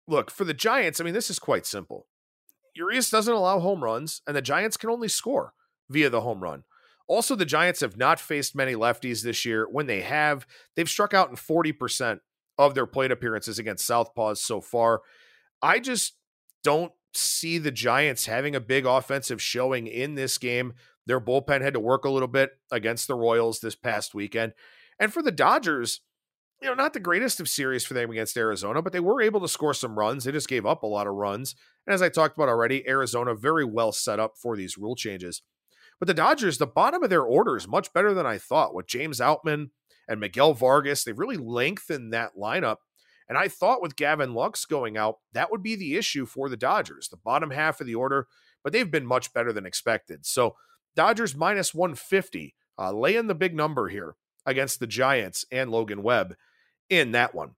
look, 0.07 0.29
for 0.29 0.43
the 0.43 0.53
Giants, 0.53 0.99
I 0.99 1.03
mean, 1.03 1.13
this 1.13 1.29
is 1.29 1.39
quite 1.39 1.65
simple. 1.65 2.07
Urias 2.75 3.09
doesn't 3.09 3.33
allow 3.33 3.59
home 3.59 3.83
runs, 3.83 4.21
and 4.27 4.35
the 4.35 4.41
Giants 4.41 4.77
can 4.77 4.89
only 4.89 5.07
score 5.07 5.53
via 5.89 6.09
the 6.09 6.21
home 6.21 6.41
run. 6.41 6.63
Also, 7.07 7.35
the 7.35 7.45
Giants 7.45 7.81
have 7.81 7.97
not 7.97 8.19
faced 8.19 8.55
many 8.55 8.73
lefties 8.73 9.21
this 9.21 9.45
year. 9.45 9.67
When 9.69 9.85
they 9.85 10.01
have, 10.01 10.47
they've 10.75 10.89
struck 10.89 11.13
out 11.13 11.29
in 11.29 11.35
40% 11.35 12.19
of 12.57 12.73
their 12.73 12.85
plate 12.85 13.11
appearances 13.11 13.59
against 13.59 13.87
Southpaws 13.87 14.37
so 14.37 14.61
far. 14.61 15.01
I 15.61 15.79
just 15.79 16.15
don't 16.63 16.91
see 17.13 17.57
the 17.57 17.71
Giants 17.71 18.25
having 18.25 18.55
a 18.55 18.59
big 18.59 18.85
offensive 18.85 19.41
showing 19.41 19.87
in 19.87 20.15
this 20.15 20.37
game. 20.37 20.73
Their 21.05 21.21
bullpen 21.21 21.61
had 21.61 21.73
to 21.73 21.79
work 21.79 22.05
a 22.05 22.09
little 22.09 22.27
bit 22.27 22.51
against 22.71 23.07
the 23.07 23.15
Royals 23.15 23.59
this 23.59 23.75
past 23.75 24.15
weekend. 24.15 24.53
And 24.99 25.13
for 25.13 25.21
the 25.21 25.31
Dodgers, 25.31 26.01
you 26.61 26.67
know, 26.67 26.73
not 26.73 26.93
the 26.93 26.99
greatest 26.99 27.39
of 27.39 27.49
series 27.49 27.85
for 27.85 27.93
them 27.93 28.09
against 28.09 28.37
Arizona, 28.37 28.81
but 28.81 28.93
they 28.93 28.99
were 28.99 29.21
able 29.21 29.41
to 29.41 29.47
score 29.47 29.73
some 29.73 29.99
runs. 29.99 30.23
They 30.23 30.31
just 30.31 30.47
gave 30.47 30.65
up 30.65 30.83
a 30.83 30.87
lot 30.87 31.05
of 31.05 31.13
runs. 31.13 31.55
And 31.85 31.93
as 31.93 32.01
I 32.01 32.09
talked 32.09 32.37
about 32.37 32.49
already, 32.49 32.87
Arizona 32.87 33.35
very 33.35 33.65
well 33.65 33.91
set 33.91 34.19
up 34.19 34.37
for 34.37 34.55
these 34.55 34.77
rule 34.77 34.95
changes. 34.95 35.43
But 35.99 36.07
the 36.07 36.13
Dodgers, 36.13 36.57
the 36.57 36.67
bottom 36.67 37.03
of 37.03 37.09
their 37.09 37.23
order 37.23 37.55
is 37.55 37.67
much 37.67 37.93
better 37.93 38.13
than 38.13 38.25
I 38.25 38.37
thought 38.37 38.75
with 38.75 38.87
James 38.87 39.19
Outman 39.19 39.69
and 40.07 40.19
Miguel 40.19 40.53
Vargas. 40.53 41.03
They've 41.03 41.17
really 41.17 41.37
lengthened 41.37 42.13
that 42.13 42.35
lineup. 42.37 42.77
And 43.27 43.37
I 43.37 43.47
thought 43.47 43.81
with 43.81 43.95
Gavin 43.95 44.33
Lux 44.33 44.65
going 44.65 44.97
out, 44.97 45.17
that 45.33 45.49
would 45.49 45.63
be 45.63 45.75
the 45.75 45.95
issue 45.95 46.25
for 46.25 46.47
the 46.47 46.57
Dodgers, 46.57 47.07
the 47.07 47.17
bottom 47.17 47.49
half 47.49 47.81
of 47.81 47.87
the 47.87 47.95
order, 47.95 48.27
but 48.63 48.71
they've 48.71 48.91
been 48.91 49.05
much 49.05 49.33
better 49.33 49.51
than 49.51 49.65
expected. 49.65 50.25
So 50.25 50.55
Dodgers 50.95 51.35
minus 51.35 51.73
150, 51.73 52.53
uh, 52.77 52.91
laying 52.91 53.27
the 53.27 53.35
big 53.35 53.55
number 53.55 53.87
here 53.87 54.15
against 54.45 54.79
the 54.79 54.87
Giants 54.87 55.45
and 55.51 55.71
Logan 55.71 56.03
Webb 56.03 56.35
in 56.89 57.13
that 57.13 57.33
one. 57.33 57.51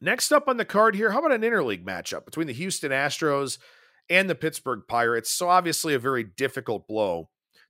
Next 0.00 0.32
up 0.32 0.48
on 0.48 0.56
the 0.56 0.64
card 0.64 0.94
here, 0.94 1.10
how 1.10 1.18
about 1.18 1.32
an 1.32 1.42
interleague 1.42 1.84
matchup 1.84 2.24
between 2.24 2.46
the 2.46 2.52
Houston 2.52 2.92
Astros 2.92 3.58
and 4.08 4.30
the 4.30 4.34
Pittsburgh 4.34 4.82
Pirates? 4.88 5.30
So 5.30 5.48
obviously 5.48 5.92
a 5.92 5.98
very 5.98 6.24
difficult 6.24 6.86
blow 6.86 7.28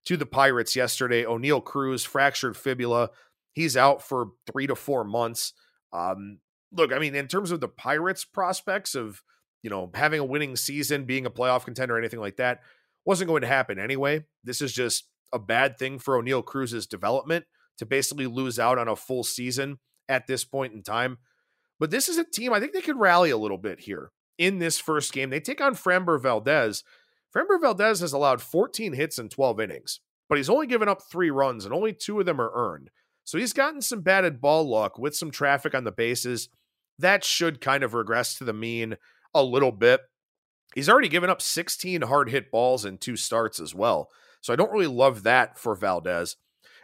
to 0.08 0.16
the 0.16 0.26
Pirates 0.26 0.74
yesterday. 0.74 1.24
Oneil 1.24 1.62
Cruz 1.62 2.02
fractured 2.02 2.56
fibula. 2.56 3.10
He's 3.52 3.76
out 3.76 4.02
for 4.02 4.28
three 4.50 4.66
to 4.66 4.74
four 4.74 5.04
months. 5.04 5.52
Um, 5.92 6.38
look, 6.72 6.94
I 6.94 6.98
mean, 6.98 7.14
in 7.14 7.28
terms 7.28 7.50
of 7.50 7.60
the 7.60 7.68
Pirates' 7.68 8.24
prospects 8.24 8.94
of 8.94 9.22
you 9.62 9.68
know 9.68 9.90
having 9.92 10.18
a 10.18 10.24
winning 10.24 10.56
season, 10.56 11.04
being 11.04 11.26
a 11.26 11.30
playoff 11.30 11.66
contender, 11.66 11.98
anything 11.98 12.20
like 12.20 12.36
that, 12.36 12.60
wasn't 13.04 13.28
going 13.28 13.42
to 13.42 13.48
happen 13.48 13.78
anyway. 13.78 14.24
This 14.42 14.62
is 14.62 14.72
just 14.72 15.04
a 15.30 15.38
bad 15.38 15.78
thing 15.78 15.98
for 15.98 16.20
Oneil 16.20 16.42
Cruz's 16.42 16.86
development 16.86 17.44
to 17.76 17.84
basically 17.84 18.26
lose 18.26 18.58
out 18.58 18.78
on 18.78 18.88
a 18.88 18.96
full 18.96 19.22
season 19.22 19.78
at 20.08 20.26
this 20.26 20.42
point 20.42 20.72
in 20.72 20.82
time. 20.82 21.18
But 21.78 21.90
this 21.90 22.08
is 22.08 22.16
a 22.16 22.24
team 22.24 22.54
I 22.54 22.60
think 22.60 22.72
they 22.72 22.80
could 22.80 22.98
rally 22.98 23.28
a 23.28 23.36
little 23.36 23.58
bit 23.58 23.80
here 23.80 24.10
in 24.38 24.58
this 24.58 24.78
first 24.78 25.12
game. 25.12 25.28
They 25.28 25.40
take 25.40 25.60
on 25.60 25.74
Framber 25.74 26.18
Valdez, 26.18 26.82
Framber 27.38 27.60
Valdez 27.60 28.00
has 28.00 28.12
allowed 28.12 28.42
14 28.42 28.94
hits 28.94 29.18
in 29.18 29.28
12 29.28 29.60
innings, 29.60 30.00
but 30.28 30.38
he's 30.38 30.50
only 30.50 30.66
given 30.66 30.88
up 30.88 31.02
three 31.02 31.30
runs, 31.30 31.64
and 31.64 31.72
only 31.72 31.92
two 31.92 32.18
of 32.18 32.26
them 32.26 32.40
are 32.40 32.50
earned. 32.54 32.90
So 33.24 33.38
he's 33.38 33.52
gotten 33.52 33.80
some 33.80 34.00
batted 34.00 34.40
ball 34.40 34.68
luck 34.68 34.98
with 34.98 35.14
some 35.14 35.30
traffic 35.30 35.74
on 35.74 35.84
the 35.84 35.92
bases. 35.92 36.48
That 36.98 37.24
should 37.24 37.60
kind 37.60 37.84
of 37.84 37.94
regress 37.94 38.36
to 38.38 38.44
the 38.44 38.52
mean 38.52 38.96
a 39.34 39.42
little 39.42 39.70
bit. 39.70 40.00
He's 40.74 40.88
already 40.88 41.08
given 41.08 41.30
up 41.30 41.40
16 41.40 42.02
hard 42.02 42.30
hit 42.30 42.50
balls 42.50 42.84
in 42.84 42.98
two 42.98 43.16
starts 43.16 43.60
as 43.60 43.74
well. 43.74 44.08
So 44.40 44.52
I 44.52 44.56
don't 44.56 44.72
really 44.72 44.86
love 44.86 45.22
that 45.22 45.58
for 45.58 45.74
Valdez. 45.74 46.36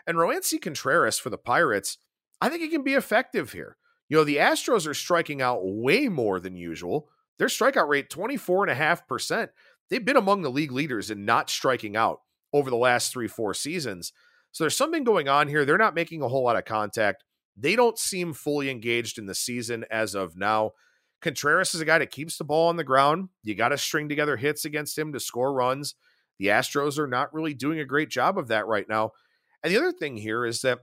And 0.06 0.18
Roansy 0.18 0.60
Contreras 0.60 1.18
for 1.18 1.30
the 1.30 1.38
Pirates, 1.38 1.98
I 2.40 2.48
think 2.48 2.62
he 2.62 2.68
can 2.68 2.82
be 2.82 2.94
effective 2.94 3.52
here. 3.52 3.76
You 4.08 4.18
know, 4.18 4.24
the 4.24 4.36
Astros 4.36 4.86
are 4.86 4.94
striking 4.94 5.40
out 5.40 5.60
way 5.62 6.08
more 6.08 6.38
than 6.38 6.56
usual. 6.56 7.08
Their 7.38 7.48
strikeout 7.48 7.88
rate, 7.88 8.10
24.5%. 8.10 9.48
They've 9.90 10.04
been 10.04 10.16
among 10.16 10.42
the 10.42 10.50
league 10.50 10.72
leaders 10.72 11.10
in 11.10 11.24
not 11.24 11.50
striking 11.50 11.96
out 11.96 12.20
over 12.52 12.70
the 12.70 12.76
last 12.76 13.12
three, 13.12 13.28
four 13.28 13.54
seasons. 13.54 14.12
So 14.52 14.64
there's 14.64 14.76
something 14.76 15.04
going 15.04 15.28
on 15.28 15.48
here. 15.48 15.64
They're 15.64 15.76
not 15.76 15.94
making 15.94 16.22
a 16.22 16.28
whole 16.28 16.44
lot 16.44 16.56
of 16.56 16.64
contact. 16.64 17.24
They 17.56 17.76
don't 17.76 17.98
seem 17.98 18.32
fully 18.32 18.70
engaged 18.70 19.18
in 19.18 19.26
the 19.26 19.34
season 19.34 19.84
as 19.90 20.14
of 20.14 20.36
now. 20.36 20.72
Contreras 21.20 21.74
is 21.74 21.80
a 21.80 21.84
guy 21.84 21.98
that 21.98 22.10
keeps 22.10 22.36
the 22.36 22.44
ball 22.44 22.68
on 22.68 22.76
the 22.76 22.84
ground. 22.84 23.30
You 23.42 23.54
got 23.54 23.70
to 23.70 23.78
string 23.78 24.08
together 24.08 24.36
hits 24.36 24.64
against 24.64 24.98
him 24.98 25.12
to 25.12 25.20
score 25.20 25.52
runs. 25.52 25.94
The 26.38 26.46
Astros 26.46 26.98
are 26.98 27.06
not 27.06 27.32
really 27.32 27.54
doing 27.54 27.78
a 27.80 27.84
great 27.84 28.10
job 28.10 28.38
of 28.38 28.48
that 28.48 28.66
right 28.66 28.88
now. 28.88 29.12
And 29.62 29.72
the 29.72 29.78
other 29.78 29.92
thing 29.92 30.16
here 30.16 30.44
is 30.44 30.60
that 30.60 30.80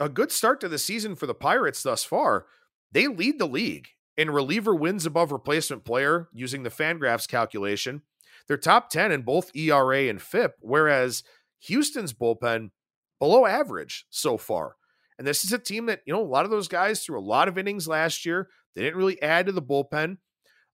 a 0.00 0.08
good 0.08 0.32
start 0.32 0.60
to 0.60 0.68
the 0.68 0.78
season 0.78 1.14
for 1.14 1.26
the 1.26 1.34
Pirates 1.34 1.82
thus 1.82 2.02
far, 2.04 2.46
they 2.90 3.06
lead 3.06 3.38
the 3.38 3.46
league 3.46 3.88
in 4.16 4.30
reliever 4.30 4.74
wins 4.74 5.06
above 5.06 5.32
replacement 5.32 5.84
player 5.84 6.28
using 6.32 6.62
the 6.62 6.70
Fangraphs 6.70 7.28
calculation. 7.28 8.02
They're 8.46 8.56
top 8.56 8.90
10 8.90 9.12
in 9.12 9.22
both 9.22 9.54
ERA 9.54 10.08
and 10.08 10.20
FIP, 10.20 10.54
whereas 10.60 11.22
Houston's 11.60 12.12
bullpen 12.12 12.70
below 13.18 13.46
average 13.46 14.06
so 14.10 14.36
far. 14.36 14.76
And 15.18 15.26
this 15.26 15.44
is 15.44 15.52
a 15.52 15.58
team 15.58 15.86
that, 15.86 16.00
you 16.06 16.12
know, 16.12 16.22
a 16.22 16.24
lot 16.24 16.44
of 16.44 16.50
those 16.50 16.68
guys 16.68 17.04
threw 17.04 17.18
a 17.18 17.20
lot 17.20 17.48
of 17.48 17.56
innings 17.56 17.86
last 17.86 18.26
year. 18.26 18.48
They 18.74 18.82
didn't 18.82 18.98
really 18.98 19.20
add 19.22 19.46
to 19.46 19.52
the 19.52 19.62
bullpen. 19.62 20.18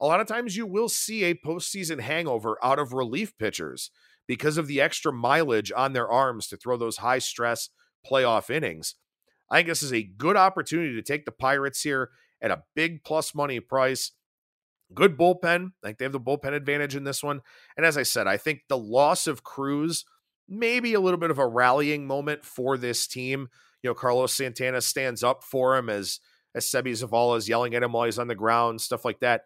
A 0.01 0.07
lot 0.07 0.21
of 0.21 0.27
times 0.27 0.57
you 0.57 0.67
will 0.67 0.89
see 0.89 1.25
a 1.25 1.35
postseason 1.35 2.01
hangover 2.01 2.57
out 2.63 2.79
of 2.79 2.93
relief 2.93 3.37
pitchers 3.37 3.91
because 4.27 4.57
of 4.57 4.67
the 4.67 4.81
extra 4.81 5.13
mileage 5.13 5.73
on 5.77 5.93
their 5.93 6.09
arms 6.09 6.47
to 6.49 6.57
throw 6.57 6.77
those 6.77 6.99
high 6.99 7.19
stress 7.19 7.69
playoff 8.09 8.49
innings. 8.49 8.95
I 9.51 9.59
think 9.59 9.69
this 9.69 9.83
is 9.83 9.93
a 9.93 10.03
good 10.03 10.37
opportunity 10.37 10.95
to 10.95 11.03
take 11.03 11.25
the 11.25 11.33
Pirates 11.33 11.83
here 11.83 12.11
at 12.41 12.51
a 12.51 12.63
big 12.75 13.05
plus 13.05 13.35
money 13.35 13.61
price. 13.61 14.13
Good 14.95 15.19
bullpen. 15.19 15.73
I 15.83 15.87
think 15.87 15.99
they 15.99 16.05
have 16.05 16.13
the 16.13 16.21
bullpen 16.21 16.55
advantage 16.55 16.97
in 16.97 17.05
this 17.05 17.23
one. 17.23 17.41
And 17.77 17.85
as 17.85 17.97
I 17.99 18.03
said, 18.03 18.27
I 18.27 18.37
think 18.37 18.63
the 18.69 18.79
loss 18.79 19.27
of 19.27 19.45
Cruz, 19.45 20.05
maybe 20.49 20.95
a 20.95 21.01
little 21.01 21.19
bit 21.19 21.31
of 21.31 21.39
a 21.39 21.47
rallying 21.47 22.07
moment 22.07 22.45
for 22.45 22.79
this 22.79 23.07
team. 23.07 23.49
You 23.83 23.91
know, 23.91 23.95
Carlos 23.95 24.33
Santana 24.33 24.81
stands 24.81 25.23
up 25.23 25.45
for 25.45 25.77
him 25.77 25.89
as 25.91 26.21
as 26.55 26.65
Seby 26.65 26.93
Zavala 26.93 27.37
is 27.37 27.49
yelling 27.49 27.75
at 27.75 27.83
him 27.83 27.93
while 27.93 28.05
he's 28.05 28.19
on 28.19 28.29
the 28.29 28.35
ground, 28.35 28.81
stuff 28.81 29.05
like 29.05 29.21
that. 29.21 29.45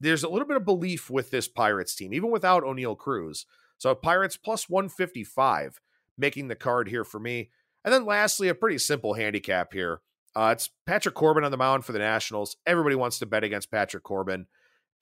There's 0.00 0.24
a 0.24 0.28
little 0.28 0.46
bit 0.46 0.56
of 0.56 0.64
belief 0.64 1.10
with 1.10 1.30
this 1.30 1.48
Pirates 1.48 1.94
team, 1.94 2.14
even 2.14 2.30
without 2.30 2.62
Oneil 2.62 2.96
Cruz. 2.96 3.46
So 3.78 3.94
Pirates 3.94 4.36
plus 4.36 4.68
155 4.68 5.80
making 6.16 6.48
the 6.48 6.56
card 6.56 6.88
here 6.88 7.04
for 7.04 7.20
me. 7.20 7.50
And 7.84 7.94
then 7.94 8.04
lastly, 8.04 8.48
a 8.48 8.54
pretty 8.54 8.78
simple 8.78 9.14
handicap 9.14 9.72
here. 9.72 10.00
Uh, 10.36 10.50
it's 10.52 10.70
Patrick 10.86 11.14
Corbin 11.14 11.44
on 11.44 11.50
the 11.50 11.56
mound 11.56 11.84
for 11.84 11.92
the 11.92 11.98
Nationals. 11.98 12.56
Everybody 12.66 12.94
wants 12.94 13.18
to 13.18 13.26
bet 13.26 13.44
against 13.44 13.70
Patrick 13.70 14.02
Corbin. 14.02 14.46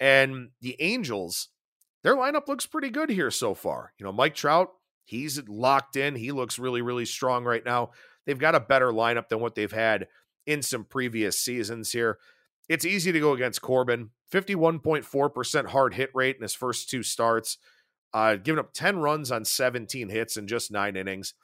And 0.01 0.51
the 0.61 0.77
Angels, 0.81 1.49
their 2.03 2.17
lineup 2.17 2.49
looks 2.49 2.67
pretty 2.67 2.91
good 2.91 3.11
here 3.11 3.31
so 3.31 3.55
far. 3.55 3.93
You 3.99 4.05
know, 4.05 4.13
Mike 4.13 4.35
Trout, 4.35 4.71
he's 5.05 5.47
locked 5.49 5.97
in. 5.97 6.17
He 6.17 6.33
looks 6.33 6.59
really, 6.59 6.83
really 6.83 7.07
strong 7.07 7.45
right 7.45 7.65
now. 7.65 7.91
They've 8.27 8.39
got 8.39 8.55
a 8.55 8.61
better 8.61 8.93
lineup 8.93 9.29
than 9.29 9.41
what 9.41 9.55
they've 9.55 9.73
had 9.73 10.09
in 10.47 10.63
some 10.63 10.85
previous 10.85 11.39
seasons 11.39 11.93
here. 11.93 12.19
It's 12.69 12.85
easy 12.85 13.13
to 13.13 13.21
go 13.21 13.33
against 13.33 13.63
Corbin. 13.63 14.11
51.4% 14.33 15.67
hard 15.69 15.95
hit 15.95 16.11
rate 16.15 16.37
in 16.37 16.43
his 16.43 16.55
first 16.55 16.91
two 16.91 17.03
starts, 17.03 17.59
uh, 18.13 18.37
giving 18.37 18.59
up 18.59 18.73
10 18.73 18.99
runs 18.99 19.31
on 19.31 19.45
17 19.45 20.09
hits 20.09 20.37
in 20.37 20.47
just 20.49 20.73
nine 20.73 20.97
innings. 20.97 21.35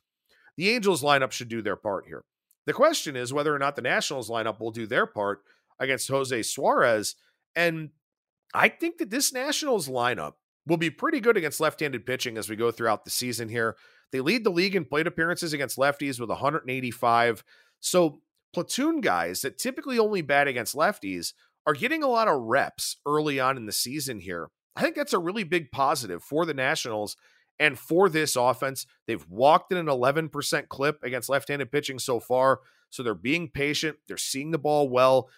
The 0.56 0.70
Angels 0.70 1.02
lineup 1.02 1.32
should 1.32 1.48
do 1.48 1.62
their 1.62 1.76
part 1.76 2.06
here. 2.06 2.24
The 2.66 2.72
question 2.72 3.16
is 3.16 3.32
whether 3.32 3.54
or 3.54 3.58
not 3.58 3.76
the 3.76 3.82
Nationals 3.82 4.30
lineup 4.30 4.60
will 4.60 4.70
do 4.70 4.86
their 4.86 5.06
part 5.06 5.40
against 5.78 6.08
Jose 6.08 6.42
Suarez. 6.42 7.16
And 7.56 7.90
I 8.54 8.68
think 8.68 8.98
that 8.98 9.10
this 9.10 9.32
Nationals 9.32 9.88
lineup 9.88 10.34
will 10.66 10.76
be 10.76 10.90
pretty 10.90 11.20
good 11.20 11.36
against 11.36 11.60
left 11.60 11.80
handed 11.80 12.06
pitching 12.06 12.38
as 12.38 12.48
we 12.48 12.56
go 12.56 12.70
throughout 12.70 13.04
the 13.04 13.10
season 13.10 13.48
here. 13.48 13.76
They 14.12 14.20
lead 14.20 14.44
the 14.44 14.50
league 14.50 14.76
in 14.76 14.84
plate 14.84 15.06
appearances 15.06 15.52
against 15.52 15.78
lefties 15.78 16.20
with 16.20 16.28
185. 16.28 17.42
So, 17.80 18.20
platoon 18.52 19.00
guys 19.00 19.40
that 19.40 19.58
typically 19.58 19.98
only 19.98 20.20
bat 20.20 20.46
against 20.46 20.76
lefties 20.76 21.32
are 21.66 21.72
getting 21.72 22.02
a 22.02 22.08
lot 22.08 22.28
of 22.28 22.42
reps 22.42 22.98
early 23.06 23.40
on 23.40 23.56
in 23.56 23.66
the 23.66 23.72
season 23.72 24.20
here. 24.20 24.48
I 24.76 24.82
think 24.82 24.94
that's 24.94 25.12
a 25.12 25.18
really 25.18 25.44
big 25.44 25.70
positive 25.70 26.22
for 26.22 26.44
the 26.44 26.54
Nationals 26.54 27.16
and 27.58 27.78
for 27.78 28.08
this 28.08 28.36
offense. 28.36 28.86
They've 29.06 29.26
walked 29.28 29.72
in 29.72 29.78
an 29.78 29.86
11% 29.86 30.68
clip 30.68 31.02
against 31.02 31.28
left 31.28 31.48
handed 31.48 31.70
pitching 31.72 31.98
so 31.98 32.20
far. 32.20 32.60
So 32.90 33.02
they're 33.02 33.14
being 33.14 33.48
patient, 33.48 33.96
they're 34.06 34.16
seeing 34.16 34.50
the 34.50 34.58
ball 34.58 34.88
well 34.88 35.28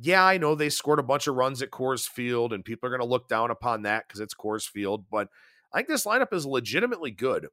yeah, 0.00 0.24
I 0.24 0.38
know 0.38 0.54
they 0.54 0.68
scored 0.68 1.00
a 1.00 1.04
bunch 1.04 1.26
of 1.26 1.34
runs 1.34 1.60
at 1.60 1.70
Coors 1.70 2.08
Field, 2.08 2.52
and 2.52 2.64
people 2.64 2.86
are 2.86 2.90
going 2.90 3.06
to 3.06 3.06
look 3.06 3.28
down 3.28 3.50
upon 3.50 3.82
that 3.82 4.06
because 4.06 4.20
it's 4.20 4.34
Coors 4.34 4.68
Field. 4.68 5.06
But 5.10 5.28
I 5.72 5.78
think 5.78 5.88
this 5.88 6.06
lineup 6.06 6.32
is 6.32 6.46
legitimately 6.46 7.10
good. 7.10 7.48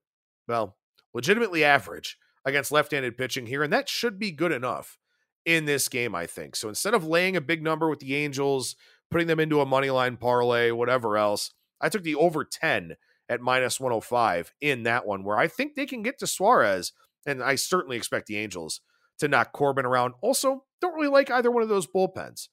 Well, 0.47 0.77
legitimately 1.13 1.63
average 1.63 2.17
against 2.45 2.71
left 2.71 2.91
handed 2.91 3.17
pitching 3.17 3.47
here, 3.47 3.63
and 3.63 3.73
that 3.73 3.89
should 3.89 4.19
be 4.19 4.31
good 4.31 4.51
enough 4.51 4.99
in 5.43 5.65
this 5.65 5.87
game, 5.87 6.13
I 6.13 6.27
think. 6.27 6.55
So 6.55 6.69
instead 6.69 6.93
of 6.93 7.05
laying 7.05 7.35
a 7.35 7.41
big 7.41 7.63
number 7.63 7.89
with 7.89 7.99
the 7.99 8.15
Angels, 8.15 8.75
putting 9.09 9.27
them 9.27 9.39
into 9.39 9.61
a 9.61 9.65
money 9.65 9.89
line 9.89 10.17
parlay, 10.17 10.69
whatever 10.69 11.17
else, 11.17 11.51
I 11.81 11.89
took 11.89 12.03
the 12.03 12.15
over 12.15 12.45
10 12.45 12.95
at 13.29 13.41
minus 13.41 13.79
105 13.79 14.53
in 14.61 14.83
that 14.83 15.05
one, 15.05 15.23
where 15.23 15.37
I 15.37 15.47
think 15.47 15.75
they 15.75 15.85
can 15.85 16.03
get 16.03 16.19
to 16.19 16.27
Suarez, 16.27 16.91
and 17.25 17.41
I 17.41 17.55
certainly 17.55 17.97
expect 17.97 18.27
the 18.27 18.37
Angels 18.37 18.81
to 19.19 19.27
knock 19.27 19.51
Corbin 19.51 19.85
around. 19.85 20.13
Also, 20.21 20.65
don't 20.81 20.95
really 20.95 21.07
like 21.07 21.31
either 21.31 21.51
one 21.51 21.63
of 21.63 21.69
those 21.69 21.87
bullpens. 21.87 22.49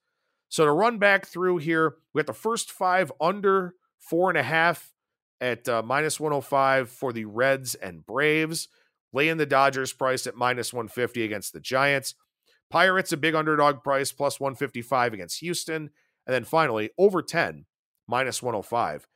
So 0.49 0.64
to 0.64 0.73
run 0.73 0.99
back 0.99 1.27
through 1.27 1.59
here, 1.59 1.97
we 2.12 2.20
got 2.20 2.27
the 2.27 2.33
first 2.33 2.70
five 2.70 3.11
under 3.20 3.75
four 3.99 4.29
and 4.29 4.39
a 4.39 4.43
half 4.43 4.93
at 5.41 5.68
uh, 5.68 5.83
minus 5.83 6.20
105 6.20 6.91
for 6.91 7.12
the 7.12 7.25
Reds 7.25 7.75
and 7.75 8.05
Braves. 8.05 8.68
Laying 9.14 9.37
the 9.37 9.47
Dodgers 9.47 9.93
price 9.93 10.27
at 10.27 10.37
minus 10.37 10.73
150 10.73 11.23
against 11.23 11.53
the 11.53 11.61
Giants. 11.61 12.14
Pirates, 12.70 13.12
a 13.12 13.18
big 13.18 13.35
underdog 13.35 13.83
price, 13.83 14.11
plus 14.11 14.41
155 14.41 15.12
against 15.12 15.41
Houston. 15.41 15.91
And 16.27 16.35
then 16.35 16.45
finally, 16.45 16.91
over 16.97 17.20
10, 17.20 17.66
minus 18.09 18.43
105 18.43 19.07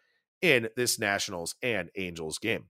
in 0.42 0.68
this 0.76 0.98
Nationals 0.98 1.54
and 1.62 1.90
Angels 1.96 2.38
game. 2.38 2.66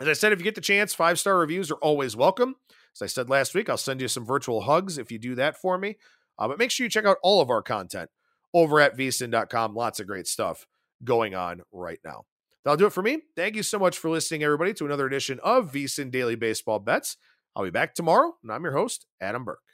As 0.00 0.08
I 0.08 0.12
said, 0.12 0.32
if 0.32 0.38
you 0.38 0.44
get 0.44 0.54
the 0.54 0.60
chance, 0.60 0.94
five 0.94 1.18
star 1.18 1.38
reviews 1.38 1.70
are 1.70 1.76
always 1.76 2.16
welcome. 2.16 2.56
As 2.94 3.02
I 3.02 3.06
said 3.06 3.30
last 3.30 3.54
week, 3.54 3.68
I'll 3.68 3.76
send 3.76 4.00
you 4.00 4.08
some 4.08 4.24
virtual 4.24 4.62
hugs 4.62 4.98
if 4.98 5.10
you 5.10 5.18
do 5.18 5.34
that 5.36 5.56
for 5.56 5.78
me. 5.78 5.96
Uh, 6.38 6.48
but 6.48 6.58
make 6.58 6.70
sure 6.70 6.84
you 6.84 6.90
check 6.90 7.04
out 7.04 7.18
all 7.22 7.40
of 7.40 7.50
our 7.50 7.62
content 7.62 8.10
over 8.52 8.80
at 8.80 8.96
vsin.com. 8.96 9.74
Lots 9.74 10.00
of 10.00 10.06
great 10.06 10.26
stuff 10.26 10.66
going 11.02 11.34
on 11.34 11.62
right 11.72 12.00
now. 12.04 12.24
That'll 12.64 12.76
do 12.76 12.86
it 12.86 12.92
for 12.92 13.02
me. 13.02 13.22
Thank 13.36 13.56
you 13.56 13.62
so 13.62 13.78
much 13.78 13.98
for 13.98 14.08
listening, 14.08 14.42
everybody, 14.42 14.72
to 14.74 14.86
another 14.86 15.06
edition 15.06 15.38
of 15.44 15.70
VSIN 15.72 16.10
Daily 16.10 16.34
Baseball 16.34 16.78
Bets. 16.78 17.16
I'll 17.54 17.64
be 17.64 17.70
back 17.70 17.94
tomorrow, 17.94 18.34
and 18.42 18.50
I'm 18.50 18.64
your 18.64 18.72
host, 18.72 19.06
Adam 19.20 19.44
Burke. 19.44 19.73